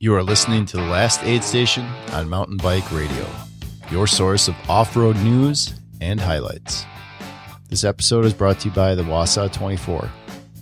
[0.00, 3.26] You are listening to the last aid station on Mountain Bike Radio,
[3.90, 6.84] your source of off road news and highlights.
[7.68, 10.08] This episode is brought to you by the Wausau 24.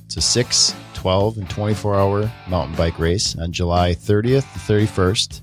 [0.07, 5.43] It's a 6, 12, and 24 hour mountain bike race on July 30th to 31st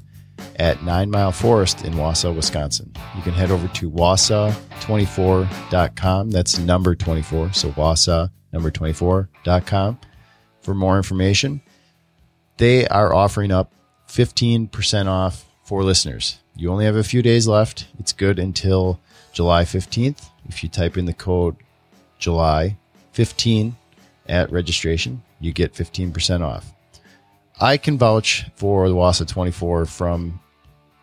[0.55, 2.91] at Nine Mile Forest in Wausau, Wisconsin.
[3.15, 6.32] You can head over to wausau24.com.
[6.32, 7.54] That's number 24.
[7.54, 10.00] So Wausau number 24.com
[10.61, 11.61] for more information.
[12.57, 13.71] They are offering up
[14.13, 16.37] 15% off for listeners.
[16.55, 17.87] You only have a few days left.
[17.97, 18.99] It's good until
[19.31, 20.29] July 15th.
[20.47, 21.55] If you type in the code
[22.19, 22.77] July
[23.13, 23.75] 15
[24.27, 26.71] at registration, you get 15% off.
[27.59, 30.39] I can vouch for the Wausau 24 from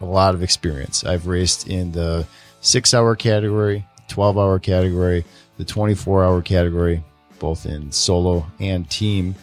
[0.00, 1.02] a lot of experience.
[1.04, 2.28] I've raced in the
[2.60, 5.24] six hour category, 12 hour category,
[5.58, 7.02] the 24 hour category,
[7.40, 9.34] both in solo and team.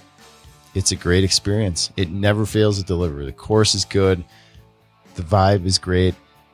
[0.77, 1.91] It's a great experience.
[1.97, 3.25] It never fails to deliver.
[3.25, 4.23] The course is good,
[5.15, 6.13] the vibe is great,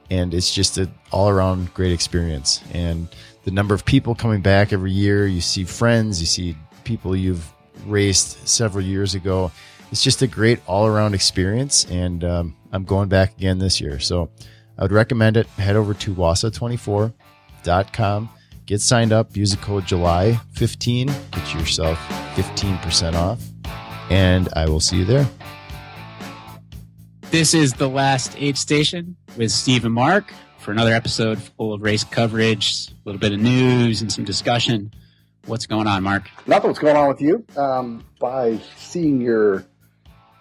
[0.09, 2.61] and it's just an all around great experience.
[2.71, 3.09] And
[3.43, 7.51] the number of people coming back every year, you see friends, you see people you've
[7.85, 9.51] raced several years ago.
[9.91, 11.85] It's just a great all around experience.
[11.85, 13.99] And um, I'm going back again this year.
[13.99, 14.29] So
[14.77, 15.47] I would recommend it.
[15.47, 18.29] Head over to wausau24.com
[18.65, 21.97] get signed up, use the code July15, get yourself
[22.35, 23.41] 15% off,
[24.09, 25.27] and I will see you there.
[27.31, 31.81] This is the last aid station with Steve and Mark for another episode full of
[31.81, 34.93] race coverage, a little bit of news, and some discussion.
[35.45, 36.29] What's going on, Mark?
[36.47, 36.69] Nothing.
[36.69, 37.45] What's going on with you?
[37.57, 39.65] Um, by seeing your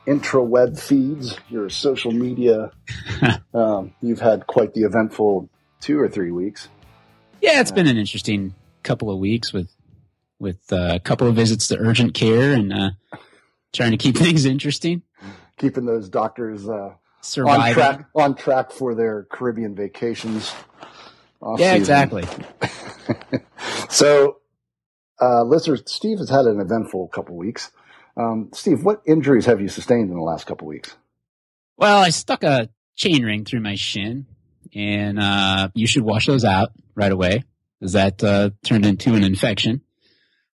[0.06, 2.70] intraweb feeds, your social media,
[3.54, 5.48] um, you've had quite the eventful
[5.80, 6.68] two or three weeks.
[7.40, 9.70] Yeah, it's been an interesting couple of weeks with
[10.38, 12.90] with uh, a couple of visits to urgent care and uh,
[13.72, 15.02] trying to keep things interesting.
[15.58, 16.94] Keeping those doctors uh,
[17.38, 20.52] on track on track for their Caribbean vacations.
[21.42, 21.76] Yeah, season.
[21.76, 22.24] exactly.
[23.92, 24.38] So,
[25.20, 27.70] uh, listeners, Steve has had an eventful couple weeks.
[28.16, 30.96] Um, Steve, what injuries have you sustained in the last couple weeks?
[31.76, 34.26] Well, I stuck a chain ring through my shin,
[34.74, 37.44] and uh, you should wash those out right away,
[37.78, 39.82] because that uh, turned into an infection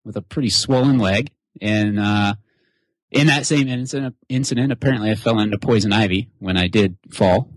[0.06, 1.31] with a pretty swollen leg.
[1.61, 2.35] And uh,
[3.11, 7.49] in that same incident, incident, apparently I fell into poison ivy when I did fall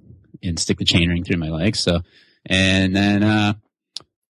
[0.42, 1.76] and stick the chain ring through my leg.
[1.76, 2.00] So,
[2.46, 3.54] and then uh,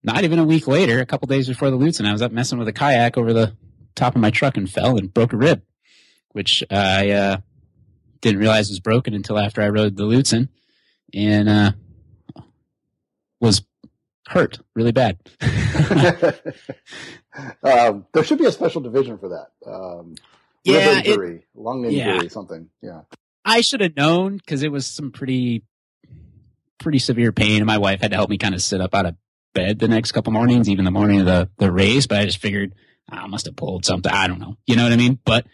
[0.03, 2.59] not even a week later, a couple days before the Lutsen, I was up messing
[2.59, 3.55] with a kayak over the
[3.95, 5.63] top of my truck and fell and broke a rib,
[6.31, 7.37] which I uh,
[8.21, 10.49] didn't realize was broken until after I rode the Lutsen
[11.13, 11.71] and uh,
[13.39, 13.63] was
[14.27, 15.17] hurt really bad.
[17.63, 19.47] um, there should be a special division for that.
[19.65, 20.15] Um,
[20.73, 22.27] Yeah, rib it- lung injury, Yeah.
[22.29, 22.69] something.
[22.81, 23.01] Yeah.
[23.45, 25.63] I should have known because it was some pretty,
[26.79, 29.05] pretty severe pain, and my wife had to help me kind of sit up out
[29.05, 29.15] of
[29.53, 32.07] bed the next couple mornings, even the morning of the the race.
[32.07, 32.73] But I just figured
[33.11, 34.11] "Ah, I must have pulled something.
[34.11, 34.57] I don't know.
[34.65, 35.19] You know what I mean?
[35.23, 35.45] But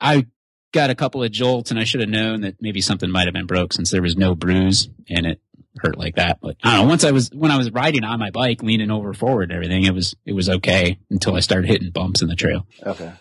[0.00, 0.26] I
[0.72, 3.34] got a couple of jolts, and I should have known that maybe something might have
[3.34, 5.40] been broke since there was no bruise and it
[5.78, 6.38] hurt like that.
[6.40, 6.88] But I don't know.
[6.90, 9.84] Once I was when I was riding on my bike, leaning over forward, and everything
[9.84, 12.66] it was it was okay until I started hitting bumps in the trail.
[12.84, 13.12] Okay.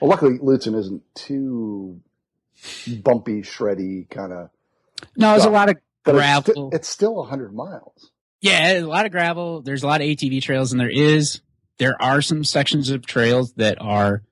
[0.00, 2.00] Well, luckily, Lutsen isn't too
[3.02, 4.50] bumpy, shreddy kind of.
[5.16, 6.70] No, there's a lot of But it's, gravel.
[6.72, 8.10] it's still 100 miles.
[8.40, 9.62] Yeah, a lot of gravel.
[9.62, 11.40] There's a lot of ATV trails, and there is
[11.78, 14.22] there are some sections of trails that are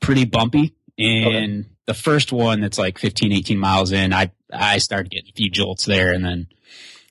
[0.00, 0.74] pretty bumpy.
[0.98, 5.36] And the first one that's like 15, 18 miles in, I I started getting a
[5.36, 6.46] few jolts there, and then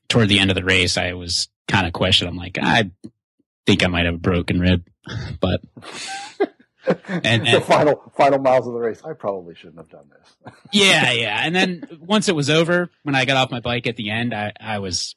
[0.08, 2.32] toward the end of the race, I was kind of questioning.
[2.34, 2.92] I'm like, I
[3.66, 4.84] think I might have a broken rib,
[5.42, 5.62] but
[7.08, 10.54] And- the final final miles of the race, I probably shouldn't have done this.
[10.72, 11.42] yeah, yeah.
[11.44, 14.34] And then once it was over, when I got off my bike at the end,
[14.34, 15.16] I, I was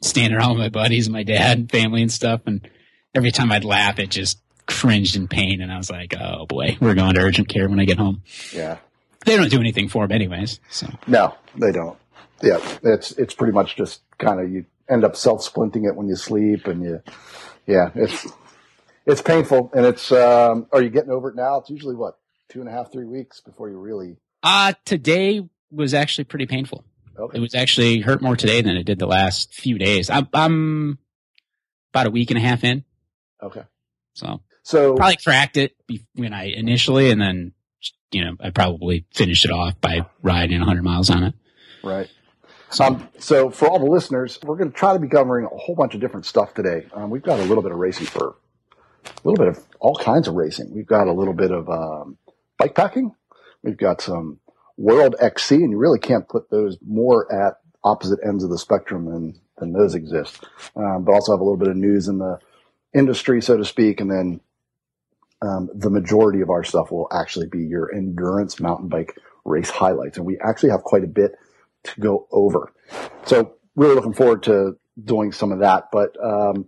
[0.00, 2.40] standing around with my buddies, my dad, and family and stuff.
[2.46, 2.68] And
[3.14, 5.60] every time I'd laugh, it just cringed in pain.
[5.60, 8.22] And I was like, oh boy, we're going to urgent care when I get home.
[8.54, 8.78] Yeah.
[9.24, 10.60] They don't do anything for them anyways.
[10.70, 11.98] So No, they don't.
[12.42, 16.08] Yeah, it's it's pretty much just kind of you end up self splinting it when
[16.08, 17.00] you sleep, and you,
[17.68, 18.26] yeah, it's
[19.06, 20.12] it's painful, and it's.
[20.12, 21.58] Um, are you getting over it now?
[21.58, 22.18] It's usually what
[22.48, 24.16] two and a half, three weeks before you really.
[24.42, 26.84] uh, today was actually pretty painful.
[27.18, 27.38] Okay.
[27.38, 30.10] It was actually hurt more today than it did the last few days.
[30.10, 30.98] I'm, I'm
[31.92, 32.84] about a week and a half in.
[33.42, 33.62] Okay.
[34.14, 35.74] So So probably cracked it
[36.14, 37.52] when I initially, and then
[38.10, 41.34] you know I probably finished it off by riding 100 miles on it.
[41.82, 42.08] Right.
[42.80, 45.74] Um, so for all the listeners, we're going to try to be covering a whole
[45.74, 46.86] bunch of different stuff today.
[46.94, 48.36] Um, we've got a little bit of racing for
[49.04, 50.72] a little bit of all kinds of racing.
[50.74, 52.18] We've got a little bit of um,
[52.58, 53.14] bike packing.
[53.62, 54.40] We've got some
[54.76, 57.54] World XC, and you really can't put those more at
[57.84, 60.44] opposite ends of the spectrum than than those exist.
[60.74, 62.38] Um, but also have a little bit of news in the
[62.94, 64.40] industry, so to speak, and then
[65.42, 70.16] um, the majority of our stuff will actually be your endurance mountain bike race highlights,
[70.16, 71.32] and we actually have quite a bit
[71.84, 72.72] to go over.
[73.26, 75.88] So really looking forward to doing some of that.
[75.92, 76.66] But um,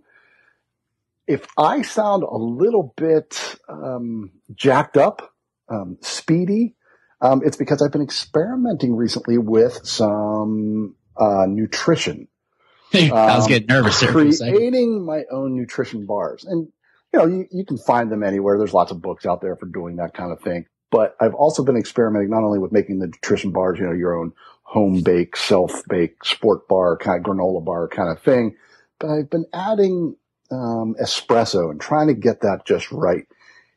[1.27, 5.33] if I sound a little bit um, jacked up,
[5.69, 6.75] um, speedy,
[7.21, 12.27] um, it's because I've been experimenting recently with some uh, nutrition.
[12.93, 14.11] I was Um, getting nervous there.
[14.11, 14.55] for a second.
[14.55, 16.45] Creating my own nutrition bars.
[16.45, 16.67] And,
[17.11, 18.57] you know, you, you can find them anywhere.
[18.57, 20.65] There's lots of books out there for doing that kind of thing.
[20.91, 24.15] But I've also been experimenting not only with making the nutrition bars, you know, your
[24.15, 24.33] own
[24.63, 28.55] home bake, self bake, sport bar, kind of granola bar kind of thing,
[28.99, 30.15] but I've been adding
[30.51, 33.27] um, espresso and trying to get that just right.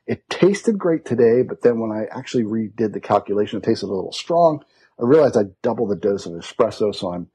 [0.07, 3.93] It tasted great today, but then when I actually redid the calculation, it tasted a
[3.93, 4.65] little strong.
[4.99, 7.29] I realized I doubled the dose of espresso, so I'm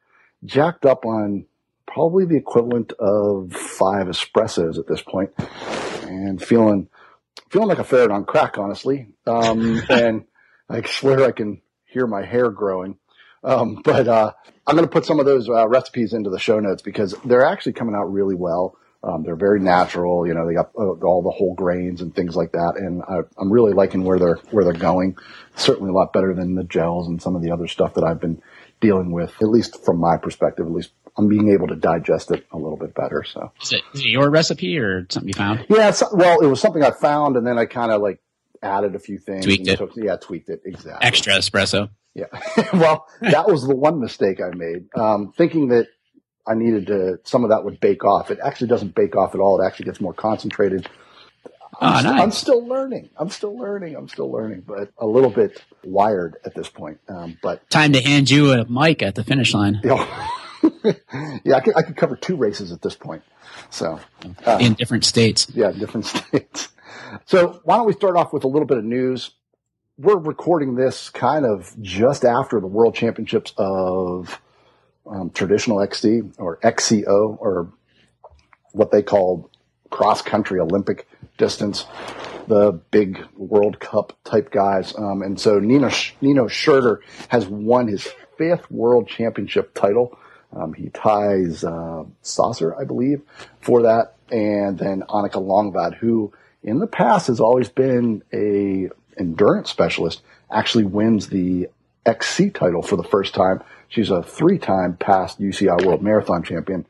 [0.43, 1.45] jacked up on
[1.85, 5.31] probably the equivalent of five espressos at this point,
[6.07, 6.89] and feeling
[7.49, 9.09] feeling like a ferret on crack, honestly.
[9.27, 10.25] Um, and
[10.69, 12.97] I swear I can hear my hair growing.
[13.43, 14.31] Um, but uh,
[14.65, 17.45] I'm going to put some of those uh, recipes into the show notes because they're
[17.45, 18.77] actually coming out really well.
[19.03, 20.25] Um, they're very natural.
[20.25, 23.19] You know, they got uh, all the whole grains and things like that, and I,
[23.37, 25.17] I'm really liking where they're where they're going.
[25.57, 28.21] Certainly a lot better than the gels and some of the other stuff that I've
[28.21, 28.41] been
[28.79, 29.33] dealing with.
[29.41, 32.77] At least from my perspective, at least I'm being able to digest it a little
[32.77, 33.23] bit better.
[33.25, 35.65] So Is it, is it your recipe or something you found?
[35.69, 38.19] yeah, well, it was something I found, and then I kind of like
[38.61, 39.43] added a few things.
[39.43, 39.77] Tweaked it.
[39.77, 41.05] took- yeah, tweaked it exactly.
[41.05, 41.89] Extra espresso.
[42.15, 42.27] Yeah.
[42.73, 44.85] well, that was the one mistake I made.
[44.95, 45.87] Um, thinking that
[46.45, 48.29] I needed to, some of that would bake off.
[48.31, 49.61] It actually doesn't bake off at all.
[49.61, 50.89] It actually gets more concentrated.
[51.45, 51.51] I'm,
[51.81, 52.21] Oh, st- nice.
[52.23, 53.09] I'm still learning.
[53.17, 53.95] I'm still learning.
[53.95, 56.99] I'm still learning, but a little bit wired at this point.
[57.07, 60.07] Um, but Time to hand you a mic at the finish line you know,
[61.43, 63.23] yeah, I could, I could cover two races at this point.
[63.69, 63.99] So,
[64.45, 65.47] uh, in different states.
[65.53, 66.69] yeah, different states.
[67.25, 69.31] So why don't we start off with a little bit of news?
[69.97, 74.39] We're recording this kind of just after the World Championships of
[75.05, 77.71] um, traditional XC or XCO or
[78.71, 79.49] what they call
[79.89, 81.07] cross country Olympic
[81.37, 81.85] distance,
[82.47, 84.97] the big World Cup type guys.
[84.97, 85.89] Um, and so Nino,
[86.21, 86.97] Nino Schurter
[87.29, 88.07] has won his
[88.37, 90.17] fifth World Championship title.
[90.51, 93.21] Um, he ties uh, Sauser, I believe,
[93.61, 96.33] for that, and then Annika Langvad, who
[96.63, 98.89] in the past has always been a
[99.19, 100.21] endurance specialist,
[100.51, 101.69] actually wins the
[102.05, 103.63] XC title for the first time.
[103.93, 106.87] She's a three-time past UCI World Marathon champion.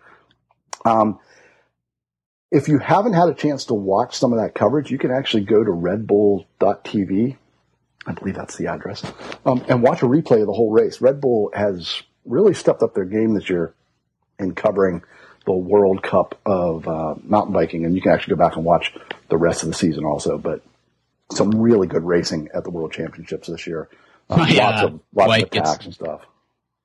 [0.85, 1.19] Um,
[2.50, 5.44] if you haven't had a chance to watch some of that coverage, you can actually
[5.44, 7.35] go to redbull.tv.
[8.07, 9.03] I believe that's the address,
[9.45, 11.01] um, and watch a replay of the whole race.
[11.01, 13.73] Red Bull has really stepped up their game this year
[14.39, 15.03] in covering
[15.45, 18.94] the World Cup of uh, mountain biking, and you can actually go back and watch
[19.27, 20.38] the rest of the season also.
[20.38, 20.61] But
[21.33, 23.89] some really good racing at the World Championships this year.
[24.29, 26.21] Um, My, lots uh, of lots of gets- attacks and stuff.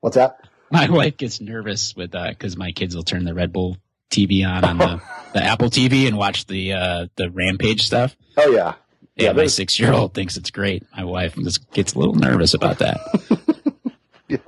[0.01, 0.41] What's that?
[0.71, 3.77] My wife gets nervous with that because my kids will turn the Red Bull
[4.11, 5.03] TV on on the,
[5.35, 8.17] the Apple TV and watch the uh, the Rampage stuff.
[8.37, 8.75] Oh yeah,
[9.17, 10.85] Yeah, my six year old thinks it's great.
[10.97, 12.99] My wife just gets a little nervous about that.
[14.29, 14.39] yeah.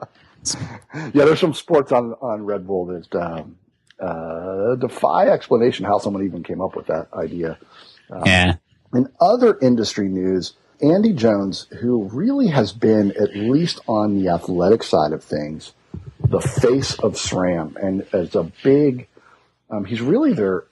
[0.95, 1.25] Yeah.
[1.25, 3.57] There's some sports on on Red Bull that um,
[3.99, 7.59] uh, defy explanation how someone even came up with that idea.
[8.25, 8.55] yeah,
[8.95, 14.83] In other industry news, Andy Jones, who really has been, at least on the athletic
[14.83, 15.73] side of things,
[16.21, 19.07] the face of SRAM and as a big,
[19.71, 20.65] um, he's really their,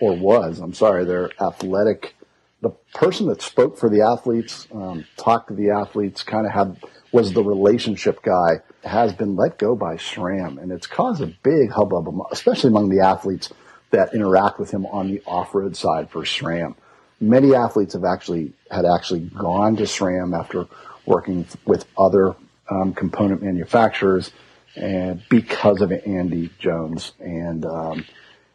[0.00, 2.14] or was, I'm sorry, their athletic,
[2.60, 6.76] the person that spoke for the athletes, um, talked to the athletes, kind of had,
[7.10, 10.62] was the relationship guy, has been let go by SRAM.
[10.62, 13.50] And it's caused a big hubbub, especially among the athletes
[13.90, 16.76] that interact with him on the off-road side for SRAM
[17.20, 20.66] many athletes have actually had actually gone to SRAM after
[21.06, 22.34] working with other
[22.70, 24.30] um, component manufacturers,
[24.76, 28.04] and because of Andy Jones, and um,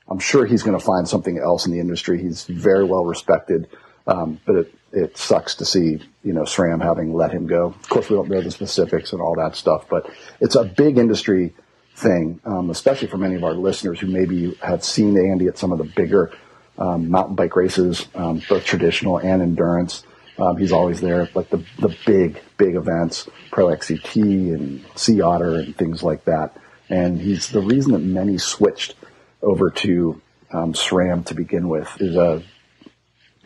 [0.08, 2.22] I'm sure he's going to find something else in the industry.
[2.22, 3.68] He's very well respected,
[4.08, 7.68] um, but it it sucks to see you know SRAM having let him go.
[7.68, 10.98] Of course, we don't know the specifics and all that stuff, but it's a big
[10.98, 11.54] industry
[11.96, 15.72] thing, um, especially for many of our listeners who maybe have seen Andy at some
[15.72, 16.32] of the bigger
[16.77, 20.03] um, mountain bike races, um, both traditional and endurance.
[20.38, 25.55] Um, he's always there, like the the big big events, Pro XCT and Sea Otter
[25.55, 26.58] and things like that.
[26.89, 28.96] And he's the reason that many switched
[29.41, 31.89] over to um, SRAM to begin with.
[32.00, 32.44] Is a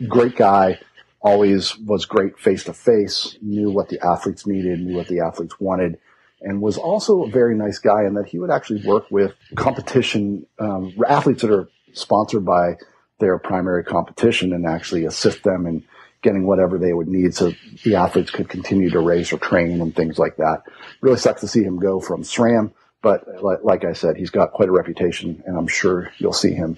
[0.08, 0.80] great guy,
[1.20, 5.60] always was great face to face, knew what the athletes needed, knew what the athletes
[5.60, 5.98] wanted,
[6.40, 10.46] and was also a very nice guy in that he would actually work with competition
[10.58, 12.74] um, athletes that are sponsored by
[13.20, 15.84] their primary competition and actually assist them in
[16.22, 17.52] getting whatever they would need so
[17.84, 20.62] the athletes could continue to race or train and things like that.
[21.00, 22.72] Really sucks to see him go from SRAM,
[23.02, 26.52] but like, like I said, he's got quite a reputation and I'm sure you'll see
[26.52, 26.76] him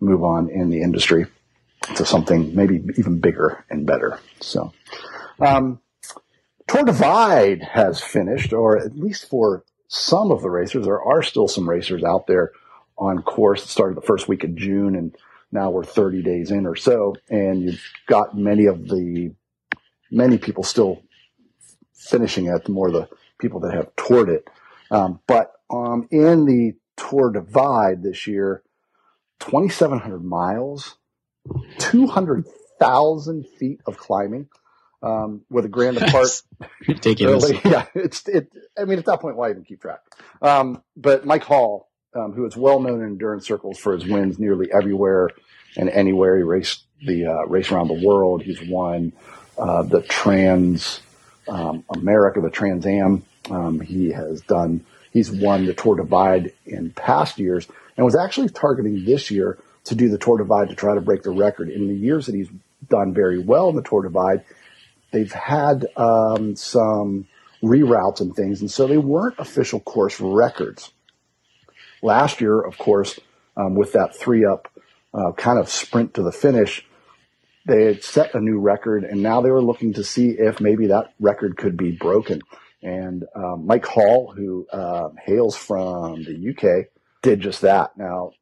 [0.00, 1.26] move on in the industry
[1.96, 4.20] to something maybe even bigger and better.
[4.40, 4.72] So,
[5.40, 5.80] um,
[6.66, 11.48] Tour Divide has finished, or at least for some of the racers, there are still
[11.48, 12.52] some racers out there
[12.98, 13.64] on course.
[13.64, 15.16] It started the first week of June, and
[15.50, 19.34] now we're 30 days in or so, and you've got many of the
[20.10, 21.02] many people still
[21.94, 22.64] finishing it.
[22.64, 24.48] The more the people that have toured it,
[24.90, 28.62] um, but um, in the Tour Divide this year,
[29.40, 30.96] 2,700 miles,
[31.78, 34.48] 200,000 feet of climbing
[35.02, 36.42] um, with a grand apart.
[36.86, 37.44] Ridiculous.
[37.44, 37.60] Early.
[37.64, 38.50] Yeah, it's it.
[38.78, 40.00] I mean, at that point, why even keep track?
[40.42, 44.38] Um, but Mike Hall, um, who is well known in endurance circles for his wins
[44.38, 45.30] nearly everywhere
[45.76, 48.42] and anywhere, he raced the uh, race around the world.
[48.42, 49.12] He's won
[49.56, 51.00] uh, the Trans
[51.46, 53.24] um, America, the Trans Am.
[53.50, 54.84] Um, he has done.
[55.12, 59.94] He's won the Tour Divide in past years, and was actually targeting this year to
[59.94, 61.70] do the Tour Divide to try to break the record.
[61.70, 62.48] In the years that he's
[62.88, 64.44] done very well in the Tour Divide,
[65.12, 67.26] they've had um, some
[67.62, 70.92] reroutes and things, and so they weren't official course records.
[72.02, 73.18] Last year, of course,
[73.56, 74.68] um, with that three up
[75.12, 76.86] uh, kind of sprint to the finish,
[77.66, 80.86] they had set a new record, and now they were looking to see if maybe
[80.86, 82.40] that record could be broken.
[82.82, 86.86] And um, Mike Hall, who uh, hails from the UK,
[87.22, 87.96] did just that.
[87.98, 88.32] Now,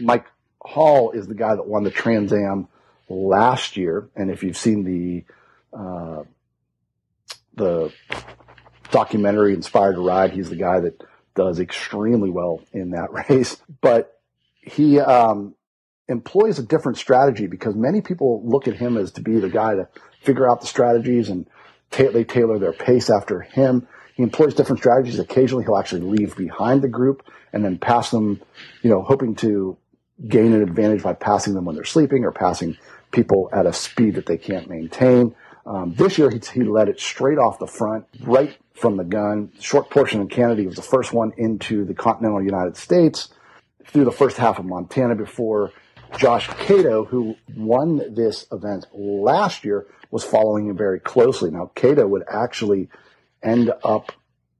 [0.00, 0.26] Mike
[0.60, 2.68] Hall is the guy that won the Trans Am
[3.08, 5.24] last year, and if you've seen the
[5.78, 6.24] uh,
[7.58, 7.92] the
[8.90, 10.32] documentary Inspired to Ride.
[10.32, 11.02] He's the guy that
[11.38, 14.20] does extremely well in that race, but
[14.60, 15.54] he um,
[16.08, 19.76] employs a different strategy because many people look at him as to be the guy
[19.76, 19.88] to
[20.20, 21.46] figure out the strategies and
[21.92, 23.86] they tailor their pace after him.
[24.14, 25.20] He employs different strategies.
[25.20, 28.42] Occasionally, he'll actually leave behind the group and then pass them,
[28.82, 29.78] you know, hoping to
[30.26, 32.76] gain an advantage by passing them when they're sleeping or passing
[33.12, 35.36] people at a speed that they can't maintain.
[35.68, 39.52] Um, this year, he, he led it straight off the front, right from the gun.
[39.60, 43.28] Short portion in Canada, was the first one into the continental United States
[43.84, 45.72] through the first half of Montana before
[46.16, 51.50] Josh Kato, who won this event last year, was following him very closely.
[51.50, 52.88] Now, Kato would actually
[53.42, 54.12] end up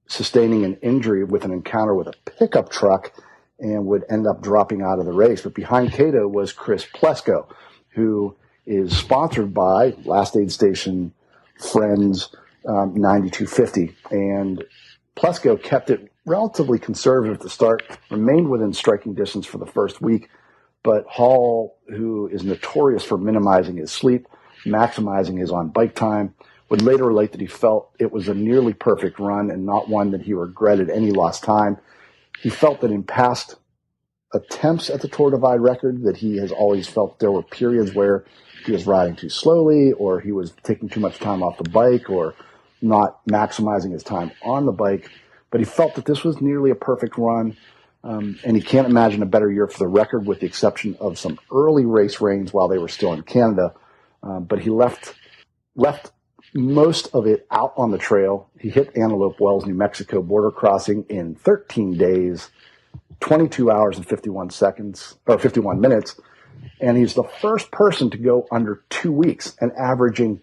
[0.05, 3.13] sustaining an injury with an encounter with a pickup truck
[3.59, 5.41] and would end up dropping out of the race.
[5.41, 7.47] But behind Kato was Chris Plesko,
[7.89, 8.35] who
[8.69, 11.11] is sponsored by Last Aid Station
[11.57, 12.33] Friends
[12.67, 13.95] um, 9250.
[14.11, 14.63] And
[15.15, 20.01] Plesko kept it relatively conservative at the start, remained within striking distance for the first
[20.01, 20.29] week.
[20.83, 24.27] But Hall, who is notorious for minimizing his sleep,
[24.65, 26.35] maximizing his on bike time,
[26.69, 30.11] would later relate that he felt it was a nearly perfect run and not one
[30.11, 31.77] that he regretted any lost time.
[32.39, 33.55] He felt that in past
[34.33, 38.25] attempts at the Tour Divide record, that he has always felt there were periods where
[38.65, 42.09] he was riding too slowly or he was taking too much time off the bike
[42.09, 42.35] or
[42.81, 45.09] not maximizing his time on the bike.
[45.51, 47.57] But he felt that this was nearly a perfect run.
[48.03, 51.17] Um, and he can't imagine a better year for the record with the exception of
[51.17, 53.73] some early race rains while they were still in Canada.
[54.23, 55.15] Um, but he left,
[55.75, 56.11] left
[56.53, 58.49] most of it out on the trail.
[58.59, 62.49] He hit Antelope Wells, New Mexico border crossing in 13 days,
[63.19, 66.19] 22 hours and 51 seconds or 51 minutes
[66.79, 70.41] and he's the first person to go under two weeks and averaging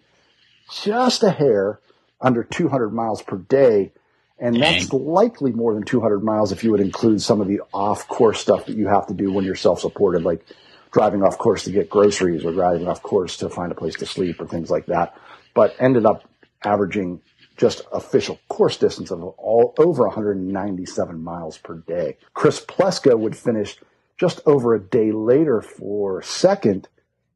[0.71, 1.79] just a hair
[2.21, 3.91] under 200 miles per day.
[4.39, 8.07] And that's likely more than 200 miles if you would include some of the off
[8.07, 10.45] course stuff that you have to do when you're self supported, like
[10.91, 14.05] driving off course to get groceries or driving off course to find a place to
[14.05, 15.17] sleep or things like that.
[15.55, 16.29] But ended up
[16.63, 17.21] averaging
[17.57, 22.17] just official course distance of all over 197 miles per day.
[22.33, 23.77] Chris Plesko would finish
[24.17, 26.87] just over a day later for second,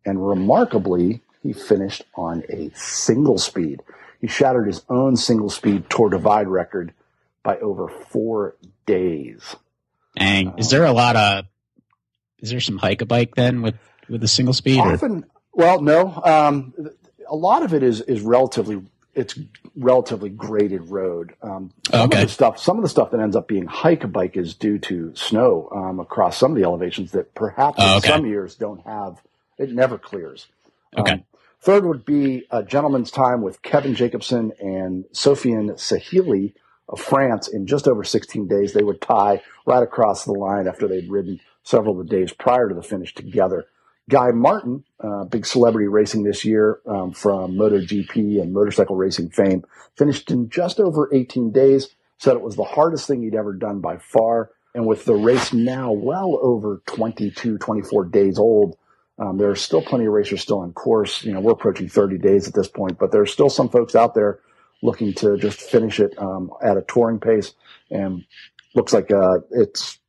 [0.06, 3.82] and remarkably, he finished on a single speed.
[4.20, 6.94] He shattered his own single speed Tour Divide record
[7.44, 9.56] by over four days.
[10.16, 10.50] Dang.
[10.50, 11.46] Um, is there a lot of,
[12.40, 13.76] is there some hike a bike then with,
[14.08, 14.80] with the single speed?
[14.80, 15.28] Often, or?
[15.54, 16.22] well, no.
[16.24, 16.74] Um,
[17.28, 19.38] a lot of it is, is relatively it's
[19.76, 21.34] relatively graded road.
[21.42, 22.22] Um, some okay.
[22.22, 24.54] Of the stuff, some of the stuff that ends up being hike a bike is
[24.54, 28.10] due to snow um, across some of the elevations that perhaps oh, okay.
[28.10, 29.22] in some years don't have.
[29.58, 30.48] It never clears.
[30.98, 31.14] Okay.
[31.14, 31.24] Um,
[31.62, 36.54] Third would be a gentleman's time with Kevin Jacobson and Sofiane Sehili
[36.90, 38.74] of France in just over 16 days.
[38.74, 42.68] They would tie right across the line after they'd ridden several of the days prior
[42.68, 43.68] to the finish together.
[44.12, 49.64] Guy Martin, uh, big celebrity racing this year um, from MotoGP and motorcycle racing fame,
[49.98, 51.88] finished in just over 18 days.
[52.18, 54.52] Said it was the hardest thing he'd ever done by far.
[54.76, 58.78] And with the race now well over 22, 24 days old,
[59.18, 61.24] um, there are still plenty of racers still in course.
[61.24, 63.96] You know, we're approaching 30 days at this point, but there are still some folks
[63.96, 64.40] out there
[64.84, 67.54] looking to just finish it um, at a touring pace.
[67.90, 68.26] And
[68.76, 70.00] looks like uh, it's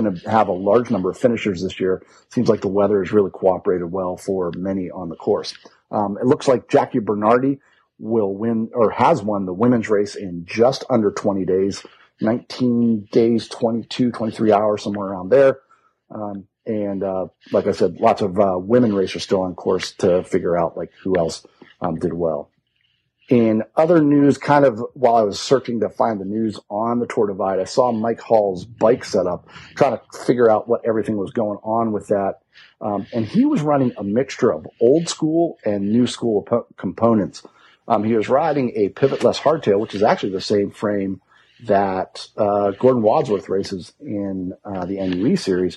[0.00, 2.02] going to have a large number of finishers this year.
[2.30, 5.54] Seems like the weather has really cooperated well for many on the course.
[5.90, 7.58] Um, it looks like Jackie Bernardi
[7.98, 11.84] will win or has won the women's race in just under 20 days,
[12.20, 15.58] 19 days, 22, 23 hours, somewhere around there.
[16.10, 20.22] Um, and uh, like I said, lots of uh, women racers still on course to
[20.22, 21.46] figure out like who else
[21.80, 22.50] um, did well.
[23.28, 27.06] In other news, kind of while I was searching to find the news on the
[27.06, 31.30] Tour Divide, I saw Mike Hall's bike setup, trying to figure out what everything was
[31.30, 32.36] going on with that.
[32.80, 37.42] Um, and he was running a mixture of old school and new school po- components.
[37.86, 41.20] Um, he was riding a pivotless hardtail, which is actually the same frame
[41.66, 45.76] that uh, Gordon Wadsworth races in uh, the NUE series.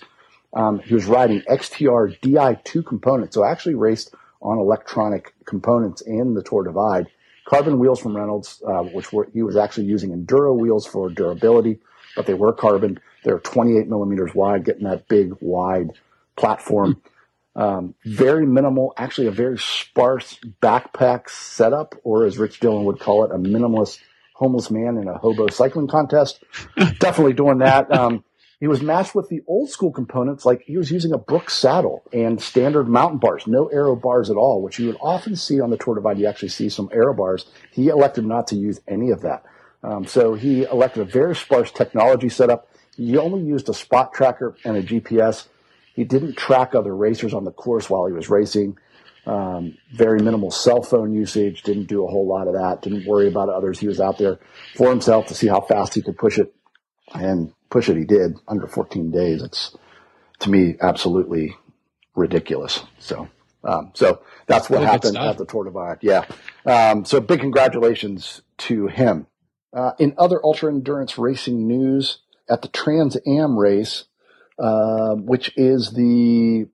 [0.53, 6.43] Um, he was riding XTR Di2 components, so actually raced on electronic components in the
[6.43, 7.07] Tour Divide
[7.51, 11.79] carbon wheels from Reynolds, uh, which were, he was actually using enduro wheels for durability,
[12.15, 12.97] but they were carbon.
[13.25, 15.91] They're 28 millimeters wide, getting that big wide
[16.37, 17.01] platform.
[17.53, 23.25] Um, very minimal, actually a very sparse backpack setup, or as Rich Dillon would call
[23.25, 23.99] it, a minimalist
[24.33, 26.41] homeless man in a hobo cycling contest.
[26.77, 27.91] Definitely doing that.
[27.91, 28.23] Um,
[28.61, 32.03] he was matched with the old school components, like he was using a Brooks saddle
[32.13, 35.71] and standard mountain bars, no aero bars at all, which you would often see on
[35.71, 36.19] the Tour Divide.
[36.19, 37.47] You actually see some aero bars.
[37.71, 39.43] He elected not to use any of that.
[39.83, 42.69] Um, so he elected a very sparse technology setup.
[42.95, 45.47] He only used a spot tracker and a GPS.
[45.95, 48.77] He didn't track other racers on the course while he was racing.
[49.25, 51.63] Um, very minimal cell phone usage.
[51.63, 52.83] Didn't do a whole lot of that.
[52.83, 53.79] Didn't worry about others.
[53.79, 54.37] He was out there
[54.75, 56.53] for himself to see how fast he could push it.
[57.13, 59.41] And push it, he did under 14 days.
[59.41, 59.75] It's
[60.39, 61.55] to me absolutely
[62.15, 62.81] ridiculous.
[62.99, 63.29] So,
[63.63, 65.97] um, so that's what happened at the Tour de Divide.
[66.01, 66.25] Yeah.
[66.65, 69.27] Um, so big congratulations to him.
[69.73, 72.19] Uh, in other ultra endurance racing news,
[72.49, 74.05] at the Trans Am race,
[74.59, 76.67] uh, which is the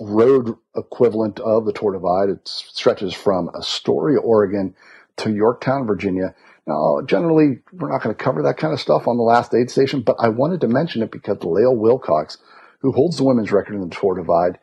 [0.00, 4.74] road equivalent of the Tour Divide, it stretches from Astoria, Oregon
[5.16, 6.34] to Yorktown, Virginia.
[6.66, 9.70] Now, generally, we're not going to cover that kind of stuff on the last aid
[9.70, 12.38] station, but I wanted to mention it because Lael Wilcox,
[12.80, 14.58] who holds the women's record in the Tour Divide,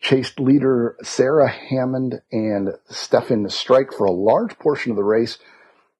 [0.00, 5.38] chased leader Sarah Hammond and Stefan Strike for a large portion of the race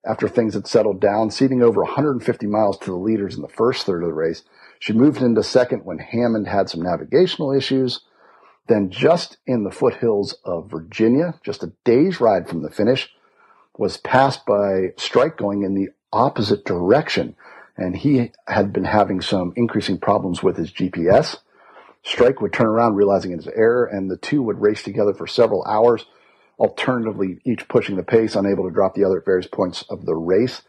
[0.05, 3.87] after things had settled down, ceding over 150 miles to the leaders in the first
[3.87, 4.43] third of the race.
[4.79, 8.01] She moved into second when Hammond had some navigational issues.
[8.67, 13.11] Then just in the foothills of Virginia, just a day's ride from the finish,
[13.77, 17.37] was passed by Strike going in the opposite direction.
[17.77, 21.39] And he had been having some increasing problems with his GPS.
[22.05, 25.27] Strike would turn around, realizing it was error, and the two would race together for
[25.27, 26.05] several hours,
[26.59, 30.15] alternatively, each pushing the pace, unable to drop the other at various points of the
[30.15, 30.63] race.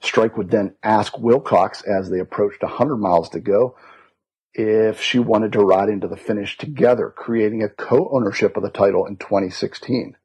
[0.00, 3.76] Strike would then ask Wilcox as they approached 100 miles to go
[4.54, 8.70] if she wanted to ride into the finish together, creating a co ownership of the
[8.70, 10.16] title in 2016.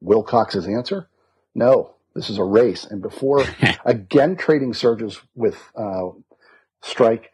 [0.00, 1.08] Wilcox's answer
[1.56, 2.84] no, this is a race.
[2.84, 3.44] And before
[3.84, 6.10] again trading surges with uh,
[6.82, 7.32] Strike,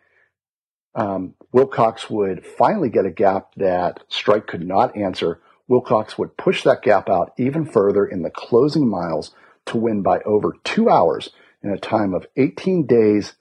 [0.94, 5.40] um, Wilcox would finally get a gap that Strike could not answer.
[5.68, 9.34] Wilcox would push that gap out even further in the closing miles
[9.66, 11.30] to win by over two hours
[11.62, 13.34] in a time of 18 days,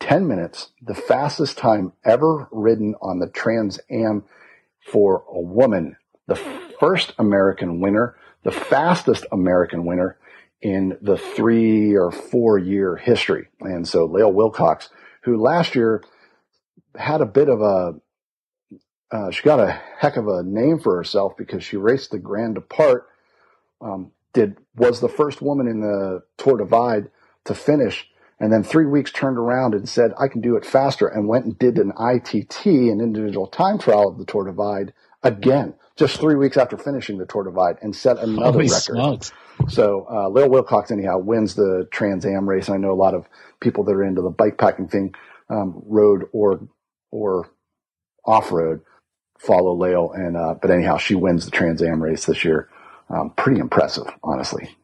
[0.00, 4.24] 10 minutes, the fastest time ever ridden on the Trans Am
[4.80, 5.96] for a woman,
[6.26, 6.36] the
[6.80, 10.18] first American winner the fastest American winner
[10.62, 13.48] in the three or four year history.
[13.60, 14.90] And so Lael Wilcox,
[15.22, 16.02] who last year
[16.96, 17.94] had a bit of a,
[19.10, 22.54] uh, she got a heck of a name for herself because she raced the Grand
[22.54, 23.08] Depart,
[23.80, 27.10] um, did, was the first woman in the Tour Divide
[27.44, 28.08] to finish.
[28.38, 31.44] And then three weeks turned around and said, I can do it faster and went
[31.44, 36.34] and did an ITT, an individual time trial of the Tour Divide again just three
[36.34, 38.80] weeks after finishing the Tour Divide and set another Holy record.
[38.96, 39.32] Smokes.
[39.68, 42.66] So uh, Lael Wilcox, anyhow, wins the Trans Am race.
[42.68, 43.26] And I know a lot of
[43.60, 45.14] people that are into the bike packing thing,
[45.48, 46.66] um, road or
[47.12, 47.48] or
[48.24, 48.80] off road,
[49.38, 50.10] follow Lael.
[50.12, 52.68] And uh, but anyhow, she wins the Trans Am race this year.
[53.10, 54.74] um, pretty impressive, honestly.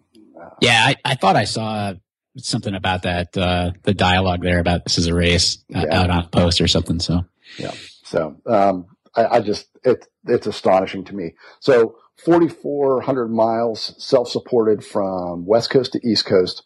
[0.61, 1.94] Yeah, I, I thought I saw
[2.38, 6.00] something about that, uh, the dialogue there about this is a race uh, Yeah.
[6.02, 7.00] out on post or something.
[7.00, 7.24] So
[7.59, 7.72] Yeah.
[8.05, 11.35] So um, I, I just it it's astonishing to me.
[11.61, 16.62] So 4,400 miles self-supported from west coast to east coast.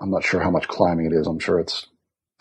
[0.00, 1.26] I'm not sure how much climbing it is.
[1.26, 1.86] I'm sure it's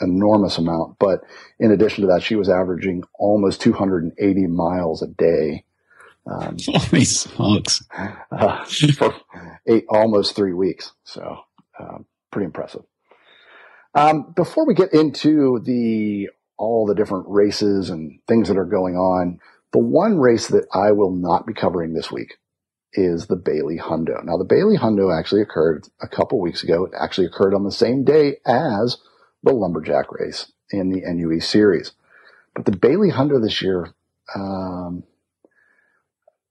[0.01, 0.97] enormous amount.
[0.99, 1.21] But
[1.59, 5.65] in addition to that, she was averaging almost 280 miles a day
[6.29, 7.83] um, holy smokes.
[8.31, 9.13] uh, for
[9.67, 10.93] eight, almost three weeks.
[11.03, 11.39] So
[11.79, 12.81] um, pretty impressive.
[13.95, 18.95] Um, before we get into the all the different races and things that are going
[18.95, 19.39] on,
[19.71, 22.37] the one race that I will not be covering this week
[22.93, 24.23] is the Bailey Hundo.
[24.23, 26.85] Now, the Bailey Hundo actually occurred a couple weeks ago.
[26.85, 28.97] It actually occurred on the same day as
[29.41, 31.93] the Lumberjack race in the NUE series.
[32.55, 33.93] But the Bailey Hundo this year,
[34.35, 35.03] um,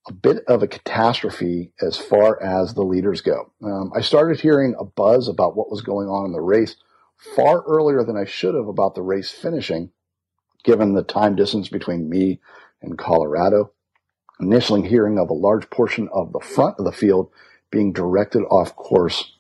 [0.08, 3.52] a bit of a catastrophe as far as the leaders go.
[3.62, 6.76] Um, I started hearing a buzz about what was going on in the race
[7.36, 9.90] far earlier than I should have about the race finishing,
[10.64, 12.40] given the time distance between me
[12.82, 13.72] and Colorado.
[14.40, 17.30] Initially hearing of a large portion of the front of the field
[17.70, 19.32] being directed off course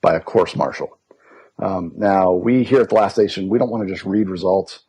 [0.00, 0.98] by a course marshal.
[1.58, 4.80] Um, now, we here at the last station, we don't want to just read results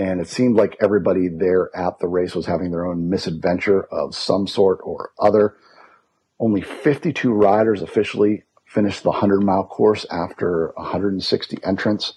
[0.00, 4.14] and it seemed like everybody there at the race was having their own misadventure of
[4.14, 5.56] some sort or other.
[6.38, 12.14] Only 52 riders officially finished the 100 mile course after 160 entrants.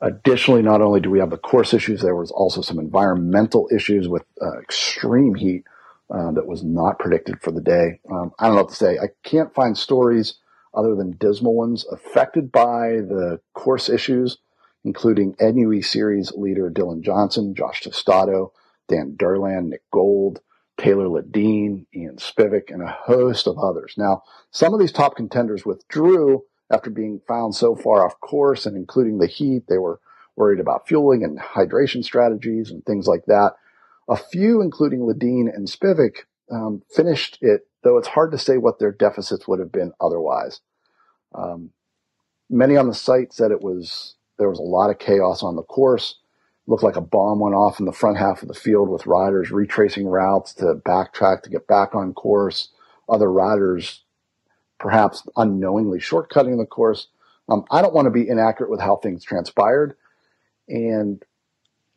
[0.00, 4.08] Additionally, not only do we have the course issues, there was also some environmental issues
[4.08, 5.64] with uh, extreme heat
[6.10, 8.00] uh, that was not predicted for the day.
[8.10, 8.98] Um, I don't know what to say.
[8.98, 10.34] I can't find stories
[10.74, 14.38] other than dismal ones affected by the course issues
[14.86, 18.52] including NUE series leader Dylan Johnson, Josh Tostado,
[18.88, 20.40] Dan Durland, Nick Gold,
[20.78, 23.94] Taylor Lideen, Ian Spivak, and a host of others.
[23.98, 28.76] Now, some of these top contenders withdrew after being found so far off course and
[28.76, 29.64] including the heat.
[29.68, 30.00] They were
[30.36, 33.52] worried about fueling and hydration strategies and things like that.
[34.08, 38.78] A few, including Lideen and Spivak, um, finished it, though it's hard to say what
[38.78, 40.60] their deficits would have been otherwise.
[41.34, 41.70] Um,
[42.48, 45.62] many on the site said it was there was a lot of chaos on the
[45.62, 46.16] course.
[46.68, 49.50] Looked like a bomb went off in the front half of the field with riders
[49.50, 52.70] retracing routes to backtrack to get back on course.
[53.08, 54.02] Other riders
[54.78, 57.08] perhaps unknowingly shortcutting the course.
[57.48, 59.96] Um, I don't want to be inaccurate with how things transpired.
[60.68, 61.22] And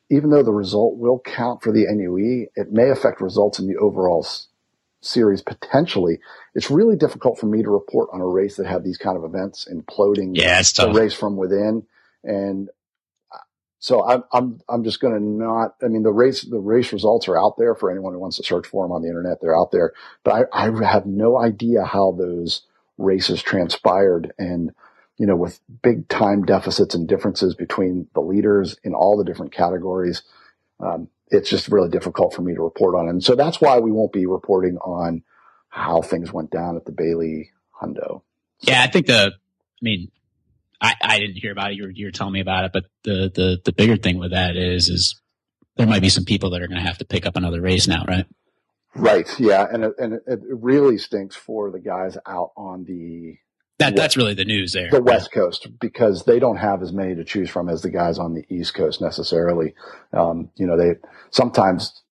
[0.09, 3.77] even though the result will count for the NUE, it may affect results in the
[3.77, 4.47] overall s-
[5.01, 6.19] series potentially.
[6.55, 9.23] It's really difficult for me to report on a race that had these kind of
[9.23, 11.83] events imploding Yeah, it's the race from within.
[12.23, 12.69] And
[13.33, 13.39] uh,
[13.79, 17.27] so I'm, I'm, I'm just going to not, I mean, the race, the race results
[17.27, 19.39] are out there for anyone who wants to search for them on the internet.
[19.41, 22.63] They're out there, but I, I have no idea how those
[22.99, 24.31] races transpired.
[24.37, 24.71] And,
[25.17, 29.51] you know, with big time deficits and differences between the leaders in all the different
[29.51, 30.21] categories,
[30.79, 33.09] um, it's just really difficult for me to report on.
[33.09, 35.23] And so that's why we won't be reporting on
[35.69, 38.21] how things went down at the Bailey Hundo.
[38.61, 40.11] Yeah, I think the, I mean,
[40.81, 41.75] I, I didn't hear about it.
[41.75, 44.31] You were, you were telling me about it, but the, the, the bigger thing with
[44.31, 45.21] that is, is
[45.77, 47.87] there might be some people that are going to have to pick up another race
[47.87, 48.25] now, right?
[48.95, 49.27] Right.
[49.39, 49.67] Yeah.
[49.71, 53.37] And it, and it, really stinks for the guys out on the
[53.77, 54.89] That, that's really the news there.
[54.89, 58.17] the West Coast because they don't have as many to choose from as the guys
[58.17, 59.75] on the East Coast necessarily.
[60.11, 60.95] Um, you know, they
[61.29, 62.03] sometimes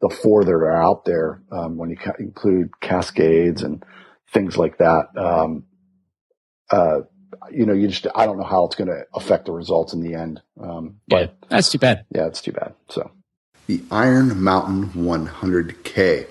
[0.00, 3.84] the four that are out there, um, when you ca- include Cascades and
[4.32, 5.64] things like that, um,
[6.70, 7.00] uh,
[7.50, 10.00] you know, you just, I don't know how it's going to affect the results in
[10.02, 10.40] the end.
[10.60, 12.04] Um, Yeah, that's too bad.
[12.14, 12.74] yeah, it's too bad.
[12.88, 13.10] So.
[13.66, 16.26] The Iron Mountain 100K.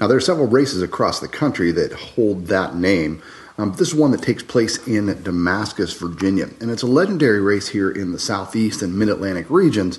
[0.00, 3.22] Now, there are several races across the country that hold that name.
[3.58, 7.68] Um, this is one that takes place in Damascus, Virginia, and it's a legendary race
[7.68, 9.98] here in the southeast and mid Atlantic regions,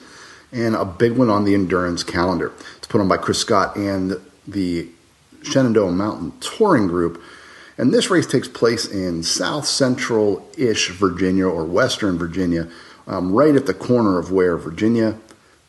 [0.51, 2.53] and a big one on the endurance calendar.
[2.77, 4.87] It's put on by Chris Scott and the
[5.41, 7.21] Shenandoah Mountain Touring Group.
[7.79, 12.67] And this race takes place in south central ish Virginia or western Virginia,
[13.07, 15.17] um, right at the corner of where Virginia,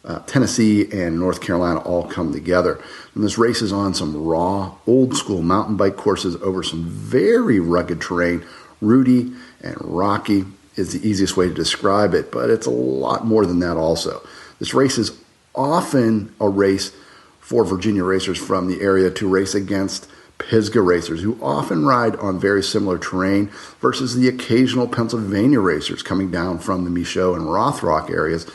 [0.05, 2.81] uh, Tennessee, and North Carolina all come together.
[3.15, 7.61] And this race is on some raw, old school mountain bike courses over some very
[7.61, 8.45] rugged terrain.
[8.81, 10.45] Rudy and rocky
[10.77, 14.23] is the easiest way to describe it, but it's a lot more than that also.
[14.59, 15.19] This race is
[15.55, 16.93] often a race
[17.41, 20.09] for Virginia racers from the area to race against
[20.39, 26.31] Pisgah racers who often ride on very similar terrain versus the occasional Pennsylvania racers coming
[26.31, 28.47] down from the Michaux and Rothrock areas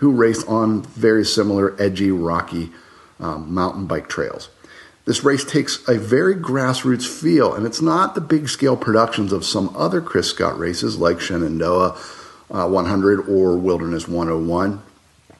[0.00, 2.70] who race on very similar edgy, rocky
[3.20, 4.48] um, mountain bike trails.
[5.04, 9.44] This race takes a very grassroots feel, and it's not the big scale productions of
[9.44, 11.98] some other Chris Scott races like Shenandoah
[12.50, 14.82] uh, 100 or Wilderness 101.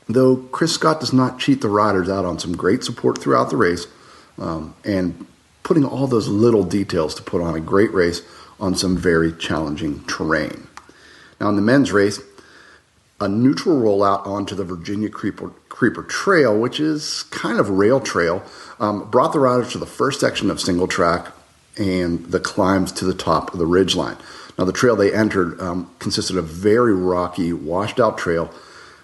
[0.08, 3.56] Though Chris Scott does not cheat the riders out on some great support throughout the
[3.56, 3.86] race
[4.38, 5.26] um, and
[5.62, 8.20] putting all those little details to put on a great race
[8.58, 10.66] on some very challenging terrain.
[11.40, 12.20] Now, in the men's race,
[13.20, 18.00] a neutral rollout onto the Virginia Creeper, Creeper Trail, which is kind of a rail
[18.00, 18.42] trail,
[18.78, 21.26] um, brought the riders to the first section of single track
[21.76, 24.18] and the climbs to the top of the ridgeline.
[24.58, 28.52] Now, the trail they entered um, consisted of very rocky, washed out trail,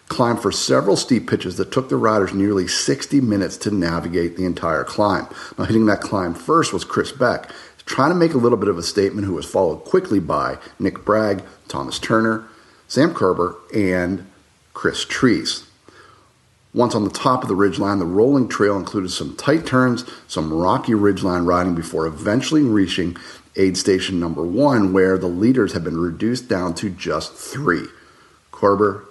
[0.08, 4.44] climbed for several steep pitches that took the riders nearly 60 minutes to navigate the
[4.44, 5.26] entire climb.
[5.58, 7.50] Now, hitting that climb first was Chris Beck,
[7.84, 11.04] trying to make a little bit of a statement, who was followed quickly by Nick
[11.04, 12.48] Bragg, Thomas Turner,
[12.88, 14.26] Sam Kerber, and
[14.74, 15.66] Chris Treese.
[16.72, 20.52] Once on the top of the ridgeline, the rolling trail included some tight turns, some
[20.52, 23.16] rocky ridgeline riding before eventually reaching
[23.56, 27.86] aid station number one, where the leaders had been reduced down to just three
[28.52, 29.06] Kerber,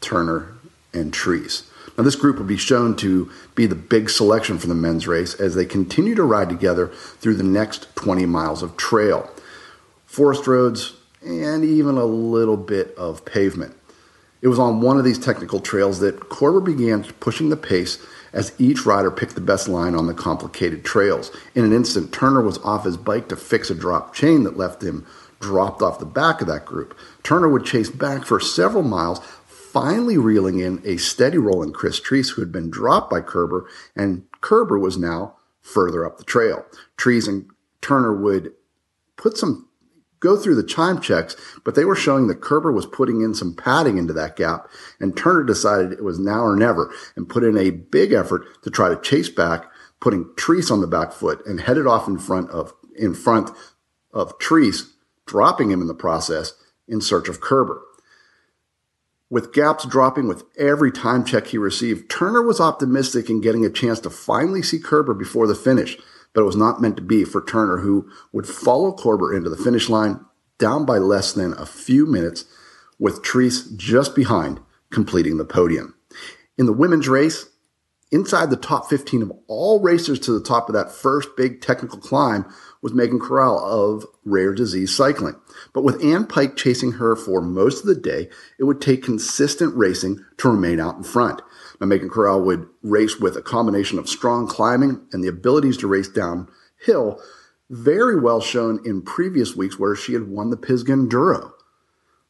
[0.00, 0.52] Turner,
[0.92, 1.70] and Trees.
[1.96, 5.34] Now, this group will be shown to be the big selection for the men's race
[5.34, 9.30] as they continue to ride together through the next 20 miles of trail.
[10.04, 10.92] Forest roads,
[11.26, 13.74] and even a little bit of pavement.
[14.42, 17.98] It was on one of these technical trails that Kerber began pushing the pace
[18.32, 21.30] as each rider picked the best line on the complicated trails.
[21.54, 24.82] In an instant, Turner was off his bike to fix a drop chain that left
[24.82, 25.06] him
[25.40, 26.96] dropped off the back of that group.
[27.22, 32.00] Turner would chase back for several miles, finally reeling in a steady roll in Chris
[32.00, 36.64] Treese, who had been dropped by Kerber, and Kerber was now further up the trail.
[36.96, 38.52] Trees and Turner would
[39.16, 39.68] put some
[40.20, 43.54] go through the chime checks, but they were showing that Kerber was putting in some
[43.54, 44.68] padding into that gap,
[45.00, 48.70] and Turner decided it was now or never and put in a big effort to
[48.70, 52.50] try to chase back, putting Treese on the back foot and headed off in front
[52.50, 53.50] of in front
[54.12, 54.90] of Treese,
[55.26, 56.54] dropping him in the process
[56.88, 57.82] in search of Kerber.
[59.28, 63.70] With gaps dropping with every time check he received, Turner was optimistic in getting a
[63.70, 65.98] chance to finally see Kerber before the finish
[66.32, 69.56] but it was not meant to be for Turner, who would follow Kerber into the
[69.56, 70.20] finish line
[70.58, 72.44] down by less than a few minutes,
[72.98, 74.60] with Treese just behind,
[74.90, 75.94] completing the podium.
[76.56, 77.46] In the women's race,
[78.10, 81.98] inside the top 15 of all racers to the top of that first big technical
[81.98, 82.46] climb
[82.80, 85.34] was Megan Corral of Rare Disease Cycling.
[85.72, 89.76] But with Ann Pike chasing her for most of the day, it would take consistent
[89.76, 91.42] racing to remain out in front.
[91.80, 95.86] Now, Megan Corral would race with a combination of strong climbing and the abilities to
[95.86, 97.20] race downhill,
[97.68, 101.52] very well shown in previous weeks where she had won the Pisgah Enduro.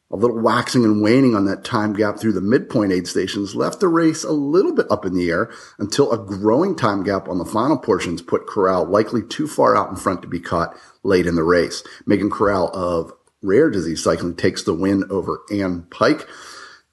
[0.09, 3.81] A little waxing and waning on that time gap through the midpoint aid stations left
[3.81, 7.39] the race a little bit up in the air until a growing time gap on
[7.39, 11.25] the final portions put Corral likely too far out in front to be caught late
[11.25, 11.83] in the race.
[12.05, 16.25] Megan Corral of Rare Disease Cycling takes the win over Ann Pike,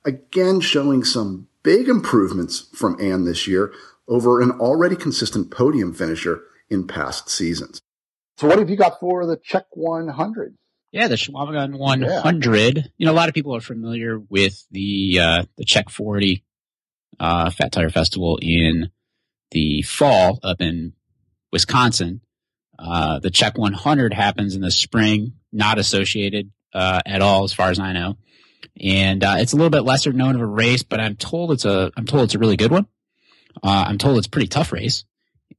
[0.04, 3.72] again showing some big improvements from Ann this year
[4.06, 7.80] over an already consistent podium finisher in past seasons.
[8.36, 10.56] So, what have you got for the Czech 100?
[10.92, 12.76] Yeah, the Chequamegon 100.
[12.76, 12.82] Yeah.
[12.96, 16.44] You know, a lot of people are familiar with the uh, the Czech 40
[17.18, 18.90] uh, Fat Tire Festival in
[19.50, 20.92] the fall up in
[21.52, 22.20] Wisconsin.
[22.78, 27.70] Uh, the Czech 100 happens in the spring, not associated uh, at all, as far
[27.70, 28.16] as I know
[28.80, 31.64] and uh, it's a little bit lesser known of a race, but I'm told it's
[31.64, 32.86] a I'm told it's a really good one.
[33.62, 35.04] Uh, I'm told it's a pretty tough race,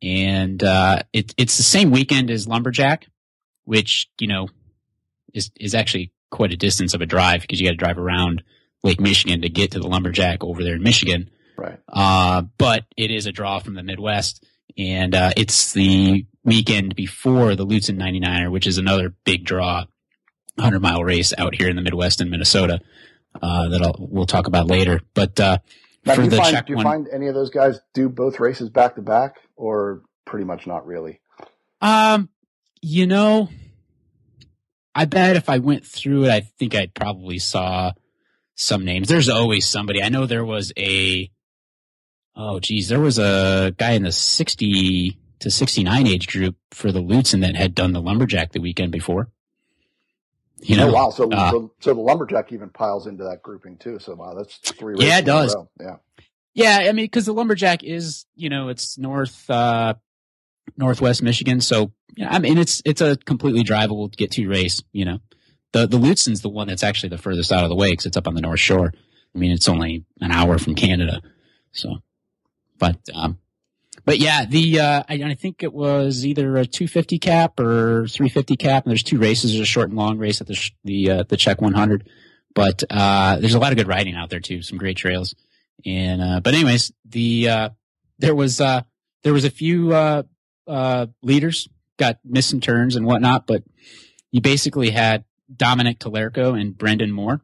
[0.02, 3.08] and uh, it, it's the same weekend as Lumberjack,
[3.64, 4.50] which you know
[5.34, 8.44] is is actually quite a distance of a drive because you got to drive around
[8.84, 11.30] Lake Michigan to get to the Lumberjack over there in Michigan.
[11.58, 11.80] Right.
[11.88, 14.46] Uh, but it is a draw from the Midwest,
[14.78, 19.86] and uh, it's the weekend before the Lutsen 99er, which is another big draw
[20.56, 22.80] 100 mile race out here in the Midwest in Minnesota
[23.42, 25.02] uh, that I'll, we'll talk about later.
[25.14, 25.58] But uh,
[26.06, 28.10] now, for do the find, Czech do you one, find any of those guys do
[28.10, 31.20] both races back to back, or pretty much not really?
[31.82, 32.30] Um,
[32.82, 33.50] you know,
[34.94, 37.92] I bet if I went through it, I think I probably saw
[38.56, 39.10] some names.
[39.10, 40.02] There's always somebody.
[40.02, 41.30] I know there was a.
[42.38, 47.02] Oh, geez, there was a guy in the 60 to 69 age group for the
[47.02, 49.30] Lutsen that had done the lumberjack the weekend before.
[50.68, 51.10] You know, oh, wow.
[51.12, 54.00] So, uh, so, the lumberjack even piles into that grouping too.
[54.00, 54.96] So wow, that's three.
[54.98, 55.56] Yeah, it does.
[55.80, 55.98] Yeah.
[56.56, 56.78] Yeah.
[56.90, 59.94] I mean, because the lumberjack is, you know, it's north, uh,
[60.76, 61.62] northwest Michigan.
[61.62, 65.20] So, yeah, I mean, it's, it's a completely drivable get to race, you know.
[65.74, 68.18] The, the Lutsen's the one that's actually the furthest out of the way because it's
[68.18, 68.92] up on the North Shore.
[69.36, 71.22] I mean, it's only an hour from Canada.
[71.74, 71.98] So,
[72.80, 73.38] but, um,
[74.06, 78.56] but yeah, the uh, I, I, think it was either a 250 cap or 350
[78.56, 79.52] cap, and there's two races.
[79.52, 82.08] There's a short and long race at the the uh, the Czech 100,
[82.54, 84.62] but uh, there's a lot of good riding out there too.
[84.62, 85.34] Some great trails,
[85.86, 87.70] and uh, but anyways, the uh,
[88.20, 88.84] there was uh,
[89.24, 89.90] there was a few
[91.24, 93.64] leaders got missed some turns and whatnot, but
[94.32, 97.42] you basically had Dominic Talerco and Brendan Moore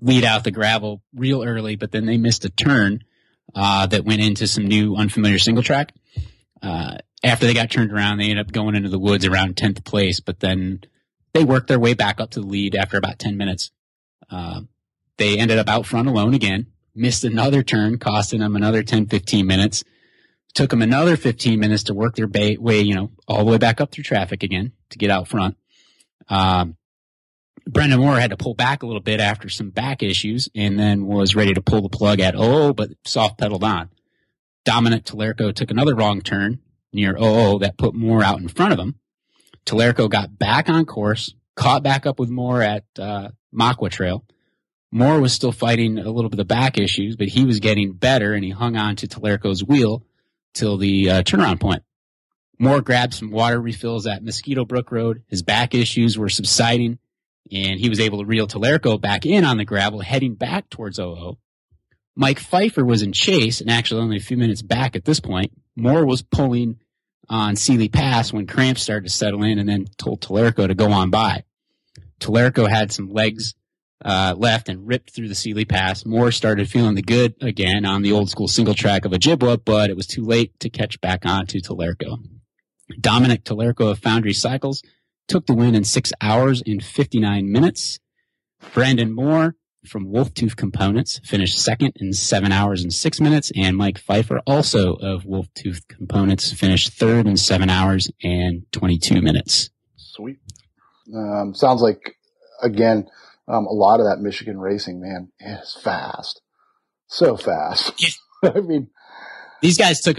[0.00, 3.04] lead out the gravel real early, but then they missed a turn
[3.54, 5.92] uh, that went into some new unfamiliar single track.
[6.62, 9.84] Uh, after they got turned around, they ended up going into the woods around 10th
[9.84, 10.80] place, but then
[11.32, 13.70] they worked their way back up to the lead after about 10 minutes.
[14.30, 14.62] Uh,
[15.16, 19.46] they ended up out front alone again, missed another turn, costing them another 10, 15
[19.46, 19.84] minutes.
[20.54, 23.80] Took them another 15 minutes to work their way, you know, all the way back
[23.80, 25.56] up through traffic again to get out front.
[26.28, 26.76] Um,
[27.72, 31.06] Brendan Moore had to pull back a little bit after some back issues and then
[31.06, 33.90] was ready to pull the plug at oh, but soft pedaled on.
[34.64, 36.58] Dominic Talerco took another wrong turn
[36.92, 38.96] near OO that put Moore out in front of him.
[39.64, 44.24] Talerco got back on course, caught back up with Moore at uh, Machua Trail.
[44.90, 48.32] Moore was still fighting a little bit of back issues, but he was getting better
[48.32, 50.04] and he hung on to Talerco's wheel
[50.54, 51.84] till the uh, turnaround point.
[52.58, 55.22] Moore grabbed some water refills at Mosquito Brook Road.
[55.28, 56.98] His back issues were subsiding
[57.52, 60.98] and he was able to reel Talerco back in on the gravel, heading back towards
[60.98, 61.38] OO.
[62.16, 65.52] Mike Pfeiffer was in chase and actually only a few minutes back at this point.
[65.76, 66.78] Moore was pulling
[67.28, 70.90] on Seeley Pass when cramps started to settle in and then told Talerco to go
[70.90, 71.44] on by.
[72.18, 73.54] Talerco had some legs
[74.04, 76.04] uh, left and ripped through the Seeley Pass.
[76.04, 79.90] Moore started feeling the good again on the old school single track of Ojibwa, but
[79.90, 82.18] it was too late to catch back on to Talerco.
[83.00, 84.82] Dominic Talerco of Foundry Cycles
[85.30, 88.00] took the win in six hours and 59 minutes.
[88.74, 89.54] Brandon Moore
[89.86, 93.52] from Wolftooth Components finished second in seven hours and six minutes.
[93.54, 99.70] And Mike Pfeiffer, also of Wolftooth Components, finished third in seven hours and 22 minutes.
[99.96, 100.38] Sweet.
[101.14, 102.16] Um, sounds like,
[102.60, 103.06] again,
[103.46, 106.42] um, a lot of that Michigan racing, man, is fast.
[107.06, 107.92] So fast.
[108.42, 108.50] Yeah.
[108.56, 108.88] I mean,
[109.62, 110.18] these guys took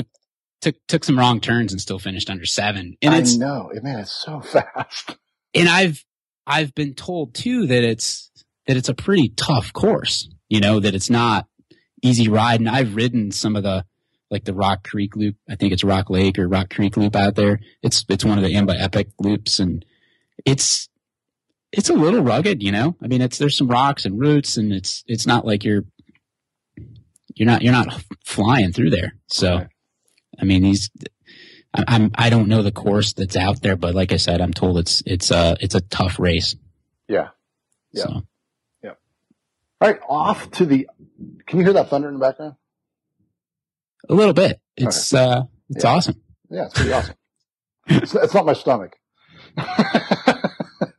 [0.61, 2.95] took took some wrong turns and still finished under seven.
[3.01, 5.17] And I know, man, it's so fast.
[5.53, 6.05] And I've
[6.47, 8.31] I've been told too that it's
[8.67, 10.29] that it's a pretty tough course.
[10.49, 11.47] You know that it's not
[12.01, 12.59] easy ride.
[12.59, 13.85] And I've ridden some of the
[14.29, 15.35] like the Rock Creek Loop.
[15.49, 17.59] I think it's Rock Lake or Rock Creek Loop out there.
[17.81, 19.85] It's it's one of the IMBA Epic loops, and
[20.45, 20.87] it's
[21.71, 22.63] it's a little rugged.
[22.63, 25.63] You know, I mean, it's there's some rocks and roots, and it's it's not like
[25.63, 25.83] you're
[27.35, 29.13] you're not you're not flying through there.
[29.27, 29.67] So.
[30.41, 30.89] I mean, he's.
[31.73, 32.11] I'm.
[32.15, 35.01] I don't know the course that's out there, but like I said, I'm told it's
[35.05, 36.55] it's a it's a tough race.
[37.07, 37.29] Yeah.
[37.91, 38.03] Yeah.
[38.03, 38.21] So.
[38.83, 38.93] Yeah.
[39.79, 40.87] All right, off to the.
[41.45, 42.55] Can you hear that thunder in the background?
[44.09, 44.59] A little bit.
[44.75, 45.23] It's okay.
[45.23, 45.89] uh, it's yeah.
[45.89, 46.21] awesome.
[46.49, 47.15] Yeah, it's pretty awesome.
[47.87, 48.97] it's, it's not my stomach.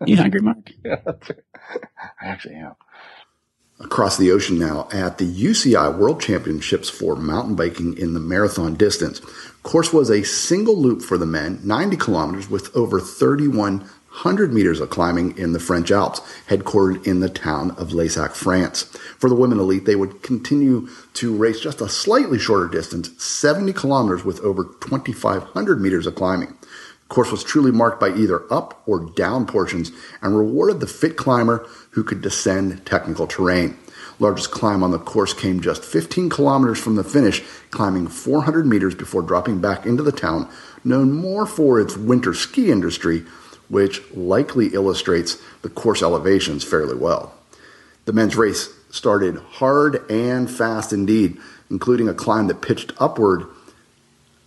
[0.07, 0.70] you hungry, Mark?
[0.85, 0.96] Yeah,
[2.20, 2.74] I actually am
[3.84, 8.74] across the ocean now at the UCI World Championships for mountain biking in the marathon
[8.74, 9.20] distance.
[9.62, 14.90] Course was a single loop for the men, 90 kilometers with over 3,100 meters of
[14.90, 18.82] climbing in the French Alps, headquartered in the town of Laissac, France.
[19.18, 23.72] For the women elite, they would continue to race just a slightly shorter distance, 70
[23.72, 26.56] kilometers with over 2,500 meters of climbing
[27.12, 31.68] course was truly marked by either up or down portions and rewarded the fit climber
[31.90, 33.77] who could descend technical terrain.
[34.18, 38.94] Largest climb on the course came just 15 kilometers from the finish, climbing 400 meters
[38.94, 40.48] before dropping back into the town,
[40.85, 43.25] known more for its winter ski industry,
[43.68, 47.35] which likely illustrates the course elevations fairly well.
[48.07, 51.38] The men's race started hard and fast indeed,
[51.70, 53.46] including a climb that pitched upward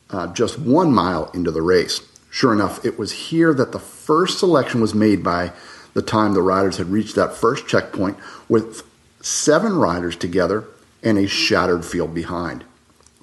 [0.10, 2.02] uh, just one mile into the race.
[2.36, 5.54] Sure enough, it was here that the first selection was made by
[5.94, 8.18] the time the riders had reached that first checkpoint
[8.50, 8.84] with
[9.22, 10.66] seven riders together
[11.02, 12.66] and a shattered field behind.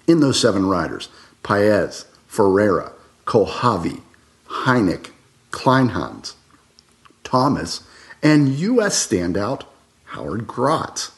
[0.06, 1.10] In those seven riders,
[1.42, 2.92] Paez, Ferreira,
[3.26, 4.00] Kohlhavi,
[4.48, 5.10] Hynek,
[5.50, 6.32] Kleinhans,
[7.22, 7.82] Thomas,
[8.22, 9.06] and U.S.
[9.06, 9.64] standout
[10.04, 11.10] Howard Grotts.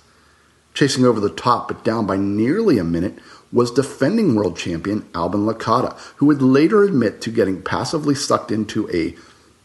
[0.74, 3.20] Chasing over the top but down by nearly a minute
[3.54, 8.90] was defending world champion Alban Lakata, who would later admit to getting passively sucked into
[8.90, 9.14] a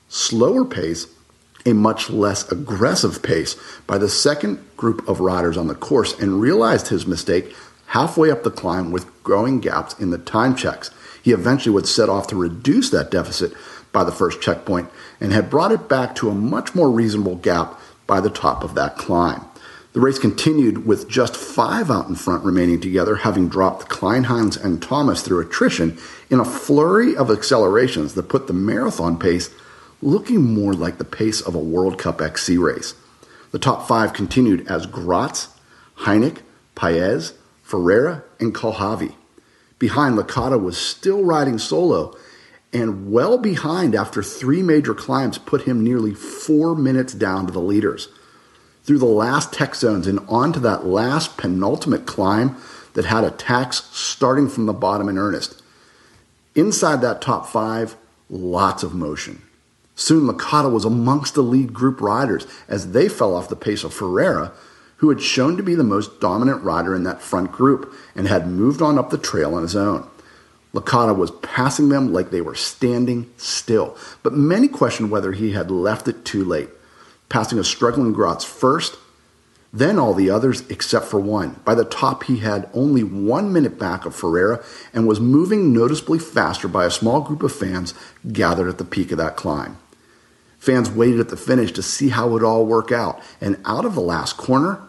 [0.07, 1.07] slower pace,
[1.65, 3.55] a much less aggressive pace,
[3.87, 7.53] by the second group of riders on the course and realized his mistake
[7.87, 10.91] halfway up the climb with growing gaps in the time checks.
[11.23, 13.53] He eventually would set off to reduce that deficit
[13.91, 17.79] by the first checkpoint and had brought it back to a much more reasonable gap
[18.05, 19.48] by the top of that climb.
[19.91, 24.81] The race continued with just five out in front remaining together, having dropped Kleinhans and
[24.81, 25.97] Thomas through attrition
[26.29, 29.49] in a flurry of accelerations that put the marathon pace
[30.01, 32.93] looking more like the pace of a World Cup XC race.
[33.51, 35.47] The top five continued as Grotts,
[35.97, 36.37] Hynek,
[36.75, 37.33] Paez,
[37.63, 39.15] Ferreira, and Kohlhavi.
[39.79, 42.15] Behind, Lakata was still riding solo
[42.71, 47.59] and well behind after three major climbs put him nearly four minutes down to the
[47.59, 48.09] leaders
[48.89, 52.57] through the last tech zones and onto that last penultimate climb
[52.93, 55.61] that had attacks starting from the bottom in earnest.
[56.55, 57.95] Inside that top five,
[58.31, 59.43] lots of motion.
[59.93, 63.93] Soon Lakata was amongst the lead group riders as they fell off the pace of
[63.93, 64.53] Ferreira,
[64.97, 68.47] who had shown to be the most dominant rider in that front group and had
[68.47, 70.09] moved on up the trail on his own.
[70.73, 75.69] Lakata was passing them like they were standing still, but many questioned whether he had
[75.69, 76.69] left it too late
[77.29, 78.97] passing a struggling Grotts first,
[79.71, 81.59] then all the others except for one.
[81.63, 84.63] By the top, he had only one minute back of Ferreira
[84.93, 87.93] and was moving noticeably faster by a small group of fans
[88.31, 89.77] gathered at the peak of that climb.
[90.57, 93.85] Fans waited at the finish to see how it would all work out, and out
[93.85, 94.81] of the last corner,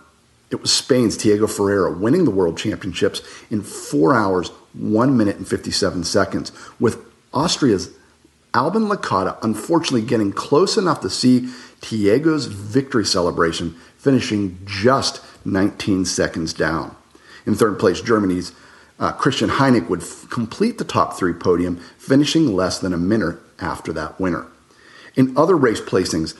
[0.50, 5.46] it was Spain's Tiago Ferreira winning the World Championships in 4 hours, 1 minute, and
[5.46, 6.98] 57 seconds, with
[7.32, 7.90] Austria's
[8.52, 11.48] Alban Lakata unfortunately getting close enough to see
[11.80, 16.94] Tiago's victory celebration, finishing just 19 seconds down.
[17.46, 18.52] In third place, Germany's
[18.98, 23.38] uh, Kristian Hynek would f- complete the top three podium, finishing less than a minute
[23.58, 24.46] after that winner.
[25.16, 26.36] In other race placings,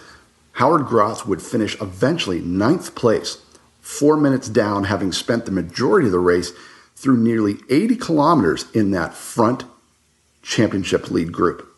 [0.53, 3.39] Howard Grotts would finish eventually ninth place,
[3.81, 6.53] four minutes down, having spent the majority of the race
[6.97, 9.65] through nearly 80 kilometers in that front
[10.43, 11.70] championship lead group.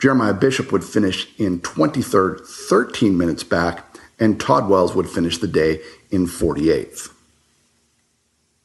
[0.00, 3.84] Jeremiah Bishop would finish in 23rd, 13 minutes back,
[4.18, 5.80] and Todd Wells would finish the day
[6.10, 7.12] in 48th.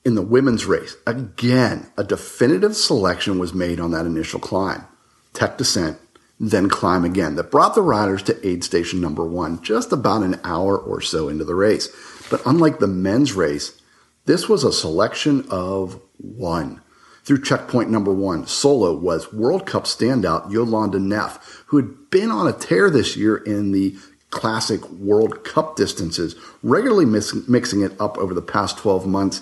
[0.05, 4.85] In the women's race, again, a definitive selection was made on that initial climb.
[5.33, 5.97] Tech descent,
[6.39, 10.39] then climb again, that brought the riders to aid station number one just about an
[10.43, 11.89] hour or so into the race.
[12.29, 13.81] But unlike the men's race,
[14.25, 16.81] this was a selection of one.
[17.23, 22.47] Through checkpoint number one, solo was World Cup standout Jolanda Neff, who had been on
[22.47, 23.95] a tear this year in the
[24.29, 29.41] classic World Cup distances, regularly mixing it up over the past 12 months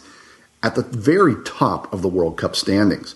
[0.61, 3.15] at the very top of the World Cup standings.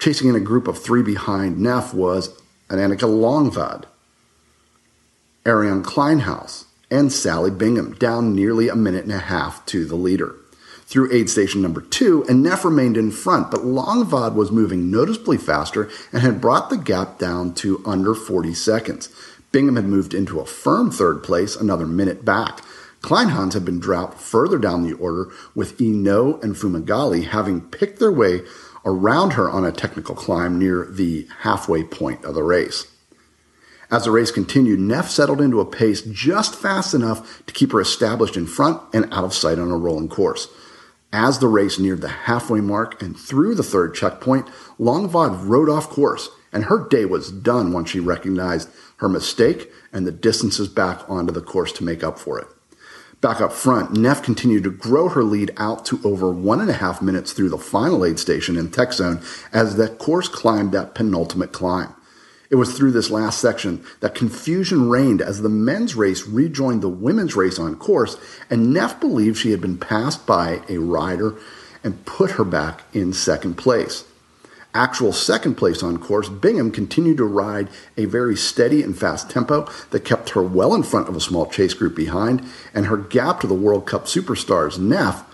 [0.00, 2.36] Chasing in a group of three behind Neff was
[2.68, 3.84] Annika Langvad,
[5.46, 10.34] Ariane Kleinhans, and Sally Bigham, down nearly a minute and a half to the leader
[10.90, 15.38] through aid station number two, and Neff remained in front, but Langvad was moving noticeably
[15.38, 19.08] faster and had brought the gap down to under 40 seconds.
[19.52, 22.60] Bigham had moved into a firm third place, another minute back.
[23.02, 28.12] Kleinhans had been dropped further down the order, with Enaux and Fumagalli having picked their
[28.12, 28.40] way
[28.84, 32.86] around her on a technical climb near the halfway point of the race.
[33.92, 37.80] As the race continued, Neff settled into a pace just fast enough to keep her
[37.80, 40.48] established in front and out of sight on a rolling course.
[41.12, 44.46] As the race neared the halfway mark and through the third checkpoint,
[44.78, 50.06] Langvad rode off course, and her day was done once she recognized her mistake and
[50.06, 52.46] the distances back onto the course to make up for it.
[53.20, 56.74] Back up front, Neff continued to grow her lead out to over one and a
[56.74, 59.20] half minutes through the final aid station in Tech Zone
[59.52, 61.92] as the course climbed that penultimate climb.
[62.50, 66.88] It was through this last section that confusion reigned as the men's race rejoined the
[66.88, 68.16] women's race on course,
[68.50, 71.36] and Neff believed she had been passed by a rider
[71.84, 74.04] and put her back in second place.
[74.74, 79.68] Actual second place on course, Bigham continued to ride a very steady and fast tempo
[79.90, 82.44] that kept her well in front of a small chase group behind,
[82.74, 85.24] and her gap to the World Cup superstars Neff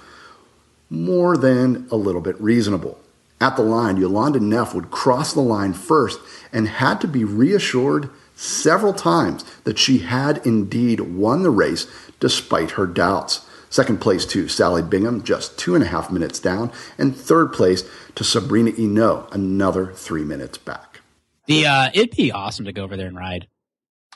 [0.88, 2.98] more than a little bit reasonable.
[3.40, 6.20] At the line, Jolanda Neff would cross the line first
[6.52, 11.86] and had to be reassured several times that she had indeed won the race
[12.18, 13.46] despite her doubts.
[13.68, 17.84] Second place to Sally Bigham, just two and a half minutes down, and third place
[18.14, 21.00] to Sabrina Enaux, another three minutes back.
[21.46, 23.48] The uh, it'd be awesome to go over there and ride.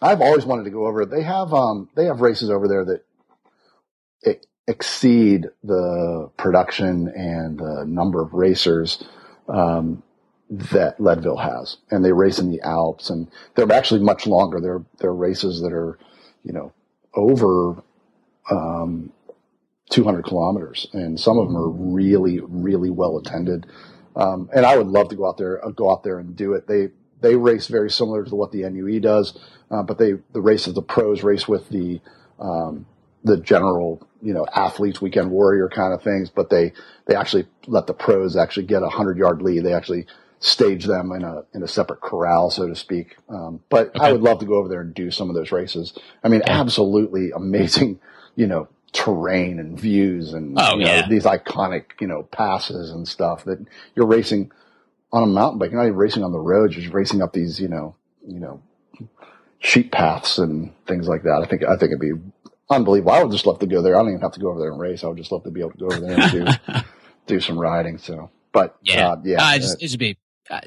[0.00, 1.04] I've always wanted to go over.
[1.04, 3.04] They have um they have races over there that
[4.70, 9.02] exceed the production and the number of racers
[9.48, 10.02] um,
[10.48, 14.60] that Leadville has, and they race in the Alps, and they're actually much longer.
[14.60, 15.98] They're they're races that are,
[16.44, 16.72] you know,
[17.14, 17.82] over
[18.50, 19.12] um,
[19.90, 23.66] 200 kilometers, and some of them are really really well attended.
[24.16, 26.54] Um, and I would love to go out there, uh, go out there and do
[26.54, 26.66] it.
[26.66, 26.90] They
[27.20, 29.38] they race very similar to what the NUE does,
[29.70, 32.00] uh, but they the race of the pros race with the
[32.38, 32.86] um,
[33.24, 36.72] the general, you know, athletes, weekend warrior kind of things, but they,
[37.06, 39.64] they actually let the pros actually get a hundred yard lead.
[39.64, 40.06] They actually
[40.40, 43.16] stage them in a, in a separate corral, so to speak.
[43.28, 44.00] Um, but okay.
[44.00, 45.96] I would love to go over there and do some of those races.
[46.24, 46.60] I mean, yeah.
[46.60, 48.00] absolutely amazing,
[48.36, 51.08] you know, terrain and views and oh, you know, yeah.
[51.08, 53.64] these iconic, you know, passes and stuff that
[53.94, 54.50] you're racing
[55.12, 55.70] on a mountain bike.
[55.70, 56.74] You're not even racing on the roads.
[56.74, 57.94] You're just racing up these, you know,
[58.26, 58.62] you know,
[59.58, 61.42] sheep paths and things like that.
[61.44, 62.12] I think, I think it'd be
[62.70, 63.12] unbelievable.
[63.12, 63.96] I would just love to go there.
[63.96, 65.04] I don't even have to go over there and race.
[65.04, 66.82] I would just love to be able to go over there and do,
[67.26, 67.98] do some riding.
[67.98, 70.16] So, but yeah, uh, yeah, uh, just, it should be,
[70.48, 70.60] uh,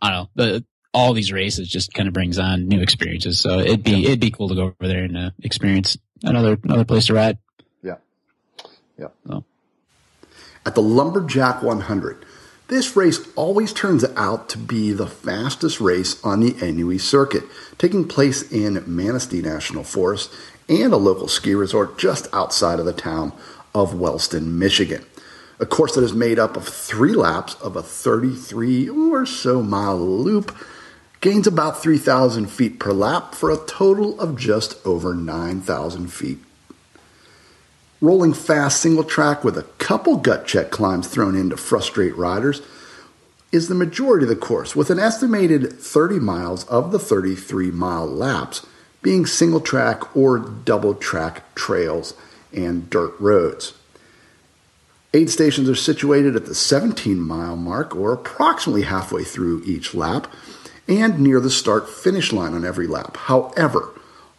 [0.00, 0.64] I don't know, the,
[0.94, 3.40] all these races just kind of brings on new experiences.
[3.40, 4.08] So it'd be, yeah.
[4.08, 7.38] it'd be cool to go over there and uh, experience another, another place to ride.
[7.82, 7.96] Yeah.
[8.98, 9.08] Yeah.
[9.26, 9.44] So.
[10.64, 12.24] At the Lumberjack 100,
[12.68, 17.44] this race always turns out to be the fastest race on the NUE circuit,
[17.76, 20.32] taking place in Manistee National Forest
[20.68, 23.32] and a local ski resort just outside of the town
[23.74, 25.04] of Wellston, Michigan.
[25.58, 29.98] A course that is made up of three laps of a 33 or so mile
[29.98, 30.56] loop,
[31.20, 36.38] gains about 3,000 feet per lap for a total of just over 9,000 feet.
[38.00, 42.60] Rolling fast single track with a couple gut check climbs thrown in to frustrate riders
[43.52, 48.06] is the majority of the course, with an estimated 30 miles of the 33 mile
[48.06, 48.66] laps
[49.02, 52.14] being single track or double track trails
[52.52, 53.74] and dirt roads.
[55.14, 60.32] Aid stations are situated at the 17 mile mark or approximately halfway through each lap
[60.88, 63.16] and near the start finish line on every lap.
[63.16, 63.90] However,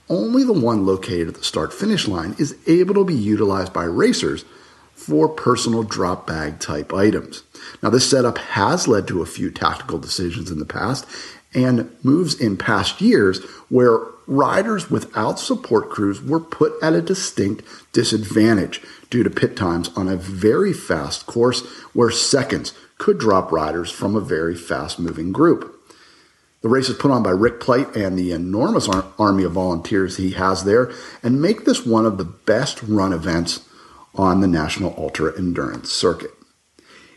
[0.10, 3.84] only the one located at the start finish line is able to be utilized by
[3.84, 4.46] racers
[4.96, 7.44] for personal drop bag type items.
[7.82, 11.06] Now, this setup has led to a few tactical decisions in the past
[11.54, 17.64] and moves in past years where riders without support crews were put at a distinct
[17.92, 23.92] disadvantage due to pit times on a very fast course where seconds could drop riders
[23.92, 25.70] from a very fast moving group.
[26.62, 30.16] The race is put on by Rick Plite and the enormous ar- army of volunteers
[30.16, 33.68] he has there and make this one of the best run events
[34.16, 36.32] on the National Ultra Endurance Circuit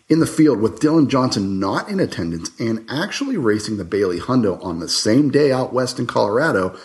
[0.09, 4.63] in the field with Dylan Johnson not in attendance and actually racing the Bailey Hundo
[4.65, 6.79] on the same day out west in Colorado,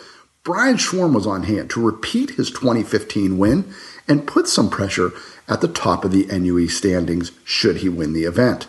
[0.44, 3.72] Brian Schwarm was on hand to repeat his 2015 win
[4.08, 5.12] and put some pressure
[5.48, 8.66] at the top of the NUE standings should he win the event.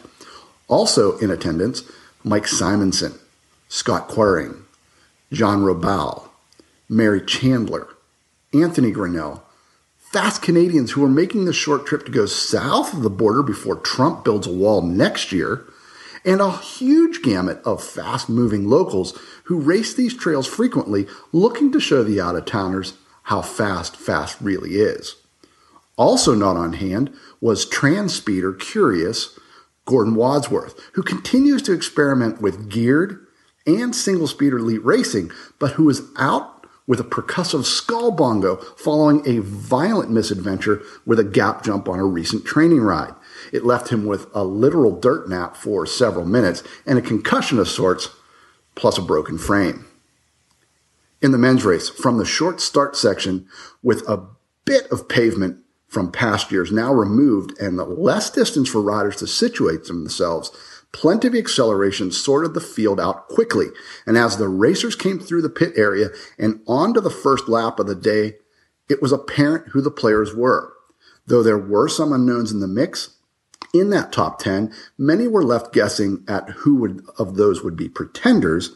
[0.69, 1.83] Also in attendance,
[2.23, 3.15] Mike Simonson,
[3.69, 4.65] Scott Quiring,
[5.33, 6.29] John Robal,
[6.91, 7.89] Mary Chandler,
[8.53, 9.43] Anthony Grinnell,
[9.99, 13.77] fast Canadians who are making the short trip to go south of the border before
[13.77, 15.65] Trump builds a wall next year,
[16.25, 21.81] and a huge gamut of fast moving locals who race these trails frequently looking to
[21.81, 22.95] show the out of towners
[23.25, 25.17] how fast fast really is.
[25.97, 29.39] Also not on hand was trans speeder curious
[29.85, 33.27] Gordon Wadsworth, who continues to experiment with geared
[33.67, 39.23] and single speed elite racing, but who is out with a percussive skull bongo following
[39.27, 43.15] a violent misadventure with a gap jump on a recent training ride.
[43.53, 47.69] It left him with a literal dirt nap for several minutes and a concussion of
[47.69, 48.11] sorts,
[48.75, 49.87] plus a broken frame.
[51.21, 53.47] In the men's race, from the short start section
[53.83, 54.27] with a
[54.65, 59.27] bit of pavement from past years now removed and the less distance for riders to
[59.27, 60.51] situate themselves,
[60.93, 63.69] Plenty of acceleration sorted the field out quickly,
[64.07, 67.87] and as the racers came through the pit area and onto the first lap of
[67.87, 68.35] the day,
[68.91, 70.75] it was apparent who the players were.
[71.27, 73.17] Though there were some unknowns in the mix,
[73.73, 77.89] in that top 10, many were left guessing at who would, of those would be
[77.89, 78.73] pretenders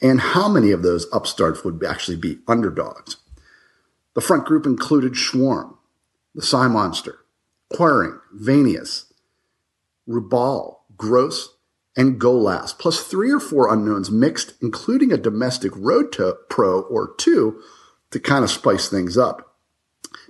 [0.00, 3.16] and how many of those upstarts would actually be underdogs.
[4.14, 5.76] The front group included Schwarm,
[6.34, 7.18] the Psy Monster,
[7.72, 9.12] Quiring, Vanius,
[10.06, 11.56] Rubal, Gross,
[11.96, 17.14] and Golas, plus three or four unknowns mixed, including a domestic road to pro or
[17.16, 17.60] two
[18.10, 19.49] to kind of spice things up.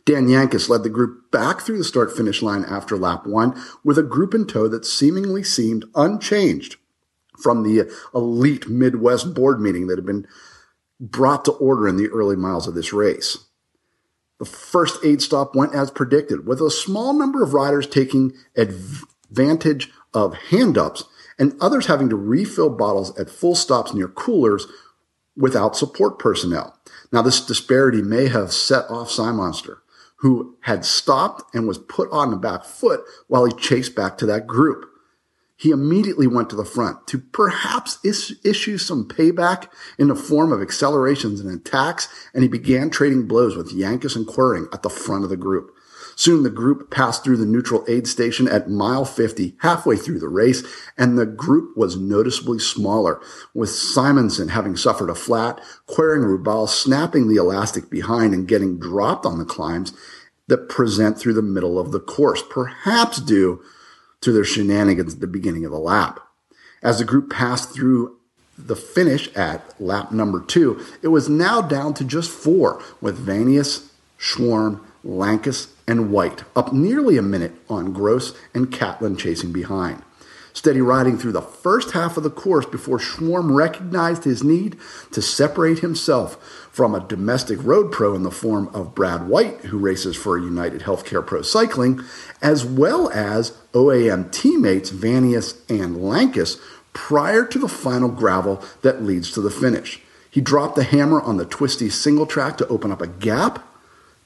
[0.04, 3.98] Dan Yankus led the group back through the start finish line after lap one with
[3.98, 6.76] a group in tow that seemingly seemed unchanged
[7.40, 10.26] from the elite Midwest board meeting that had been
[10.98, 13.38] brought to order in the early miles of this race.
[14.38, 19.90] The first aid stop went as predicted, with a small number of riders taking advantage
[20.14, 21.04] of hand ups
[21.38, 24.66] and others having to refill bottles at full stops near coolers
[25.36, 26.78] without support personnel.
[27.12, 29.82] Now, this disparity may have set off Monster,
[30.20, 34.26] who had stopped and was put on the back foot while he chased back to
[34.26, 34.86] that group.
[35.56, 39.68] he immediately went to the front to perhaps is- issue some payback
[39.98, 44.26] in the form of accelerations and attacks, and he began trading blows with Jankes and
[44.26, 45.70] Quiring at the front of the group.
[46.20, 50.28] Soon the group passed through the neutral aid station at mile 50, halfway through the
[50.28, 50.62] race,
[50.98, 53.22] and the group was noticeably smaller,
[53.54, 59.24] with Simonson having suffered a flat, Quiring Rubal snapping the elastic behind and getting dropped
[59.24, 59.94] on the climbs
[60.48, 63.62] that present through the middle of the course, perhaps due
[64.20, 66.20] to their shenanigans at the beginning of the lap.
[66.82, 68.18] As the group passed through
[68.58, 73.88] the finish at lap number two, it was now down to just four, with Vanius,
[74.18, 80.02] Schwarm, Lankes, and White up nearly a minute on Gross and Catlin chasing behind.
[80.52, 84.76] Steady riding through the first half of the course before Schwarm recognized his need
[85.12, 86.34] to separate himself
[86.72, 90.82] from a domestic road pro in the form of Brad White, who races for United
[90.82, 92.00] Healthcare Pro Cycling,
[92.42, 96.60] as well as OAM teammates Vanius and Lankes
[96.92, 100.00] prior to the final gravel that leads to the finish.
[100.30, 103.66] He dropped the hammer on the twisty single track to open up a gap,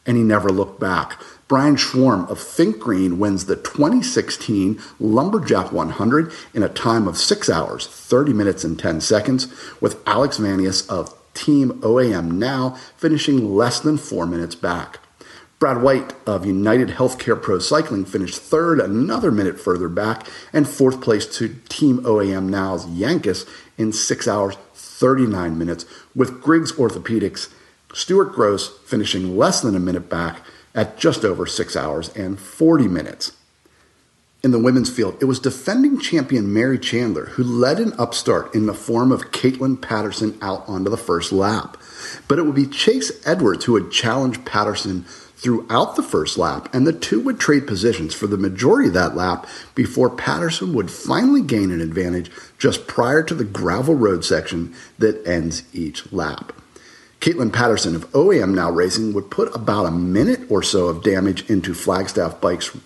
[0.07, 1.21] and he never looked back.
[1.47, 7.51] Brian Schwarm of Think Green wins the 2016 Lumberjack 100 in a time of 6
[7.51, 9.49] hours, 30 minutes, and 10 seconds,
[9.81, 15.01] with Alex Vanius of Team OAM Now finishing less than 4 minutes back.
[15.59, 21.01] Brad White of United Healthcare Pro Cycling finished third, another minute further back, and fourth
[21.01, 23.49] place to Team OAM Now's Jankes
[23.79, 27.49] in 6 hours, 39 minutes, with Griggs Orthopedics,
[27.95, 30.41] Stuart Gross finishing less than a minute back
[30.75, 33.33] at just over 6 hours and 40 minutes.
[34.43, 38.67] In the women's field, it was defending champion Mary Chandler who led an upstart in
[38.67, 41.79] the form of Caitlin Patterson out onto the first lap.
[42.29, 46.87] But it would be Chase Edwards who would challenge Patterson throughout the first lap, and
[46.87, 51.43] the two would trade positions for the majority of that lap before Patterson would finally
[51.43, 56.53] gain an advantage just prior to the gravel road section that ends each lap.
[57.25, 61.49] Caitlin Patterson of OAM Now Racing would put about a minute or so of damage
[61.49, 62.77] into Flagstaff Bikes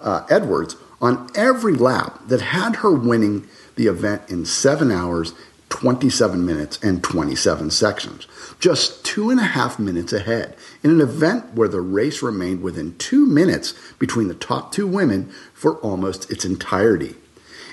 [0.00, 3.46] uh, Edwards on every lap that had her winning
[3.76, 5.34] the event in 7 hours,
[5.68, 8.26] 27 minutes, and 27 seconds
[8.58, 12.96] just two and a half minutes ahead in an event where the race remained within
[12.96, 17.16] two minutes between the top two women for almost its entirety.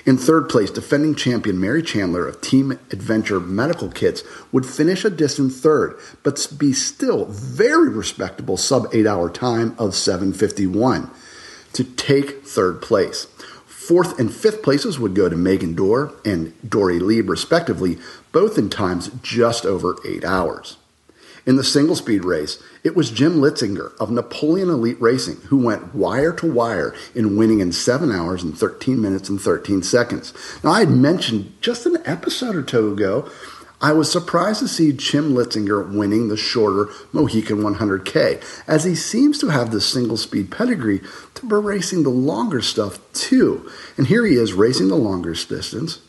[0.06, 5.10] In third place, defending champion Mary Chandler of Team Adventure Medical Kits would finish a
[5.10, 11.10] distant third, but be still very respectable sub 8 hour time of 751
[11.74, 13.26] to take third place.
[13.66, 17.98] Fourth and fifth places would go to Megan Dorr and Dory Lieb, respectively,
[18.32, 20.76] both in times just over eight hours.
[21.46, 25.94] In the single speed race, it was Jim Litzinger of Napoleon Elite Racing who went
[25.94, 30.32] wire to wire in winning in 7 hours and 13 minutes and 13 seconds.
[30.62, 33.30] Now, I had mentioned just an episode or two ago,
[33.82, 39.38] I was surprised to see Jim Litzinger winning the shorter Mohican 100K, as he seems
[39.38, 41.00] to have the single speed pedigree
[41.34, 43.70] to be racing the longer stuff too.
[43.96, 46.00] And here he is racing the longest distance,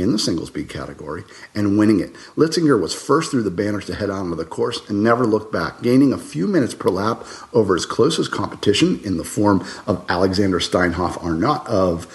[0.00, 1.24] in the single speed category
[1.54, 2.12] and winning it.
[2.36, 5.82] Litzinger was first through the banners to head onto the course and never looked back,
[5.82, 10.60] gaining a few minutes per lap over his closest competition in the form of Alexander
[10.60, 12.06] Steinhoff Arnott of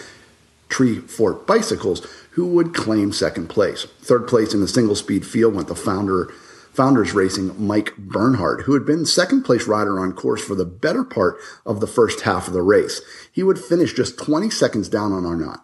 [0.70, 3.86] Tree Fort Bicycles, who would claim second place.
[4.02, 6.34] Third place in the single speed field went the founder
[6.76, 11.06] Founders Racing Mike Bernhardt, who had been second place rider on course for the better
[11.06, 13.02] part of the first half of the race.
[13.32, 15.62] He would finish just 20 seconds down on Arnott.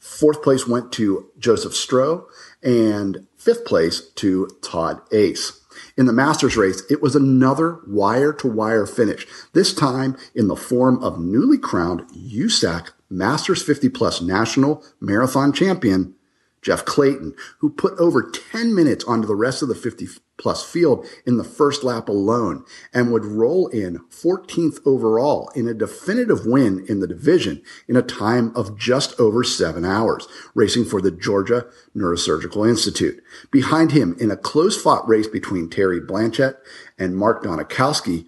[0.00, 2.24] Fourth place went to Joseph Stroh,
[2.62, 5.60] and fifth place to Todd Ace.
[5.96, 10.56] In the Masters race, it was another wire to wire finish, this time in the
[10.56, 16.14] form of newly crowned USAC Masters 50 Plus National Marathon Champion,
[16.62, 20.06] Jeff Clayton, who put over 10 minutes onto the rest of the 50
[20.36, 25.74] plus field in the first lap alone and would roll in 14th overall in a
[25.74, 31.00] definitive win in the division in a time of just over seven hours, racing for
[31.00, 33.22] the Georgia Neurosurgical Institute.
[33.50, 36.56] Behind him in a close fought race between Terry Blanchett
[36.98, 38.26] and Mark Donikowski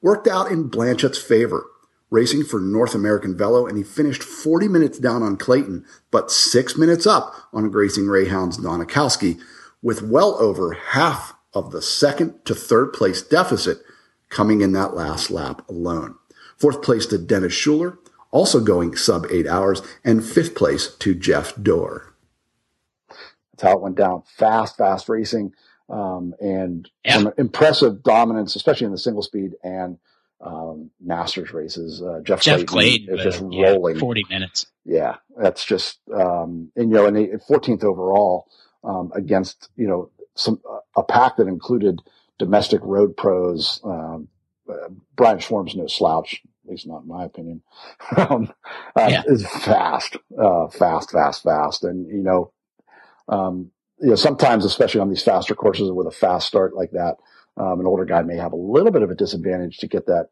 [0.00, 1.66] worked out in Blanchett's favor
[2.14, 6.78] racing for North American Velo, and he finished 40 minutes down on Clayton, but six
[6.78, 9.40] minutes up on Gracing Greyhound's Donikowski,
[9.82, 13.78] with well over half of the second to third place deficit
[14.28, 16.14] coming in that last lap alone.
[16.56, 17.98] Fourth place to Dennis Schuler,
[18.30, 22.14] also going sub eight hours, and fifth place to Jeff Dorr.
[23.08, 24.22] That's how it went down.
[24.36, 25.52] Fast, fast racing,
[25.88, 27.24] um, and yeah.
[27.36, 29.98] impressive dominance, especially in the single speed and
[30.44, 32.02] um, Masters races.
[32.02, 33.98] Uh, Jeff, Jeff Clayton Clayton is just yeah, rolling.
[33.98, 34.66] 40 minutes.
[34.84, 38.46] Yeah, that's just um, and you know, and 14th overall
[38.84, 40.60] um, against you know some
[40.96, 42.00] a pack that included
[42.38, 43.80] domestic road pros.
[43.84, 44.28] Um,
[44.68, 47.62] uh, Brian Schwarm's no slouch, at least not in my opinion.
[48.16, 48.52] um,
[48.96, 49.22] uh, Yeah.
[49.26, 52.52] Is fast, uh, fast, fast, fast, and you know,
[53.28, 53.70] um,
[54.00, 57.16] you know, sometimes, especially on these faster courses with a fast start like that,
[57.56, 60.28] um, an older guy may have a little bit of a disadvantage to get that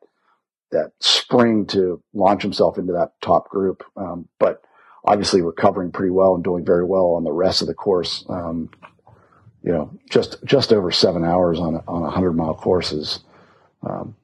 [0.70, 3.84] that spring to launch himself into that top group.
[3.96, 4.62] Um, but
[5.04, 8.24] obviously recovering pretty well and doing very well on the rest of the course.
[8.28, 8.70] Um,
[9.62, 13.20] you know, just just over seven hours on a, on a hundred mile course is
[13.82, 14.16] um,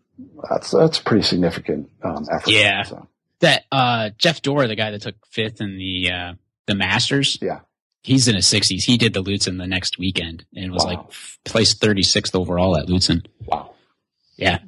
[0.49, 2.51] that's that's pretty significant um, effort.
[2.51, 2.83] Yeah.
[2.83, 3.07] So,
[3.41, 6.35] That uh, Jeff Dorr, the guy that took fifth in the uh,
[6.67, 7.61] the Masters, yeah.
[8.03, 8.85] He's in his 60s.
[8.85, 10.91] He did the Lutsen the next weekend and was Wow.
[10.91, 11.01] like
[11.45, 13.27] placed 36th overall at Lutsen.
[13.45, 13.73] Wow.
[14.37, 14.59] Yeah,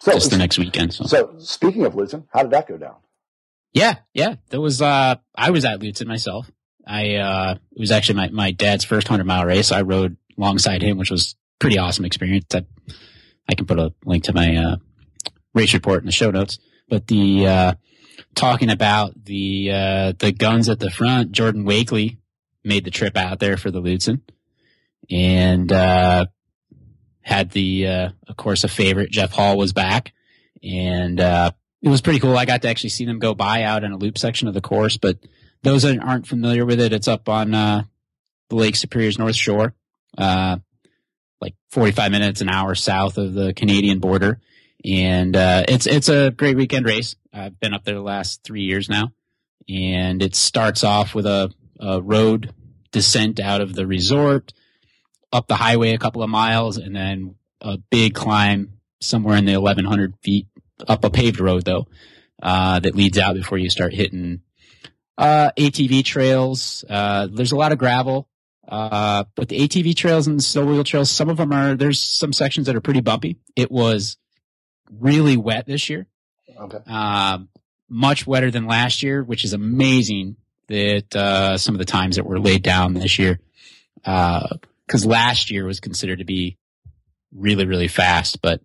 [0.00, 0.92] So, just the next weekend.
[0.94, 1.04] So.
[1.04, 2.96] so speaking of Lutsen, how did that go down?
[3.72, 4.34] Yeah, yeah.
[4.50, 6.50] There was uh I was at Lutsen myself.
[6.86, 9.72] I uh it was actually my, my dad's first hundred mile race.
[9.72, 12.46] I rode alongside him, which was pretty awesome experience.
[12.54, 12.64] I,
[13.48, 14.76] I can put a link to my uh
[15.54, 16.58] race report in the show notes.
[16.88, 17.74] But the uh
[18.34, 22.18] talking about the uh the guns at the front, Jorden Wakeley
[22.64, 24.20] made the trip out there for the Lutsen
[25.10, 26.26] and uh
[27.22, 30.12] had the uh of course a favorite, Jeff Hall was back
[30.62, 31.50] and uh
[31.82, 32.36] it was pretty cool.
[32.36, 34.60] I got to actually see them go by out in a loop section of the
[34.60, 35.18] course, but
[35.62, 37.84] those that aren't familiar with it, it's up on uh,
[38.48, 39.74] the Lake Superior's North Shore,
[40.18, 40.58] uh,
[41.40, 44.40] like 45 minutes, an hour south of the Canadian border.
[44.84, 47.16] And uh, it's it's a great weekend race.
[47.32, 49.12] I've been up there the last three years now,
[49.68, 52.54] and it starts off with a, a road
[52.92, 54.52] descent out of the resort,
[55.32, 59.56] up the highway a couple of miles, and then a big climb somewhere in the
[59.56, 60.46] 1100 feet
[60.88, 61.86] up a paved road though,
[62.42, 64.40] uh, that leads out before you start hitting,
[65.18, 66.84] uh, ATV trails.
[66.88, 68.28] Uh, there's a lot of gravel.
[68.66, 72.00] Uh, but the ATV trails and the snow wheel trails, some of them are, there's
[72.00, 73.36] some sections that are pretty bumpy.
[73.56, 74.16] It was
[74.98, 76.06] really wet this year.
[76.58, 76.78] Okay.
[76.86, 77.48] Um,
[77.88, 80.36] much wetter than last year, which is amazing
[80.68, 83.40] that, uh, some of the times that were laid down this year.
[84.04, 84.56] Uh,
[84.88, 86.56] cause last year was considered to be
[87.32, 88.60] really, really fast, but,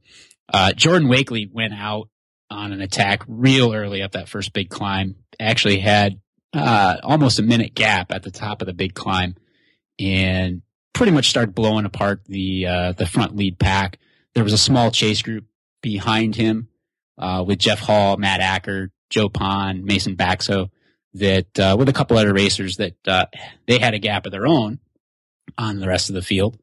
[0.54, 2.10] uh, Jorden Wakeley went out
[2.50, 5.16] on an attack real early up that first big climb.
[5.40, 6.20] Actually had,
[6.54, 9.36] uh, almost a minute gap at the top of the big climb
[10.00, 10.62] and
[10.94, 13.98] pretty much started blowing apart the, uh, the front lead pack.
[14.36, 15.46] There was a small chase group
[15.86, 16.68] behind him,
[17.20, 20.72] uh, with Jeff Hall, Matt Acker, Joe Pond, Mason Baxo
[21.14, 23.28] that, uh, with a couple other racers that, uh,
[23.68, 24.80] they had a gap of their own
[25.60, 26.58] on the rest of the field.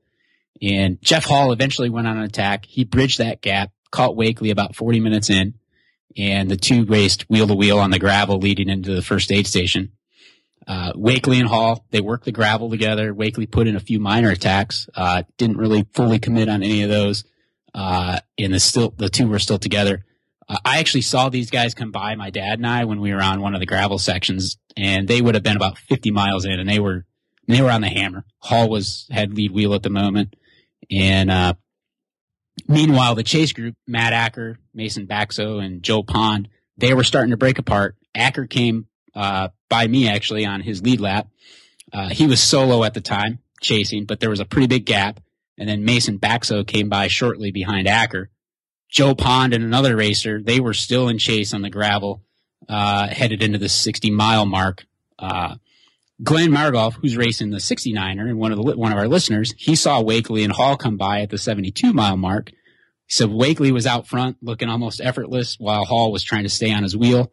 [0.60, 2.66] And Jeff Hall eventually went on an attack.
[2.66, 5.54] He bridged that gap, caught Wakeley about 40 minutes in,
[6.16, 9.46] and the two raced wheel to wheel on the gravel leading into the first aid
[9.46, 9.92] station.
[10.66, 13.14] Uh, Wakeley and Hall, they worked the gravel together.
[13.14, 16.90] Wakeley put in a few minor attacks, uh, didn't really fully commit on any of
[16.90, 17.24] those.
[17.74, 20.04] Uh, and the still, the two were still together.
[20.48, 23.22] Uh, I actually saw these guys come by my dad and I when we were
[23.22, 26.58] on one of the gravel sections and they would have been about 50 miles in
[26.58, 27.06] and they were,
[27.48, 28.24] they were on the hammer.
[28.38, 30.36] Hall was, had lead wheel at the moment.
[30.90, 31.54] And, uh,
[32.68, 37.36] meanwhile, the chase group, Matt Acker, Mason Baxo, and Joe Pond, they were starting to
[37.36, 37.96] break apart.
[38.14, 41.28] Acker came, uh, by me actually on his lead lap.
[41.92, 45.20] Uh, he was solo at the time chasing, but there was a pretty big gap.
[45.58, 48.30] And then Mason Baxo came by shortly behind Acker.
[48.88, 52.22] Joe Pond and another racer, they were still in chase on the gravel,
[52.68, 54.84] uh, headed into the 60 mile mark.
[55.18, 55.56] Uh,
[56.22, 59.74] Glenn Margoff, who's racing the 69er and one of the, one of our listeners, he
[59.74, 62.50] saw Wakeley and Hall come by at the 72 mile mark.
[62.50, 66.72] He said Wakeley was out front looking almost effortless while Hall was trying to stay
[66.72, 67.32] on his wheel.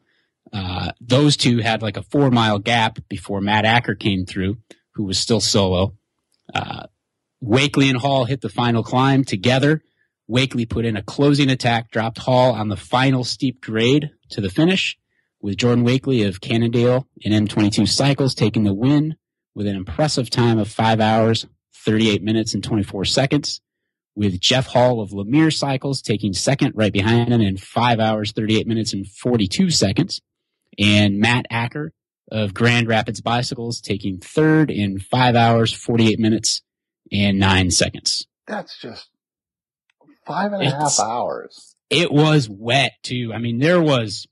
[0.52, 4.58] Uh, those two had like a four mile gap before Matt Acker came through,
[4.94, 5.94] who was still solo.
[6.54, 6.88] Uh,
[7.44, 9.82] Wakeley and Hall hit the final climb together.
[10.30, 14.50] Wakeley put in a closing attack, dropped Hall on the final steep grade to the
[14.50, 14.98] finish,
[15.42, 19.16] with Jorden Wakeley of Cannondale and M22 Cycles taking the win
[19.56, 23.62] with an impressive time of 5 hours, 38 minutes, and 24 seconds,
[24.16, 28.68] with Jeff Hall of Lemire Cycles taking second right behind him in 5 hours, 38
[28.68, 30.22] minutes, and 42 seconds,
[30.78, 31.94] and Matt Acker
[32.32, 36.62] of Grand Rapids Bicycles taking third in 5 hours, 48 minutes,
[37.12, 38.28] and 9 seconds.
[38.48, 39.10] That's just
[40.26, 41.76] five and a half It's- hours.
[41.90, 43.32] It was wet too.
[43.34, 44.28] I mean, there was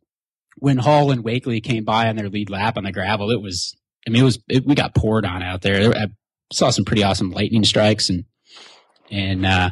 [0.59, 3.31] when Hall and Wakeley came by on their lead lap on the gravel.
[3.31, 3.75] It was,
[4.07, 5.95] I mean, it was it, we got poured on out there.
[5.95, 6.07] I
[6.53, 8.25] saw some pretty awesome lightning strikes and
[9.09, 9.71] and uh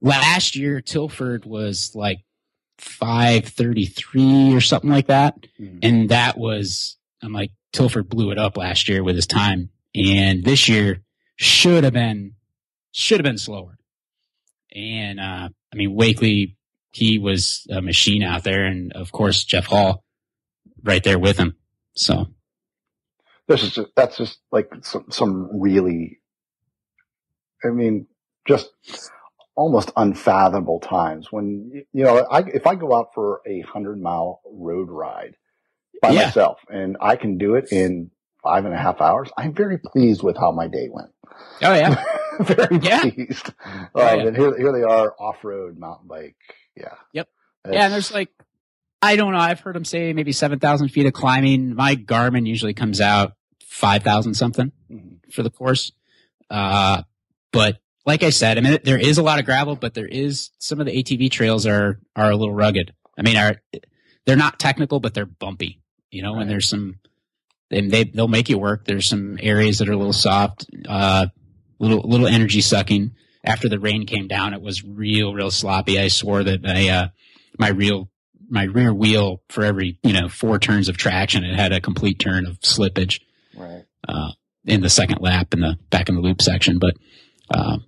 [0.00, 2.24] last year Tilford was like
[2.78, 5.36] 533 or something like that.
[5.60, 5.78] Mm-hmm.
[5.82, 9.70] And that was, I'm like, Tilford blew it up last year with his time.
[9.94, 11.02] And this year
[11.42, 12.34] should have been,
[12.92, 13.78] should have been slower.
[14.74, 16.54] And, uh, I mean, Wakeley,
[16.92, 18.64] he was a machine out there.
[18.64, 20.04] And of course, Jeff Hall
[20.82, 21.56] right there with him.
[21.94, 22.28] So
[23.48, 26.20] this is just, that's just like some, some really,
[27.64, 28.06] I mean,
[28.46, 28.70] just
[29.54, 34.40] almost unfathomable times when, you know, I, if I go out for a hundred mile
[34.50, 35.36] road ride
[36.00, 36.24] by yeah.
[36.24, 38.10] myself and I can do it in
[38.42, 41.10] five and a half hours, I'm very pleased with how my day went.
[41.62, 42.02] Oh yeah.
[42.40, 43.00] very yeah.
[43.02, 43.52] pleased.
[43.94, 44.26] Oh, um, yeah.
[44.26, 46.36] And here, here they are off road mountain bike.
[46.76, 46.94] Yeah.
[47.12, 47.28] Yep.
[47.64, 47.84] It's, yeah.
[47.84, 48.30] And there's like,
[49.00, 49.38] I don't know.
[49.38, 51.74] I've heard them say maybe 7,000 feet of climbing.
[51.74, 53.32] My Garmin usually comes out
[53.66, 55.30] 5,000 something mm-hmm.
[55.30, 55.92] for the course.
[56.50, 57.02] Uh,
[57.52, 60.50] but like I said, I mean, there is a lot of gravel, but there is
[60.58, 62.92] some of the ATV trails are, are a little rugged.
[63.18, 63.56] I mean, are,
[64.24, 65.80] they're not technical, but they're bumpy,
[66.10, 66.42] you know, right.
[66.42, 66.98] and there's some,
[67.72, 68.84] and they, they'll make you work.
[68.84, 71.26] There's some areas that are a little soft, uh,
[71.78, 73.12] little, little energy sucking.
[73.44, 75.98] After the rain came down, it was real, real sloppy.
[75.98, 77.08] I swore that I, uh,
[77.58, 78.08] my real
[78.48, 82.18] my rear wheel for every you know four turns of traction it had a complete
[82.18, 83.20] turn of slippage
[83.56, 84.30] right uh,
[84.66, 86.94] in the second lap in the back in the loop section but
[87.50, 87.78] uh,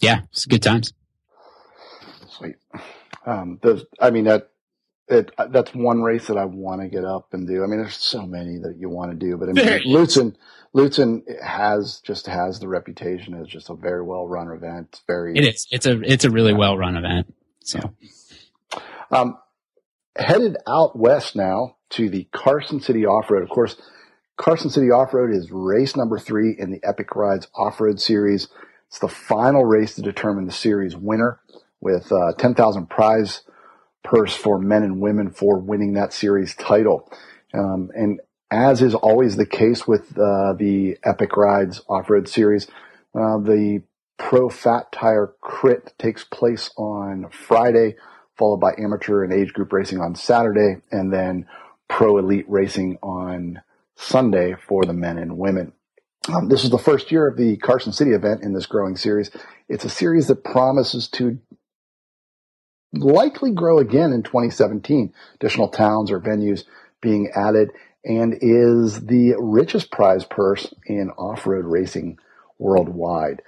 [0.00, 0.92] yeah it's good times
[2.28, 2.56] sweet
[3.26, 4.50] um those i mean that
[5.08, 7.96] it that's one race that i want to get up and do i mean there's
[7.96, 10.34] so many that you want to do but i mean lutsen
[10.74, 15.36] lutsen has just has the reputation as just a very well run event it's very
[15.36, 18.80] it is it's a it's a really well run event so yeah.
[19.10, 19.36] um
[20.16, 23.42] headed out west now to the Carson City Off Road.
[23.42, 23.76] Of course,
[24.36, 28.48] Carson City Off Road is race number three in the Epic Rides Off Road Series.
[28.88, 31.40] It's the final race to determine the series winner
[31.80, 33.42] with uh, 10,000 prize
[34.04, 37.10] purse for men and women for winning that series title.
[37.52, 42.66] Um, and as is always the case with uh, the Epic Rides Off Road Series,
[43.14, 43.82] uh, the
[44.18, 47.96] Pro Fat Tire Crit takes place on Friday
[48.36, 51.46] followed by amateur and age group racing on Saturday, and then
[51.88, 53.62] pro elite racing on
[53.96, 55.72] Sunday for the men and women.
[56.32, 59.30] Um, this is the first year of the Carson City event in this growing series.
[59.68, 61.38] It's a series that promises to
[62.98, 65.12] likely grow again in 2017.
[65.36, 66.64] Additional towns or venues
[67.00, 67.70] being added
[68.04, 72.18] and is the richest prize purse in off-road racing
[72.58, 73.42] worldwide.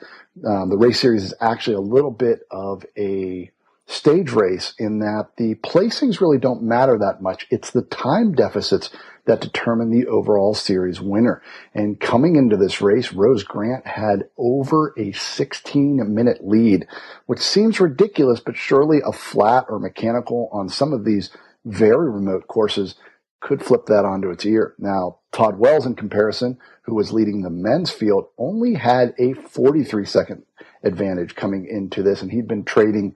[0.46, 3.50] Um, the race series is actually a little bit of a
[3.86, 7.46] stage race in that the placings really don't matter that much.
[7.50, 8.90] It's the time deficits
[9.26, 11.42] that determine the overall series winner.
[11.74, 16.86] And coming into this race, Rose Grant had over a 16 minute lead,
[17.26, 21.30] which seems ridiculous, but surely a flat or mechanical on some of these
[21.64, 22.94] very remote courses
[23.40, 24.74] could flip that onto its ear.
[24.78, 30.04] Now, Todd Wells, in comparison, who was leading the men's field, only had a 43
[30.04, 30.44] second
[30.82, 33.14] advantage coming into this, and he'd been trading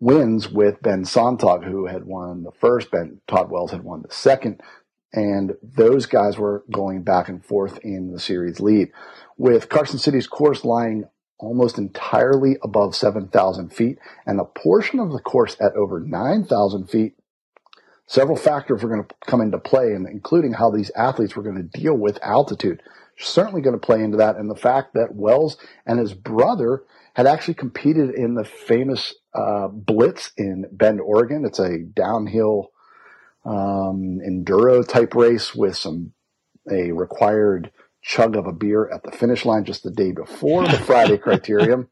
[0.00, 2.90] wins with Ben Sonntag, who had won the first.
[2.90, 4.60] Ben Todd Wells had won the second.
[5.12, 8.92] And those guys were going back and forth in the series lead.
[9.36, 11.04] With Carson City's course lying
[11.38, 17.14] almost entirely above 7,000 feet and a portion of the course at over 9,000 feet,
[18.06, 21.80] several factors were going to come into play, including how these athletes were going to
[21.80, 22.82] deal with altitude.
[23.18, 26.84] Certainly going to play into that, and the fact that Wells and his brother
[27.14, 31.44] had actually competed in the famous uh, Blitz in Bend, Oregon.
[31.44, 32.70] It's a downhill
[33.44, 36.12] um, enduro type race with some
[36.70, 40.78] a required chug of a beer at the finish line just the day before the
[40.78, 41.88] Friday criterium.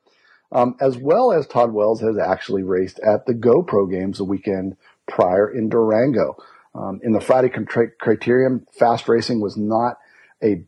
[0.50, 4.78] Um, as well as Todd Wells has actually raced at the GoPro games the weekend
[5.06, 6.36] prior in Durango.
[6.74, 9.98] Um, in the Friday criterium, fast racing was not
[10.42, 10.64] a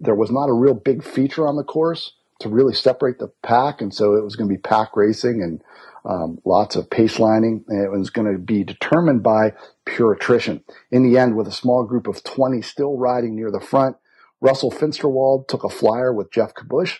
[0.00, 2.12] there was not a real big feature on the course
[2.44, 5.62] to really separate the pack, and so it was going to be pack racing and
[6.04, 7.64] um, lots of pace lining.
[7.68, 10.62] And it was going to be determined by pure attrition.
[10.90, 13.96] In the end, with a small group of 20 still riding near the front,
[14.40, 16.98] Russell Finsterwald took a flyer with Geoff Kabush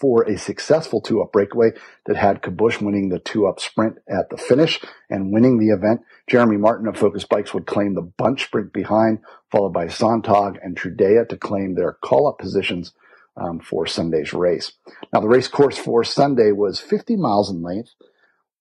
[0.00, 1.70] for a successful two up breakaway
[2.06, 6.02] that had Kabush winning the two up sprint at the finish and winning the event.
[6.28, 10.76] Jeremy Martin of Focus Bikes would claim the bunch sprint behind, followed by Sonntag and
[10.76, 12.92] Trudea to claim their call up positions
[13.38, 14.72] um, for Sunday's race.
[15.12, 17.94] Now, the race course for Sunday was 50 miles in length,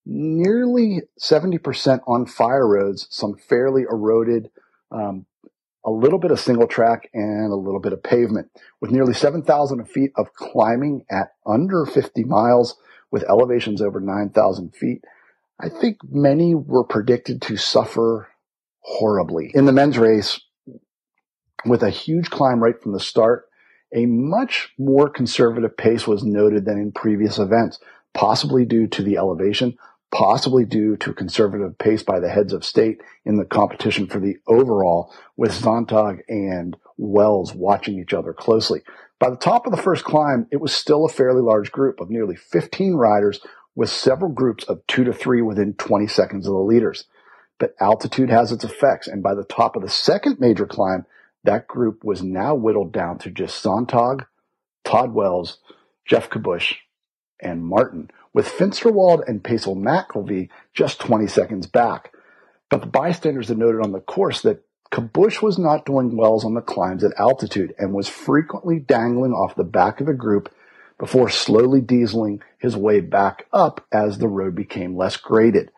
[0.05, 4.49] nearly 70% on fire roads, some fairly eroded,
[4.91, 5.25] um,
[5.86, 8.49] a little bit of single track and a little bit of pavement.
[8.82, 12.75] With nearly 7,000 feet of climbing at under 50 miles
[13.09, 15.03] with elevations over 9,000 feet,
[15.59, 18.28] I think many were predicted to suffer
[18.82, 19.51] horribly.
[19.53, 20.39] In the men's race,
[21.65, 23.46] with a huge climb right from the start,
[23.93, 27.79] a much more conservative pace was noted than in previous events,
[28.13, 29.77] possibly due to the elevation,
[30.11, 34.38] possibly due to conservative pace by the heads of state in the competition for the
[34.47, 38.81] overall, with Sonntag and Wells watching each other closely.
[39.19, 42.09] By the top of the first climb, it was still a fairly large group of
[42.09, 43.39] nearly 15 riders
[43.75, 47.05] with several groups of two to three within 20 seconds of the leaders.
[47.59, 51.05] But altitude has its effects, and by the top of the second major climb,
[51.47, 54.25] that group was now whittled down to just Sonntag,
[54.83, 55.59] Todd Wells,
[56.05, 56.75] Geoff Kabush,
[57.39, 62.11] and Martin, with Finsterwald and Payson McElveen just 20 seconds back.
[62.69, 66.53] But the bystanders had noted on the course that Kabush was not doing wells on
[66.53, 70.53] the climbs at altitude and was frequently dangling off the back of the group
[70.99, 75.71] before slowly dieseling his way back up as the road became less graded.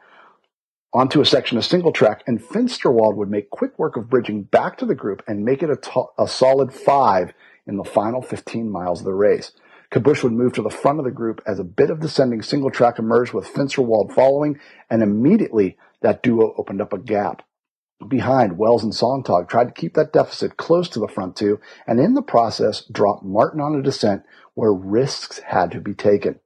[0.91, 4.75] Onto a section of single track, and Finsterwald would make quick work of bridging back
[4.79, 7.31] to the group and make it a, solid five
[7.67, 9.51] in the final 15 miles of the race.
[9.91, 12.71] Kabush would move to the front of the group as a bit of descending single
[12.71, 14.59] track emerged with Finsterwald following,
[14.89, 17.43] and immediately that duo opened up a gap.
[18.07, 21.99] Behind, Wells and Sonntag tried to keep that deficit close to the front two, and
[21.99, 24.23] in the process dropped Martin on a descent
[24.55, 26.39] where risks had to be taken.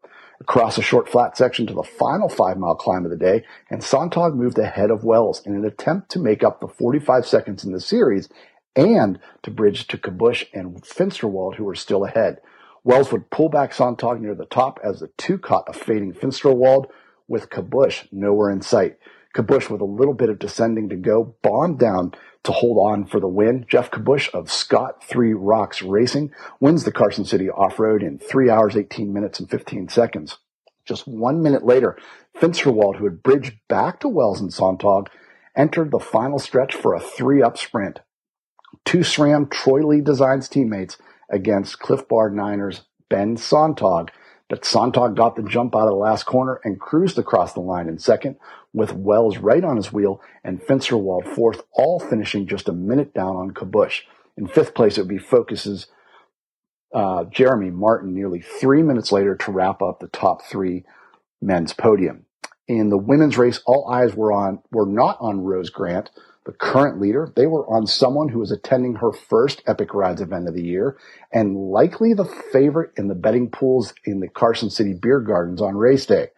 [0.44, 3.82] Across a short flat section to the final five mile climb of the day, and
[3.82, 7.72] Sonntag moved ahead of Wells in an attempt to make up the 45 seconds in
[7.72, 8.28] the series
[8.76, 12.42] and to bridge to Kabush and Finsterwald, who were still ahead.
[12.84, 16.88] Wells would pull back Sonntag near the top as the two caught a fading Finsterwald
[17.30, 18.98] with Kabush nowhere in sight.
[19.34, 23.20] Kabush, with a little bit of descending to go, bombed down to hold on for
[23.20, 23.66] the win.
[23.70, 28.50] Geoff Kabush of Scott Three Rocks Racing wins the Carson City Off Road in three
[28.50, 30.38] hours, 18 minutes, and 15 seconds.
[30.86, 31.98] Just one minute later,
[32.38, 35.08] Finsterwald, who had bridged back to Wells and Sonntag,
[35.56, 38.00] entered the final stretch for a three up sprint.
[38.86, 40.98] Two SRAM Troy Lee Designs teammates
[41.30, 44.10] against Clif Bar Niners Ben Sonntag
[44.54, 47.90] but Sonntag got the jump out of the last corner and cruised across the line
[47.90, 48.36] in second,
[48.72, 53.36] with Wells right on his wheel and Finsterwald fourth, all finishing just a minute down
[53.36, 54.02] on Kabush.
[54.38, 55.88] In fifth place, it would be Focus's
[56.94, 60.86] uh, Jeremy Martin nearly three minutes later to wrap up the top three
[61.42, 62.28] men's podium.
[62.68, 66.12] In the women's race, all eyes were on were not on Rose Grant,
[66.46, 67.32] the current leader.
[67.36, 70.98] They were on someone who was attending her first Epic Rides event of the year
[71.32, 75.76] and likely the favorite in the betting pools in the Carson City Beer Gardens on
[75.76, 76.30] race day.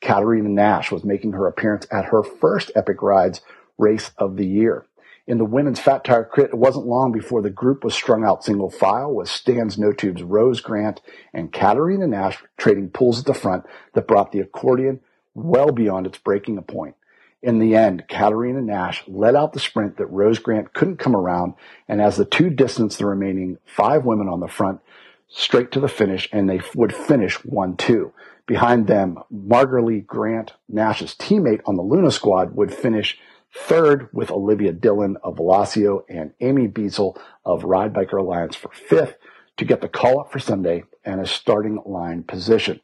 [0.00, 3.42] Katerina Nash was making her appearance at her first Epic Rides
[3.78, 4.86] race of the year.
[5.26, 8.42] In the women's Fat Tire Crit, it wasn't long before the group was strung out
[8.42, 11.00] single file with Stan's No Tubes Rose Grant
[11.32, 15.00] and Katerina Nash trading pulls at the front that brought the accordion
[15.34, 16.96] well beyond its breaking point.
[17.42, 21.54] In the end, Katerina Nash led out the sprint that Rose Grant couldn't come around,
[21.88, 24.80] and as the two distanced the remaining five women on the front
[25.28, 28.12] straight to the finish, and they would finish 1-2.
[28.46, 33.18] Behind them, Margaret Grant, Nash's teammate on the Luna squad, would finish
[33.54, 39.16] third with Olivia Dillon of Velocio and Amy Beisel of Ride Biker Alliance for fifth
[39.56, 42.80] to get the call up for Sunday and a starting line position.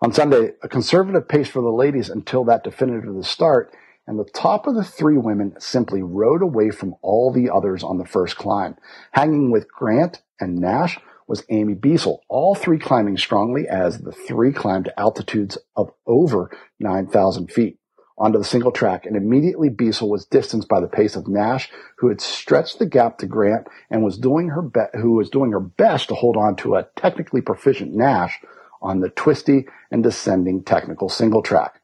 [0.00, 3.74] On Sunday, a conservative pace for the ladies until that definitive start
[4.06, 7.98] and the top of the three women simply rode away from all the others on
[7.98, 8.76] the first climb.
[9.12, 10.98] Hanging with Grant and Nash
[11.28, 17.52] was Amy Beisel, all three climbing strongly as the three climbed altitudes of over 9,000
[17.52, 17.78] feet
[18.18, 22.08] onto the single track, and immediately Beisel was distanced by the pace of Nash, who
[22.08, 25.60] had stretched the gap to Grant and was doing her be- who was doing her
[25.60, 28.40] best to hold on to a technically proficient Nash
[28.82, 31.79] on the twisty and descending technical single track.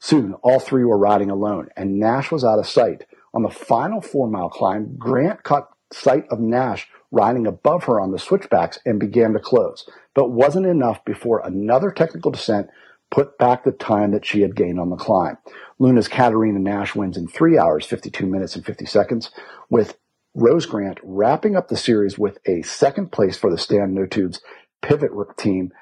[0.00, 3.04] Soon, all three were riding alone, and Nash was out of sight.
[3.34, 8.10] On the final four mile climb, Grant caught sight of Nash riding above her on
[8.10, 12.68] the switchbacks and began to close, but wasn't enough before another technical descent
[13.10, 15.36] put back the time that she had gained on the climb.
[15.78, 19.30] Luna's Katerina Nash wins in three hours, 52 minutes and 50 seconds,
[19.68, 19.96] with
[20.34, 24.40] Rose Grant wrapping up the series with a second place for the Stan No Tubes
[24.80, 25.72] pivot team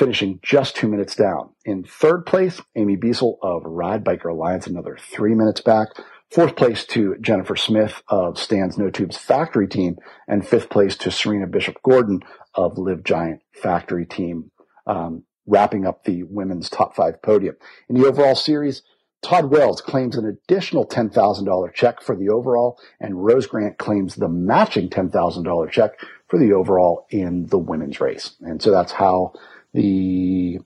[0.00, 1.50] finishing just two minutes down.
[1.66, 5.88] In third place, Amy Beisel of Ride Biker Alliance, another three minutes back.
[6.30, 11.10] Fourth place to Jennifer Smith of Stan's No Tubes Factory Team, and fifth place to
[11.10, 12.20] Serena Bishop Gordon
[12.54, 14.50] of Live Giant Factory Team,
[14.86, 17.56] um, wrapping up the women's top five podium.
[17.90, 18.82] In the overall series,
[19.20, 24.30] Todd Wells claims an additional $10,000 check for the overall, and Rose Grant claims the
[24.30, 28.36] matching $10,000 check for the overall in the women's race.
[28.40, 29.34] And so that's how
[29.72, 30.58] the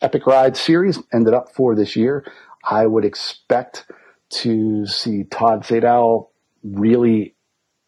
[0.00, 2.24] Epic Ride series ended up for this year.
[2.64, 3.86] I would expect
[4.30, 6.28] to see Todd Sadow
[6.62, 7.34] really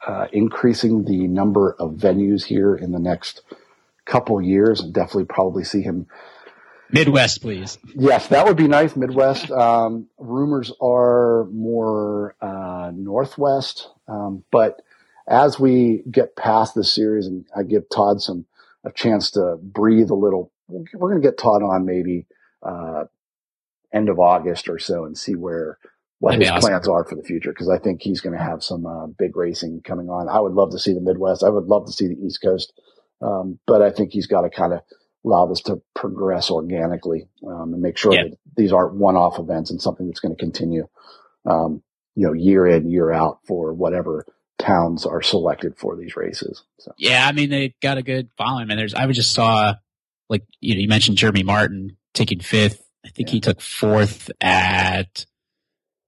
[0.06, 3.42] uh, increasing the number of venues here in the next
[4.04, 6.06] couple years, and definitely probably see him.
[6.90, 7.78] Midwest, please.
[7.94, 8.94] Yes, that would be nice.
[8.94, 9.50] Midwest.
[9.50, 14.82] Um, rumors are more uh, Northwest, um, but
[15.26, 18.44] as we get past this series, and I give Todd some
[18.84, 22.26] a chance to breathe a little, we're going to get Todd on maybe
[22.62, 23.04] uh,
[23.92, 25.78] end of August or so and see where
[26.18, 26.68] what That'd his awesome.
[26.70, 29.36] plans are for the future because I think he's going to have some uh, big
[29.36, 30.28] racing coming on.
[30.28, 31.44] I would love to see the Midwest.
[31.44, 32.72] I would love to see the East Coast,
[33.20, 34.80] um, but I think he's got to kind of
[35.24, 38.24] allow this to progress organically um, and make sure yeah.
[38.24, 40.86] that these aren't one-off events and something that's going to continue,
[41.46, 41.82] um,
[42.14, 44.26] you know, year in year out for whatever
[44.58, 46.64] towns are selected for these races.
[46.78, 46.92] So.
[46.96, 48.70] Yeah, I mean they got a good following.
[48.70, 49.74] And there's I just saw
[50.28, 52.82] like you know you mentioned Jeremy Martin taking fifth.
[53.04, 53.34] I think yeah.
[53.34, 55.26] he took fourth at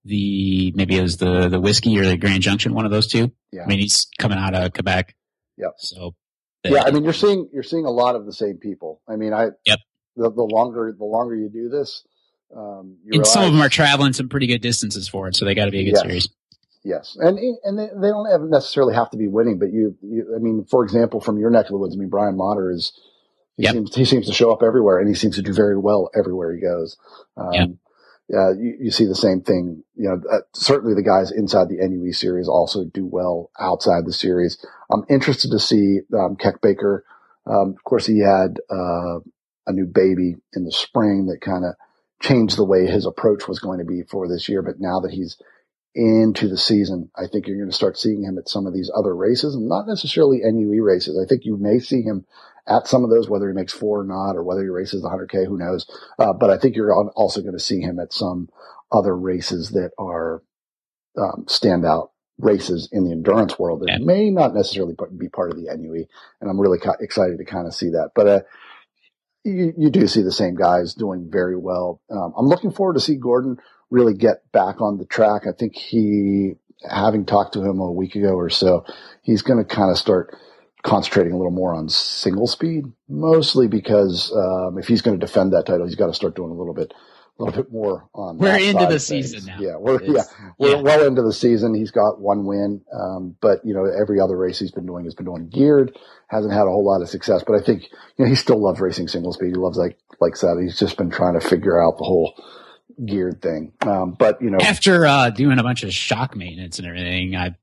[0.05, 3.32] the maybe it was the the whiskey or the Grand Junction, one of those two.
[3.53, 3.64] Yeah.
[3.64, 5.14] I mean he's coming out of Quebec.
[5.59, 5.74] Yep.
[5.78, 6.14] So
[6.64, 9.01] yeah, I mean you're seeing you're seeing a lot of the same people.
[9.09, 9.78] I mean I yep.
[10.16, 12.03] The, the longer the longer you do this,
[12.57, 15.44] um, and realize, some of them are traveling some pretty good distances for it, so
[15.44, 16.01] they got to be a good yes.
[16.01, 16.28] series.
[16.87, 20.39] Yes, and and they, they don't necessarily have to be winning, but you, you, I
[20.39, 22.93] mean, for example, from your neck of the woods, I mean, Brian Motter is
[23.57, 23.72] he, yep.
[23.72, 26.55] seems, he seems to show up everywhere, and he seems to do very well everywhere
[26.55, 26.97] he goes.
[27.37, 27.68] Um, yep.
[28.28, 29.82] Yeah, you, you, see the same thing.
[29.97, 34.12] You know, uh, certainly the guys inside the NUE series also do well outside the
[34.12, 34.64] series.
[34.89, 37.05] I'm interested to see um, Keck Baker.
[37.47, 39.18] Um, of course, he had uh,
[39.66, 41.74] a new baby in the spring that kind of
[42.22, 44.62] changed the way his approach was going to be for this year.
[44.62, 45.37] But now that he's
[45.97, 48.90] into the season, I think you're going to start seeing him at some of these
[48.94, 51.18] other races, and not necessarily NUE races.
[51.18, 52.26] I think you may see him
[52.68, 55.09] at some of those, whether he makes four or not, or whether he races the
[55.09, 55.86] 100K, who knows.
[56.18, 58.51] Uh, but I think you're also going to see him at some
[58.92, 60.42] other races that are
[61.16, 64.05] um, standout races in the endurance world that yeah.
[64.05, 66.05] may not necessarily be part of the NUE.
[66.42, 68.11] And I'm really excited to kind of see that.
[68.14, 68.40] But uh,
[69.44, 72.03] you, you, do see the same guys doing very well.
[72.11, 73.57] Um, I'm looking forward to see Gordon
[73.91, 75.43] really get back on the track.
[75.47, 76.55] I think he,
[76.89, 78.84] having talked to him a week ago or so,
[79.22, 80.34] he's going to kind of start
[80.82, 85.53] concentrating a little more on single speed, mostly because um, if he's going to defend
[85.53, 86.95] that title, he's got to start doing a little bit,
[87.39, 88.39] a little bit more on.
[88.39, 89.59] We're into the season now.
[89.59, 90.22] Yeah, we're it's, yeah
[90.59, 90.82] we're yeah.
[90.82, 91.74] well into the season.
[91.74, 95.14] He's got one win, um, but you know every other race he's been doing has
[95.14, 95.97] been doing geared.
[96.28, 97.82] Hasn't had a whole lot of success, but I think
[98.16, 99.49] you know he still loves racing single speed.
[99.49, 102.32] He loves like like said he's just been trying to figure out the whole
[103.05, 103.72] geared thing.
[103.82, 107.55] Um, but you know, after uh, doing a bunch of shock maintenance and everything, I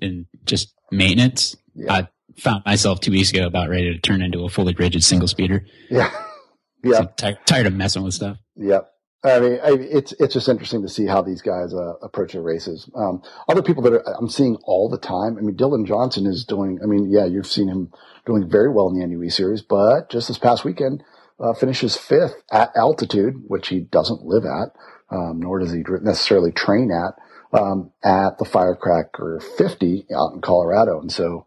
[0.00, 1.92] and just maintenance, yeah.
[1.92, 5.28] I found myself two weeks ago about ready to turn into a fully rigid single
[5.28, 5.66] speeder.
[5.90, 6.10] Yeah,
[6.84, 6.98] yeah.
[6.98, 8.38] So t- tired of messing with stuff.
[8.56, 8.88] Yep.
[9.24, 12.42] I mean, I, it's it's just interesting to see how these guys uh, approach their
[12.42, 12.90] races.
[12.96, 15.38] Um, other people that are, I'm seeing all the time.
[15.38, 16.80] I mean, Dylan Johnson is doing.
[16.82, 17.92] I mean, yeah, you've seen him
[18.26, 21.04] doing very well in the NUE series, but just this past weekend,
[21.40, 24.68] uh, finishes fifth at altitude, which he doesn't live at,
[25.10, 27.14] um, nor does he necessarily train at,
[27.58, 31.00] um, at the Firecracker 50 out in Colorado.
[31.00, 31.46] And so,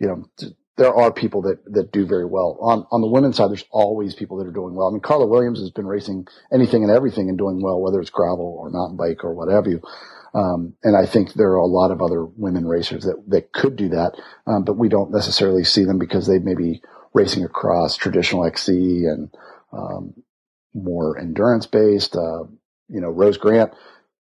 [0.00, 0.24] you know,
[0.76, 2.58] there are people that, that do very well.
[2.60, 4.88] On, on the women's side, there's always people that are doing well.
[4.88, 8.10] I mean, Carla Williams has been racing anything and everything and doing well, whether it's
[8.10, 9.80] gravel or mountain bike or what have you.
[10.34, 13.76] Um, and I think there are a lot of other women racers that, that could
[13.76, 14.20] do that.
[14.46, 16.82] Um, but we don't necessarily see them because they maybe
[17.16, 18.72] racing across traditional XC
[19.06, 19.34] and
[19.72, 20.14] um,
[20.74, 22.14] more endurance based.
[22.14, 22.44] Uh,
[22.88, 23.72] you know, Rose Grant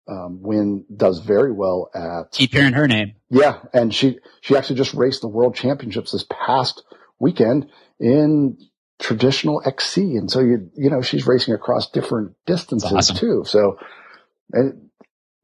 [0.07, 2.31] um, Win does very well at.
[2.31, 3.13] Keep hearing her name.
[3.29, 6.83] Yeah, and she she actually just raced the World Championships this past
[7.17, 8.57] weekend in
[8.99, 13.15] traditional XC, and so you you know she's racing across different distances awesome.
[13.15, 13.43] too.
[13.45, 13.77] So,
[14.51, 14.89] and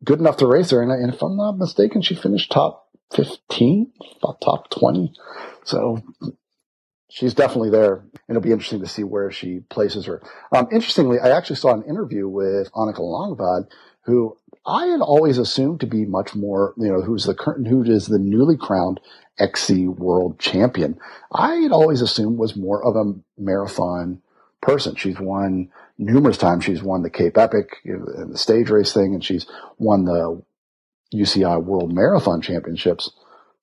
[0.04, 3.94] good enough to race her, and, and if I'm not mistaken, she finished top fifteen,
[4.22, 5.14] top twenty.
[5.64, 6.02] So
[7.10, 7.96] she's definitely there.
[7.96, 10.22] And it'll be interesting to see where she places her.
[10.56, 13.70] Um, interestingly, I actually saw an interview with Annika Langvad,
[14.02, 17.84] who I had always assumed to be much more, you know, who's the current, who
[17.84, 19.00] is the newly crowned
[19.40, 21.00] XC world champion.
[21.32, 24.22] I had always assumed was more of a marathon
[24.62, 24.96] person.
[24.96, 26.66] She's won numerous times.
[26.66, 29.46] She's won the Cape Epic and the stage race thing, and she's
[29.78, 30.42] won the
[31.14, 33.12] UCI World Marathon Championships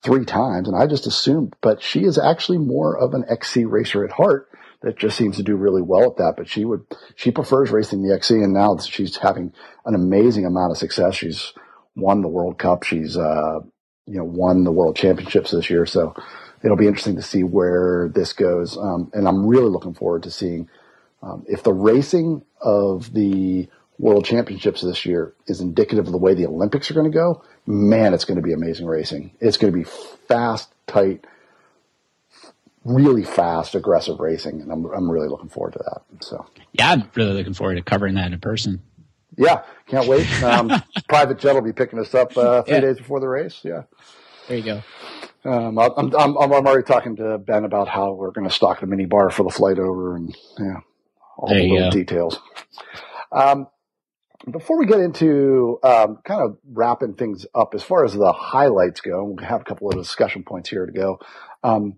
[0.03, 4.05] three times, and I just assumed, but she is actually more of an XC racer
[4.05, 4.49] at heart
[4.81, 6.35] that just seems to do really well at that.
[6.37, 6.85] But she would,
[7.15, 9.53] she prefers racing the XC, and now she's having
[9.85, 11.15] an amazing amount of success.
[11.15, 11.53] She's
[11.95, 12.83] won the World Cup.
[12.83, 13.59] She's, uh,
[14.07, 15.85] you know, won the World Championships this year.
[15.85, 16.15] So
[16.63, 18.77] it'll be interesting to see where this goes.
[18.77, 20.67] Um, and I'm really looking forward to seeing
[21.23, 23.67] Um, if the racing of the
[23.99, 27.43] World Championships this year is indicative of the way the Olympics are going to go,
[27.65, 29.31] man, it's going to be amazing racing.
[29.39, 31.25] It's going to be fast, tight,
[32.83, 36.23] really fast, aggressive racing, and I'm I'm really looking forward to that.
[36.23, 38.81] So yeah, I'm really looking forward to covering that in person.
[39.37, 40.27] Yeah, can't wait.
[40.43, 40.71] Um,
[41.09, 42.81] private jet will be picking us up uh, three yeah.
[42.81, 43.61] days before the race.
[43.63, 43.83] Yeah,
[44.47, 44.83] there you go.
[45.43, 48.87] Um, I'm, I'm, I'm already talking to Ben about how we're going to stock the
[48.87, 50.79] mini bar for the flight over, and yeah,
[51.37, 51.97] all there the little go.
[51.97, 52.39] details.
[53.31, 53.67] Um,
[54.51, 59.01] before we get into um, kind of wrapping things up, as far as the highlights
[59.01, 61.19] go, we have a couple of discussion points here to go.
[61.63, 61.97] Um,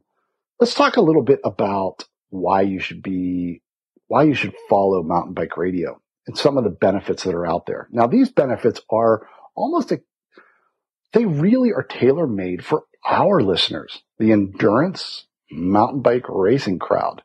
[0.60, 3.62] let's talk a little bit about why you should be,
[4.08, 7.66] why you should follow mountain bike radio and some of the benefits that are out
[7.66, 7.88] there.
[7.92, 10.02] Now, these benefits are almost, a,
[11.14, 17.24] they really are tailor made for our listeners, the endurance mountain bike racing crowd.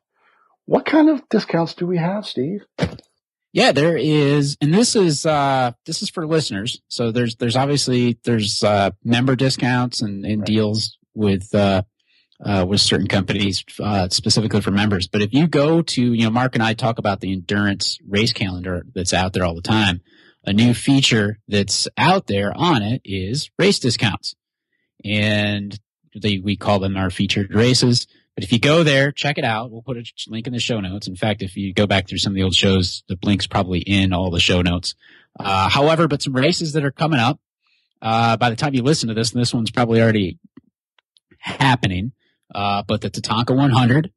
[0.64, 2.64] What kind of discounts do we have, Steve?
[3.52, 6.80] Yeah, there is, and this is uh this is for listeners.
[6.88, 10.46] So there's there's obviously there's uh member discounts and, and right.
[10.46, 11.82] deals with uh
[12.42, 15.06] uh with certain companies uh specifically for members.
[15.06, 18.32] But if you go to you know Mark and I talk about the endurance race
[18.32, 20.00] calendar that's out there all the time.
[20.44, 24.34] A new feature that's out there on it is race discounts,
[25.04, 25.78] and
[26.20, 28.08] they, we call them our featured races.
[28.34, 29.70] But if you go there, check it out.
[29.70, 31.06] We'll put a link in the show notes.
[31.06, 33.80] In fact, if you go back through some of the old shows, the link's probably
[33.80, 34.94] in all the show notes.
[35.38, 37.38] Uh, however, but some races that are coming up,
[38.00, 40.38] uh, by the time you listen to this, and this one's probably already
[41.38, 42.12] happening,
[42.54, 44.12] uh, but the Tatanka 100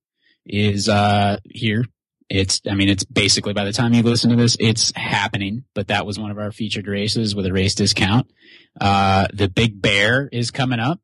[0.46, 1.86] is, uh, here.
[2.28, 5.90] It's, I mean, it's basically by the time you listen to this, it's happening, but
[5.90, 8.32] that was one of our featured races with a race discount.
[8.82, 11.00] Uh, the Big Bear is coming up.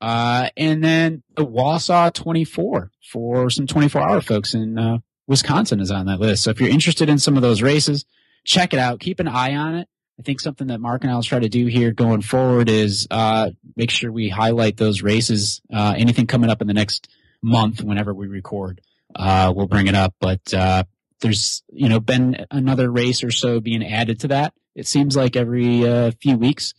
[0.00, 5.90] Uh, and then the Wausau 24 for some 24 hour folks in, uh, Wisconsin is
[5.90, 6.44] on that list.
[6.44, 8.04] So if you're interested in some of those races,
[8.44, 9.00] check it out.
[9.00, 9.88] Keep an eye on it.
[10.18, 13.06] I think something that Mark and I will try to do here going forward is,
[13.10, 15.60] uh, make sure we highlight those races.
[15.72, 17.08] Uh, anything coming up in the next
[17.42, 18.80] month, whenever we record,
[19.14, 20.14] uh, we'll bring it up.
[20.20, 20.84] But, uh,
[21.20, 24.54] there's, you know, been another race or so being added to that.
[24.74, 26.74] It seems like every, uh, few weeks.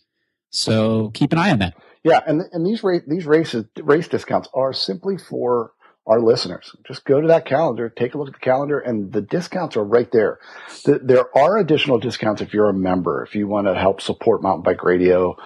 [0.50, 1.74] So keep an eye on that.
[2.02, 5.72] Yeah, and and these race these races race discounts are simply for
[6.06, 6.74] our listeners.
[6.86, 9.84] Just go to that calendar, take a look at the calendar, and the discounts are
[9.84, 10.38] right there.
[10.84, 14.42] The, there are additional discounts if you're a member, if you want to help support
[14.42, 15.36] Mountain Bike Radio,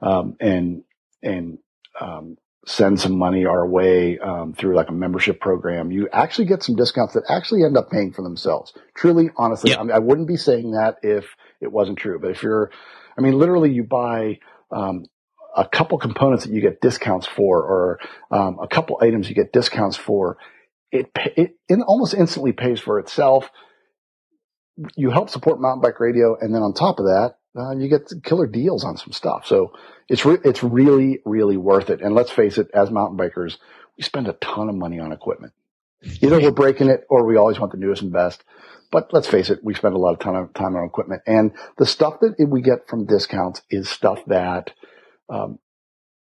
[0.00, 0.84] um, and
[1.22, 1.58] and
[2.00, 2.36] um,
[2.66, 5.90] send some money our way um, through like a membership program.
[5.90, 8.72] You actually get some discounts that actually end up paying for themselves.
[8.94, 9.80] Truly, honestly, yep.
[9.80, 11.24] I, mean, I wouldn't be saying that if
[11.60, 12.18] it wasn't true.
[12.20, 12.70] But if you're,
[13.16, 14.38] I mean, literally, you buy
[14.70, 15.06] um,
[15.56, 17.98] a couple components that you get discounts for, or
[18.30, 20.38] um, a couple items you get discounts for,
[20.90, 23.50] it, it, it almost instantly pays for itself.
[24.96, 28.10] You help support mountain bike radio, and then on top of that, uh, you get
[28.24, 29.46] killer deals on some stuff.
[29.46, 29.72] So
[30.08, 32.00] it's re- it's really really worth it.
[32.00, 33.58] And let's face it, as mountain bikers,
[33.96, 35.52] we spend a ton of money on equipment.
[36.22, 38.42] Either we're breaking it, or we always want the newest and best.
[38.90, 41.86] But let's face it, we spend a lot of time, time on equipment, and the
[41.86, 44.72] stuff that we get from discounts is stuff that
[45.28, 45.58] um,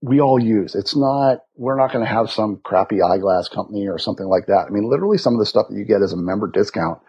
[0.04, 0.74] we all use.
[0.74, 4.66] It's not, we're not going to have some crappy eyeglass company or something like that.
[4.68, 7.00] I mean, literally some of the stuff that you get as a member discount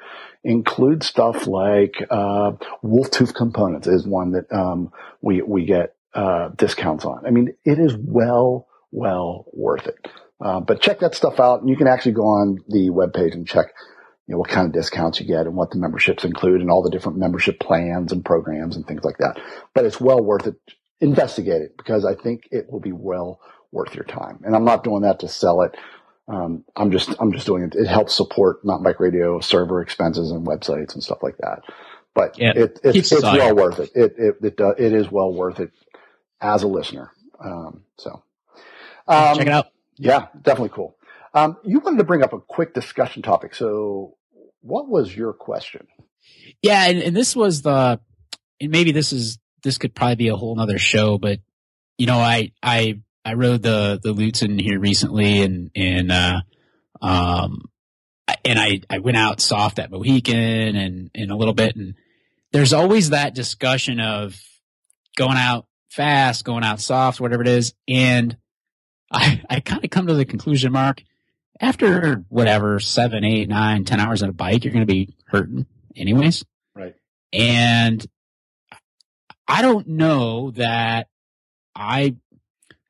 [0.46, 6.50] includes stuff like, uh, wolf tooth components is one that, um, we, we get, uh,
[6.56, 7.26] discounts on.
[7.26, 10.08] I mean, it is well, well worth it.
[10.40, 13.46] Uh, but check that stuff out and you can actually go on the webpage and
[13.46, 13.74] check,
[14.28, 16.82] you know, what kind of discounts you get and what the memberships include and all
[16.82, 19.38] the different membership plans and programs and things like that.
[19.74, 20.56] But it's well worth it
[21.02, 23.40] investigate it because I think it will be well
[23.72, 24.40] worth your time.
[24.44, 25.76] And I'm not doing that to sell it.
[26.28, 27.76] Um, I'm just I'm just doing it.
[27.76, 31.62] It helps support mountain bike radio server expenses and websites and stuff like that.
[32.16, 33.92] But yeah, it, it's, it's well worth it.
[33.94, 35.72] It it it, uh, it is well worth it
[36.42, 37.12] as a listener.
[37.44, 38.24] Um, so
[39.08, 39.68] um, check it out.
[39.98, 40.98] Yeah, definitely cool.
[41.34, 43.54] Um, you wanted to bring up a quick discussion topic.
[43.54, 44.16] So,
[44.62, 45.88] what was your question?
[46.62, 48.00] Yeah, and, and this was the,
[48.60, 51.40] and maybe this is this could probably be a whole nother show, but
[51.98, 56.42] you know, I, I, I rode the, the Lutsen here recently and, and, uh,
[57.02, 57.64] um,
[58.44, 61.76] and I, I went out soft at Mohican and, and a little bit.
[61.76, 61.96] And
[62.52, 64.40] there's always that discussion of
[65.16, 67.74] going out fast, going out soft, whatever it is.
[67.88, 68.38] And
[69.12, 71.02] I, I kind of come to the conclusion, Mark,
[71.60, 75.66] after whatever, seven, eight, nine, ten hours on a bike, you're going to be hurting
[75.96, 76.44] anyways.
[76.76, 76.96] Right.
[77.32, 78.06] And
[79.48, 81.08] I don't know that
[81.76, 82.16] I,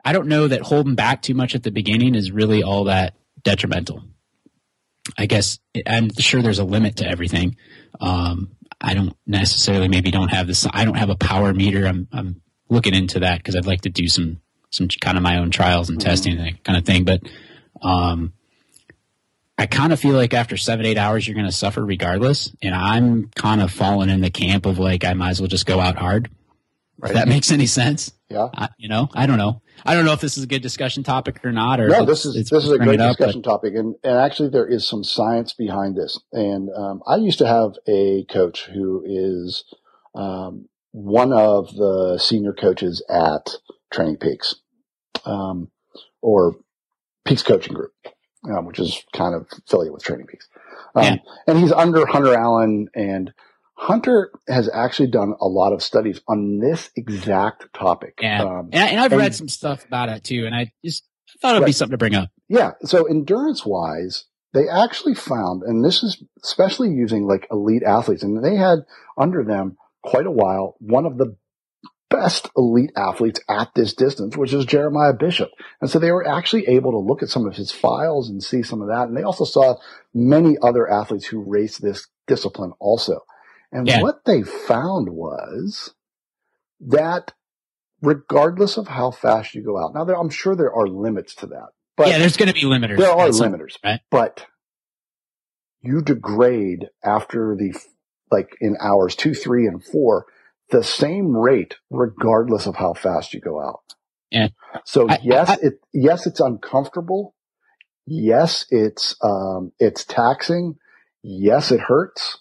[0.03, 3.15] I don't know that holding back too much at the beginning is really all that
[3.43, 4.03] detrimental.
[5.17, 7.57] I guess I'm sure there's a limit to everything.
[7.99, 10.67] Um, I don't necessarily maybe don't have this.
[10.71, 11.85] I don't have a power meter.
[11.85, 14.41] I'm I'm looking into that because I'd like to do some
[14.71, 16.07] some kind of my own trials and mm-hmm.
[16.07, 17.05] testing that kind of thing.
[17.05, 17.21] But
[17.81, 18.33] um,
[19.57, 22.75] I kind of feel like after seven eight hours you're going to suffer regardless, and
[22.75, 25.79] I'm kind of falling in the camp of like I might as well just go
[25.79, 26.29] out hard.
[27.05, 27.11] Right.
[27.11, 28.11] If that makes any sense.
[28.29, 28.47] Yeah.
[28.55, 29.61] I, you know, I don't know.
[29.85, 31.79] I don't know if this is a good discussion topic or not.
[31.79, 34.65] Or no, this is this is a great discussion up, topic, and and actually there
[34.65, 36.19] is some science behind this.
[36.31, 39.63] And um, I used to have a coach who is
[40.15, 43.51] um, one of the senior coaches at
[43.93, 44.55] Training Peaks,
[45.25, 45.69] um,
[46.23, 46.55] or
[47.23, 47.93] Peaks Coaching Group,
[48.49, 50.49] um, which is kind of affiliate with Training Peaks.
[50.95, 51.15] Um, yeah.
[51.45, 53.31] And he's under Hunter Allen and
[53.77, 58.19] Hunter has actually done a lot of studies on this exact topic.
[58.21, 58.43] Yeah.
[58.43, 60.45] Um, and, and, I've and, read some stuff about it too.
[60.45, 61.03] And I just
[61.41, 61.67] thought it'd right.
[61.67, 62.29] be something to bring up.
[62.47, 62.71] Yeah.
[62.83, 68.43] So endurance wise, they actually found, and this is especially using like elite athletes, and
[68.43, 68.79] they had
[69.17, 71.35] under them quite a while one of the
[72.09, 75.49] best elite athletes at this distance, which is Jeremiah Bishop.
[75.81, 78.63] And so they were actually able to look at some of his files and see
[78.63, 79.07] some of that.
[79.07, 79.75] And they also saw
[80.13, 83.25] many other athletes who race this discipline also.
[83.75, 84.01] And yeah.
[84.01, 85.93] what they found was
[86.79, 87.33] that
[88.01, 91.47] regardless of how fast you go out, now there, I'm sure there are limits to
[91.47, 91.67] that.
[91.97, 92.97] But yeah, there's going to be limiters.
[92.97, 93.99] There are limiters, right?
[94.09, 94.45] but
[95.81, 97.77] you degrade after the
[98.31, 100.25] like in hours two, three, and four
[100.71, 103.81] the same rate, regardless of how fast you go out.
[104.31, 104.47] Yeah.
[104.85, 107.35] So I, yes, I, it yes it's uncomfortable.
[108.05, 110.75] Yes, it's um, it's taxing.
[111.23, 112.39] Yes, it hurts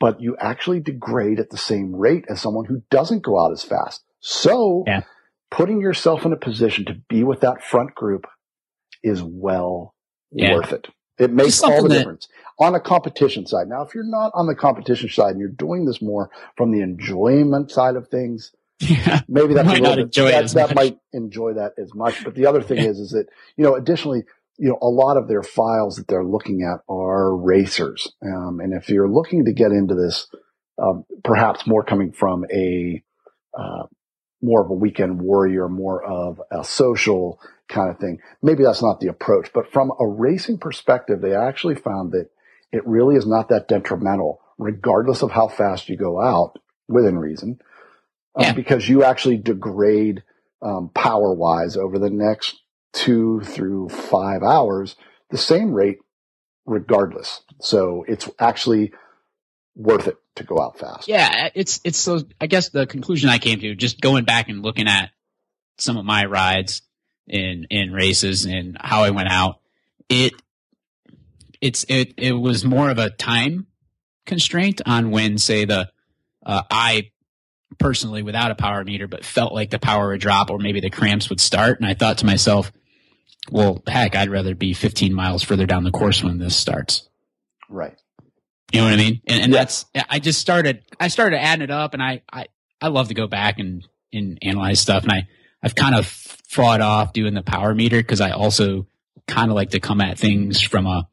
[0.00, 3.62] but you actually degrade at the same rate as someone who doesn't go out as
[3.62, 4.02] fast.
[4.18, 5.02] So yeah.
[5.50, 8.26] putting yourself in a position to be with that front group
[9.04, 9.94] is well
[10.32, 10.54] yeah.
[10.54, 10.88] worth it.
[11.18, 12.28] It makes all the that- difference
[12.58, 13.68] on a competition side.
[13.68, 16.80] Now, if you're not on the competition side and you're doing this more from the
[16.80, 21.74] enjoyment side of things, yeah, maybe that's a little bit, that, that might enjoy that
[21.76, 22.24] as much.
[22.24, 24.24] But the other thing is, is that, you know, additionally,
[24.60, 28.12] you know, a lot of their files that they're looking at are racers.
[28.22, 30.26] Um, and if you're looking to get into this,
[30.78, 33.02] um, perhaps more coming from a,
[33.58, 33.84] uh,
[34.42, 39.00] more of a weekend warrior, more of a social kind of thing, maybe that's not
[39.00, 39.50] the approach.
[39.54, 42.28] But from a racing perspective, they actually found that
[42.70, 47.60] it really is not that detrimental, regardless of how fast you go out within reason,
[48.36, 48.52] um, yeah.
[48.52, 50.22] because you actually degrade
[50.60, 52.60] um, power wise over the next
[52.92, 54.96] two through five hours,
[55.30, 55.98] the same rate
[56.66, 57.42] regardless.
[57.60, 58.92] So it's actually
[59.74, 61.08] worth it to go out fast.
[61.08, 64.62] Yeah, it's it's so I guess the conclusion I came to just going back and
[64.62, 65.10] looking at
[65.78, 66.82] some of my rides
[67.26, 69.60] in in races and how I went out,
[70.08, 70.32] it
[71.60, 73.66] it's it it was more of a time
[74.26, 75.90] constraint on when say the
[76.44, 77.10] uh, I
[77.78, 80.90] personally without a power meter but felt like the power would drop or maybe the
[80.90, 82.72] cramps would start and I thought to myself
[83.50, 87.08] well, heck, I'd rather be 15 miles further down the course when this starts.
[87.68, 87.96] Right.
[88.72, 89.20] You know what I mean?
[89.26, 89.58] And, and yeah.
[89.58, 92.46] that's, I just started, I started adding it up and I, I,
[92.80, 95.04] I love to go back and, and analyze stuff.
[95.04, 95.28] And I,
[95.62, 98.86] I've kind of fought off doing the power meter because I also
[99.26, 101.08] kind of like to come at things from a,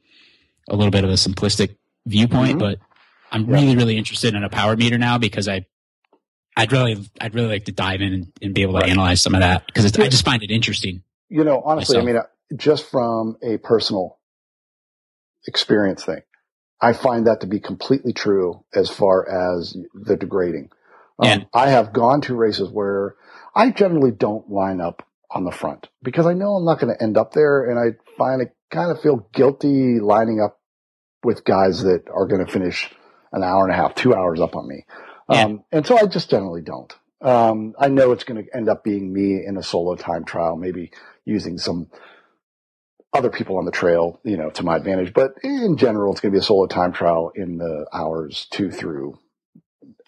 [0.69, 2.59] a little bit of a simplistic viewpoint, mm-hmm.
[2.59, 2.79] but
[3.31, 5.65] I'm really, really interested in a power meter now because I,
[6.55, 8.89] I'd really, I'd really like to dive in and, and be able to right.
[8.89, 9.85] analyze some of that because.
[9.97, 11.03] I just find it interesting.
[11.29, 12.25] You know, honestly, myself.
[12.49, 14.17] I mean, just from a personal
[15.45, 16.21] experience thing,
[16.81, 20.69] I find that to be completely true as far as the degrading.
[21.19, 23.15] Um, I have gone to races where
[23.55, 27.03] I generally don't line up on the front because I know I'm not going to
[27.03, 30.59] end up there, and I find I kind of feel guilty lining up
[31.23, 32.93] with guys that are going to finish
[33.31, 34.85] an hour and a half, two hours up on me.
[35.27, 36.93] Um, and so I just generally don't.
[37.21, 40.55] Um, I know it's going to end up being me in a solo time trial,
[40.55, 40.91] maybe
[41.27, 41.87] using some
[43.13, 45.13] other people on the trail, you know, to my advantage.
[45.13, 48.71] But in general, it's going to be a solo time trial in the hours two
[48.71, 49.19] through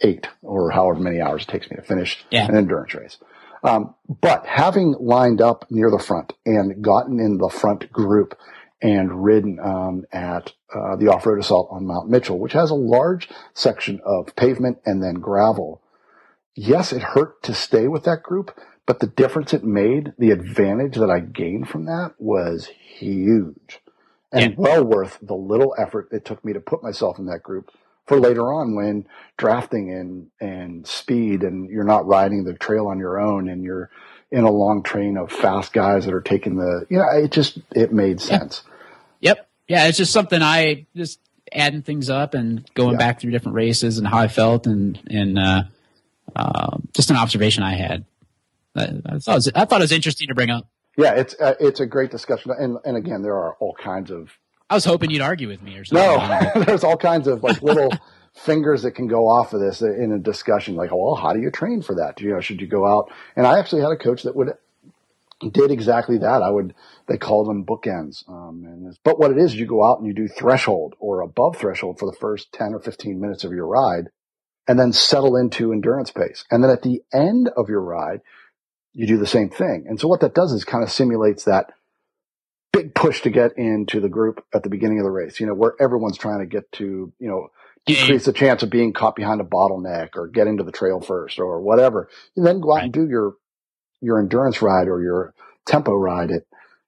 [0.01, 2.45] eight or however many hours it takes me to finish yeah.
[2.45, 3.17] an endurance race.
[3.63, 8.37] Um, but having lined up near the front and gotten in the front group
[8.81, 13.27] and ridden um, at uh, the off-road assault on Mount Mitchell, which has a large
[13.53, 15.81] section of pavement and then gravel.
[16.55, 18.57] Yes, it hurt to stay with that group,
[18.89, 23.81] but the difference it made, the advantage that I gained from that was huge
[24.31, 24.55] and yeah.
[24.57, 27.69] well worth the little effort it took me to put myself in that group
[28.07, 29.05] for later on when
[29.37, 33.91] drafting and, and speed and you're not riding the trail on your own and you're
[34.31, 37.59] in a long train of fast guys that are taking the, you know, it just,
[37.75, 38.63] it made sense.
[39.19, 39.47] Yep.
[39.67, 41.19] Yeah, it's just something I just
[41.53, 42.97] adding things up and going Yeah.
[42.97, 45.63] back through different races and how I felt and and uh,
[46.35, 48.05] um just an observation I had.
[48.79, 50.67] I, I thought it was, I thought it was interesting to bring up.
[50.97, 54.31] Yeah, it's uh, it's a great discussion, and and again, there are all kinds of
[54.69, 56.29] I was hoping you'd argue with me or something.
[56.29, 57.91] no, there's all kinds of like little
[58.33, 60.75] fingers that can go off of this in a discussion.
[60.75, 62.21] Like, well, how do you train for that?
[62.21, 63.11] You know, should you go out?
[63.35, 64.49] And I actually had a coach that would
[65.51, 66.43] did exactly that.
[66.43, 66.75] I would
[67.07, 68.27] they called them bookends.
[68.29, 71.57] Um, and but what it is, you go out and you do threshold or above
[71.57, 74.09] threshold for the first ten or fifteen minutes of your ride,
[74.67, 76.45] and then settle into endurance pace.
[76.51, 78.21] And then at the end of your ride,
[78.93, 79.85] you do the same thing.
[79.87, 81.71] And so what that does is kind of simulates that
[82.73, 85.53] big push to get into the group at the beginning of the race, you know,
[85.53, 87.47] where everyone's trying to get to, you know,
[87.85, 91.39] decrease the chance of being caught behind a bottleneck or get into the trail first
[91.39, 92.09] or whatever.
[92.35, 93.33] And then go out and do your,
[94.01, 95.33] your endurance ride or your
[95.65, 96.43] tempo ride at,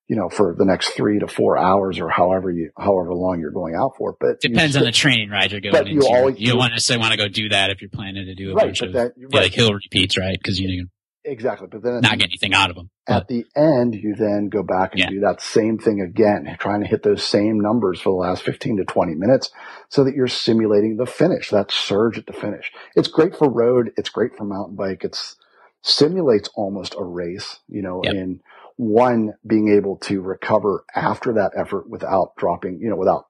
[0.08, 3.52] you know, for the next three to four hours or however you, however long you're
[3.52, 4.16] going out for.
[4.20, 6.76] But Depends on the training ride you're going But you always- you don't want to
[6.76, 8.94] necessarily want to go do that if you're planning to do a Right, bunch of
[8.94, 9.34] that- right.
[9.34, 10.38] like hill repeats, right?
[10.38, 10.88] Because you
[11.24, 11.68] exactly.
[11.72, 12.90] But then not the- get anything out of them.
[13.08, 15.10] At the end, you then go back and Yeah.
[15.10, 18.78] do that same thing again, trying to hit those same numbers for the last 15
[18.78, 19.52] to 20 minutes
[19.90, 22.72] so that you're simulating the finish, that surge at the finish.
[22.96, 23.92] It's great for road.
[23.98, 25.04] It's great for mountain bike.
[25.04, 25.36] It's
[25.84, 28.14] simulates almost a race, you know, Yep.
[28.14, 28.40] in
[28.78, 33.26] one being able to recover after that effort without dropping, you know, without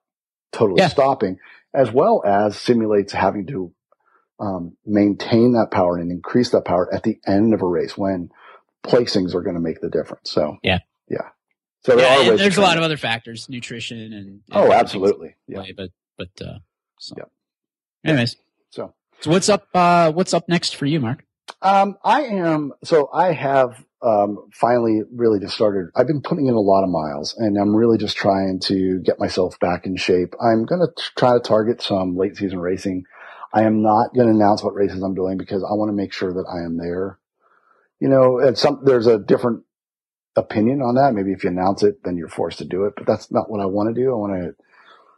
[0.51, 0.89] totally Yeah.
[0.89, 1.37] stopping,
[1.73, 3.71] as well as simulates having to
[4.41, 8.31] um, maintain that power and increase that power at the end of a race when
[8.85, 10.31] placings are going to make the difference.
[10.31, 10.79] So Yeah.
[11.09, 11.29] yeah.
[11.83, 12.39] So there Yeah, are ways.
[12.41, 15.35] there's a lot of other factors, nutrition and, and Oh, absolutely.
[15.47, 15.61] Yeah.
[15.63, 16.59] play, But but uh,
[16.99, 17.15] so.
[17.17, 17.31] Yep.
[18.05, 18.35] Anyways,
[18.71, 19.67] So so what's up?
[19.73, 21.23] Uh, what's up next for you, Mark?
[21.61, 22.73] um, I am.
[22.83, 25.91] So I have um, finally really just started.
[25.95, 29.19] I've been putting in a lot of miles, and I'm really just trying to get
[29.19, 30.35] myself back in shape.
[30.41, 33.05] I'm going to try to target some late season racing.
[33.53, 36.13] I am not going to announce what races I'm doing because I want to make
[36.13, 37.19] sure that I am there.
[37.99, 39.63] You know, some there's a different
[40.35, 41.13] opinion on that.
[41.13, 43.61] Maybe if you announce it, then you're forced to do it, but that's not what
[43.61, 44.11] I want to do.
[44.11, 44.55] I want to,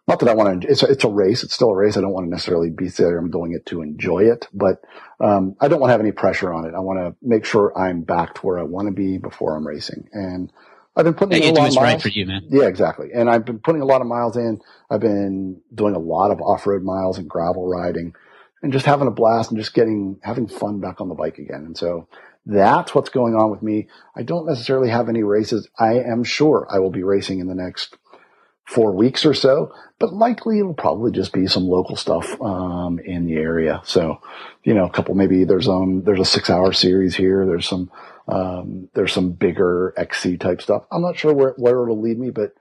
[0.08, 1.44] not that I want to, it's a, it's a race.
[1.44, 1.96] It's still a race.
[1.96, 3.18] I don't want to necessarily be there.
[3.18, 4.82] I'm doing it to enjoy it, but,
[5.20, 6.74] um, I don't want to have any pressure on it.
[6.76, 9.66] I want to make sure I'm back to where I want to be before I'm
[9.66, 10.10] racing.
[10.12, 10.52] And
[10.96, 12.02] I've been putting Yeah, in a lot of what's right miles.
[12.04, 12.44] for you, man.
[12.50, 13.10] Yeah, exactly.
[13.14, 14.62] And I've been putting a lot of miles in.
[14.90, 18.14] I've been doing a lot of off-road miles and gravel riding
[18.62, 21.64] and just having a blast and just getting, having fun back on the bike again.
[21.66, 22.08] And so
[22.46, 23.88] that's what's going on with me.
[24.16, 25.68] I don't necessarily have any races.
[25.80, 27.98] I am sure I will be racing in the next
[28.66, 33.26] four weeks or so, but likely it'll probably just be some local stuff, um, in
[33.26, 33.82] the area.
[33.84, 34.22] So,
[34.64, 37.46] you know, a couple, maybe there's, um, there's a six hour series here.
[37.46, 37.92] There's some,
[38.28, 40.86] um, there's some bigger XC type stuff.
[40.92, 42.54] I'm not sure where, where it'll lead me, but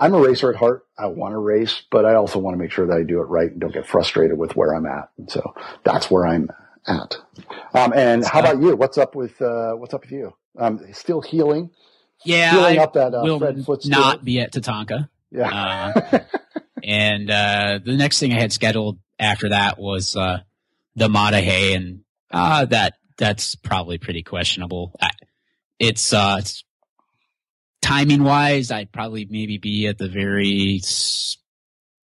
[0.00, 0.86] I'm a racer at heart.
[0.98, 3.24] I want to race, but I also want to make sure that I do it
[3.24, 5.10] right and don't get frustrated with where I'm at.
[5.18, 6.50] And so that's where I'm
[6.86, 7.16] at.
[7.72, 8.74] Um, and how about you?
[8.76, 10.34] What's up with, uh, what's up with you?
[10.58, 11.70] Um, still healing,
[12.24, 15.08] Yeah, healing I up that, uh, will Fred Foot not be at Tatanka.
[15.30, 15.92] Yeah.
[16.12, 16.18] Uh,
[16.84, 20.40] and uh, the next thing I had scheduled after that was uh,
[20.96, 24.94] the Maah Daah Hey, and uh, that that's probably pretty questionable.
[25.00, 25.10] I,
[25.78, 26.64] it's uh, it's
[27.82, 30.80] timing wise, I'd probably maybe be at the very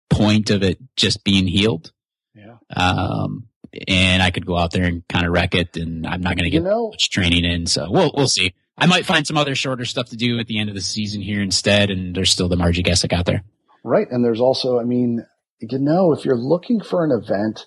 [0.09, 1.93] point of it just being healed.
[2.35, 2.57] yeah.
[2.75, 3.49] Um,
[3.87, 6.51] and I could go out there and kind of wreck it, and I'm not going
[6.51, 7.67] to You get know, much training in.
[7.67, 8.55] So we'll we'll see.
[8.79, 11.21] I might find some other shorter stuff to do at the end of the season
[11.21, 13.43] here instead, and there's still the Marji Gesick out there.
[13.83, 14.07] Right.
[14.11, 15.25] And there's also, I mean,
[15.61, 17.67] you know, if you're looking for an event,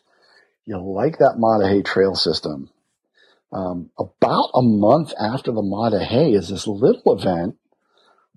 [0.65, 2.69] you like that Maah Daah trail system.
[3.51, 7.55] Um, about a month after the Maah Daah Hey is this little event.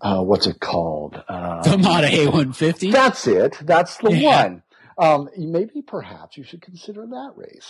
[0.00, 1.22] Uh, what's it called?
[1.28, 2.90] Uh, The Maah Daah Hey 150.
[2.90, 3.58] That's it.
[3.62, 4.42] That's the Yeah.
[4.44, 4.62] one.
[4.98, 7.68] Um, maybe perhaps you should consider that race.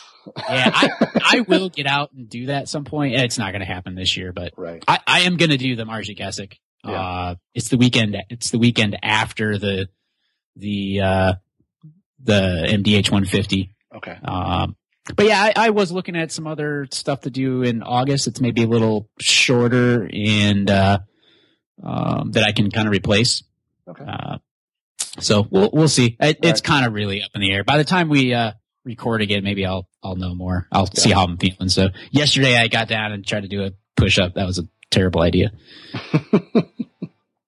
[0.49, 0.89] yeah, I,
[1.37, 3.15] I will get out and do that at some point.
[3.15, 4.85] It's not going to happen this year, but Right.
[4.89, 6.55] I, I am going to do the Marji Gesick.
[6.85, 6.93] Yeah.
[7.01, 8.17] Uh, it's the weekend.
[8.29, 9.89] It's the weekend after the
[10.57, 11.33] the uh,
[12.23, 13.73] the MDH 150.
[13.97, 14.19] Okay.
[14.25, 14.77] Um,
[15.17, 18.27] but yeah, I, I was looking at some other stuff to do in August.
[18.27, 20.99] It's maybe a little shorter and uh,
[21.83, 23.43] um, that I can kind of replace.
[23.89, 24.05] Okay.
[24.07, 24.39] Uh,
[25.19, 26.17] so we'll we'll see.
[26.21, 26.65] It, It's Right.
[26.65, 27.65] kind of really up in the air.
[27.65, 28.53] By the time we uh,
[28.85, 30.69] record again, maybe I'll I'll know more.
[30.73, 31.69] I'll see how I'm feeling.
[31.69, 34.35] So yesterday I got down and tried to do a push up.
[34.35, 35.51] That was a terrible idea.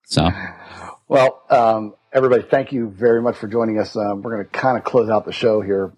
[0.05, 0.28] so
[1.09, 3.97] Well, um, everybody, thank you very much for joining us.
[3.97, 5.93] Um, we're going to kind of close out the show here.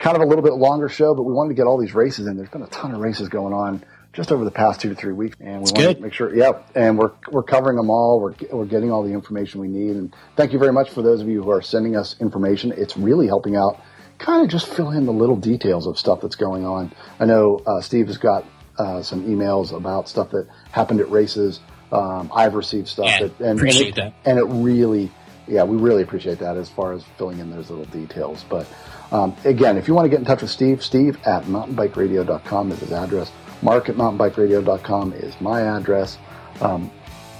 [0.00, 2.26] Kind of a little bit longer show, but we wanted to get all these races
[2.26, 2.36] in.
[2.36, 5.12] There's been a ton of races going on just over the past two to three
[5.12, 5.96] weeks, and we It's want good.
[5.98, 6.34] to make sure.
[6.34, 8.18] Yeah, and we're we're covering them all.
[8.18, 11.20] We're we're getting all the information we need, and thank you very much for those
[11.20, 12.72] of you who are sending us information.
[12.76, 13.78] It's really helping out.
[14.18, 16.92] Kind of just fill in the little details of stuff that's going on.
[17.18, 18.44] I know uh, Steve has got
[18.78, 21.60] uh, some emails about stuff that happened at races.
[21.92, 24.30] Um, I've received stuff Yeah, that and, appreciate and it, that.
[24.30, 25.10] and it really,
[25.46, 28.44] yeah, we really appreciate that as far as filling in those little details.
[28.48, 28.66] But
[29.12, 32.80] um, again, if you want to get in touch with Steve, Steve at mountainbikeradio.com is
[32.80, 33.32] his address.
[33.62, 36.18] Mark at mountainbikeradio.com is my address.
[36.60, 36.90] Um,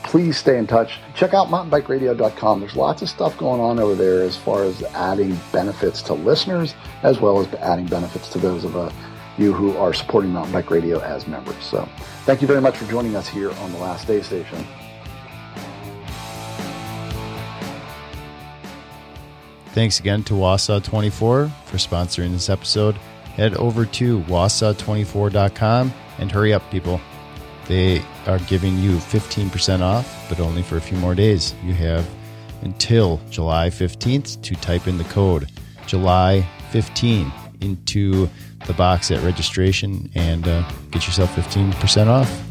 [0.03, 0.99] please stay in touch.
[1.15, 2.61] Check out mountainbikeradio.com.
[2.61, 6.75] There's lots of stuff going on over there as far as adding benefits to listeners,
[7.03, 8.91] as well as adding benefits to those of uh,
[9.39, 11.63] you who are supporting Mountain Bike Radio as members.
[11.63, 11.89] So
[12.25, 14.67] thank you very much for joining us here on the Last Aid Station.
[19.73, 22.97] Thanks again to Wausau24 for sponsoring this episode.
[23.35, 27.01] Head over to wausau24.com and hurry up, people.
[27.67, 31.55] They are giving you 15% off, but only for a few more days.
[31.63, 32.09] You have
[32.63, 35.49] until July 15th to type in the code
[35.87, 38.29] July 15 into
[38.67, 42.50] the box at registration and uh, get yourself 15% off.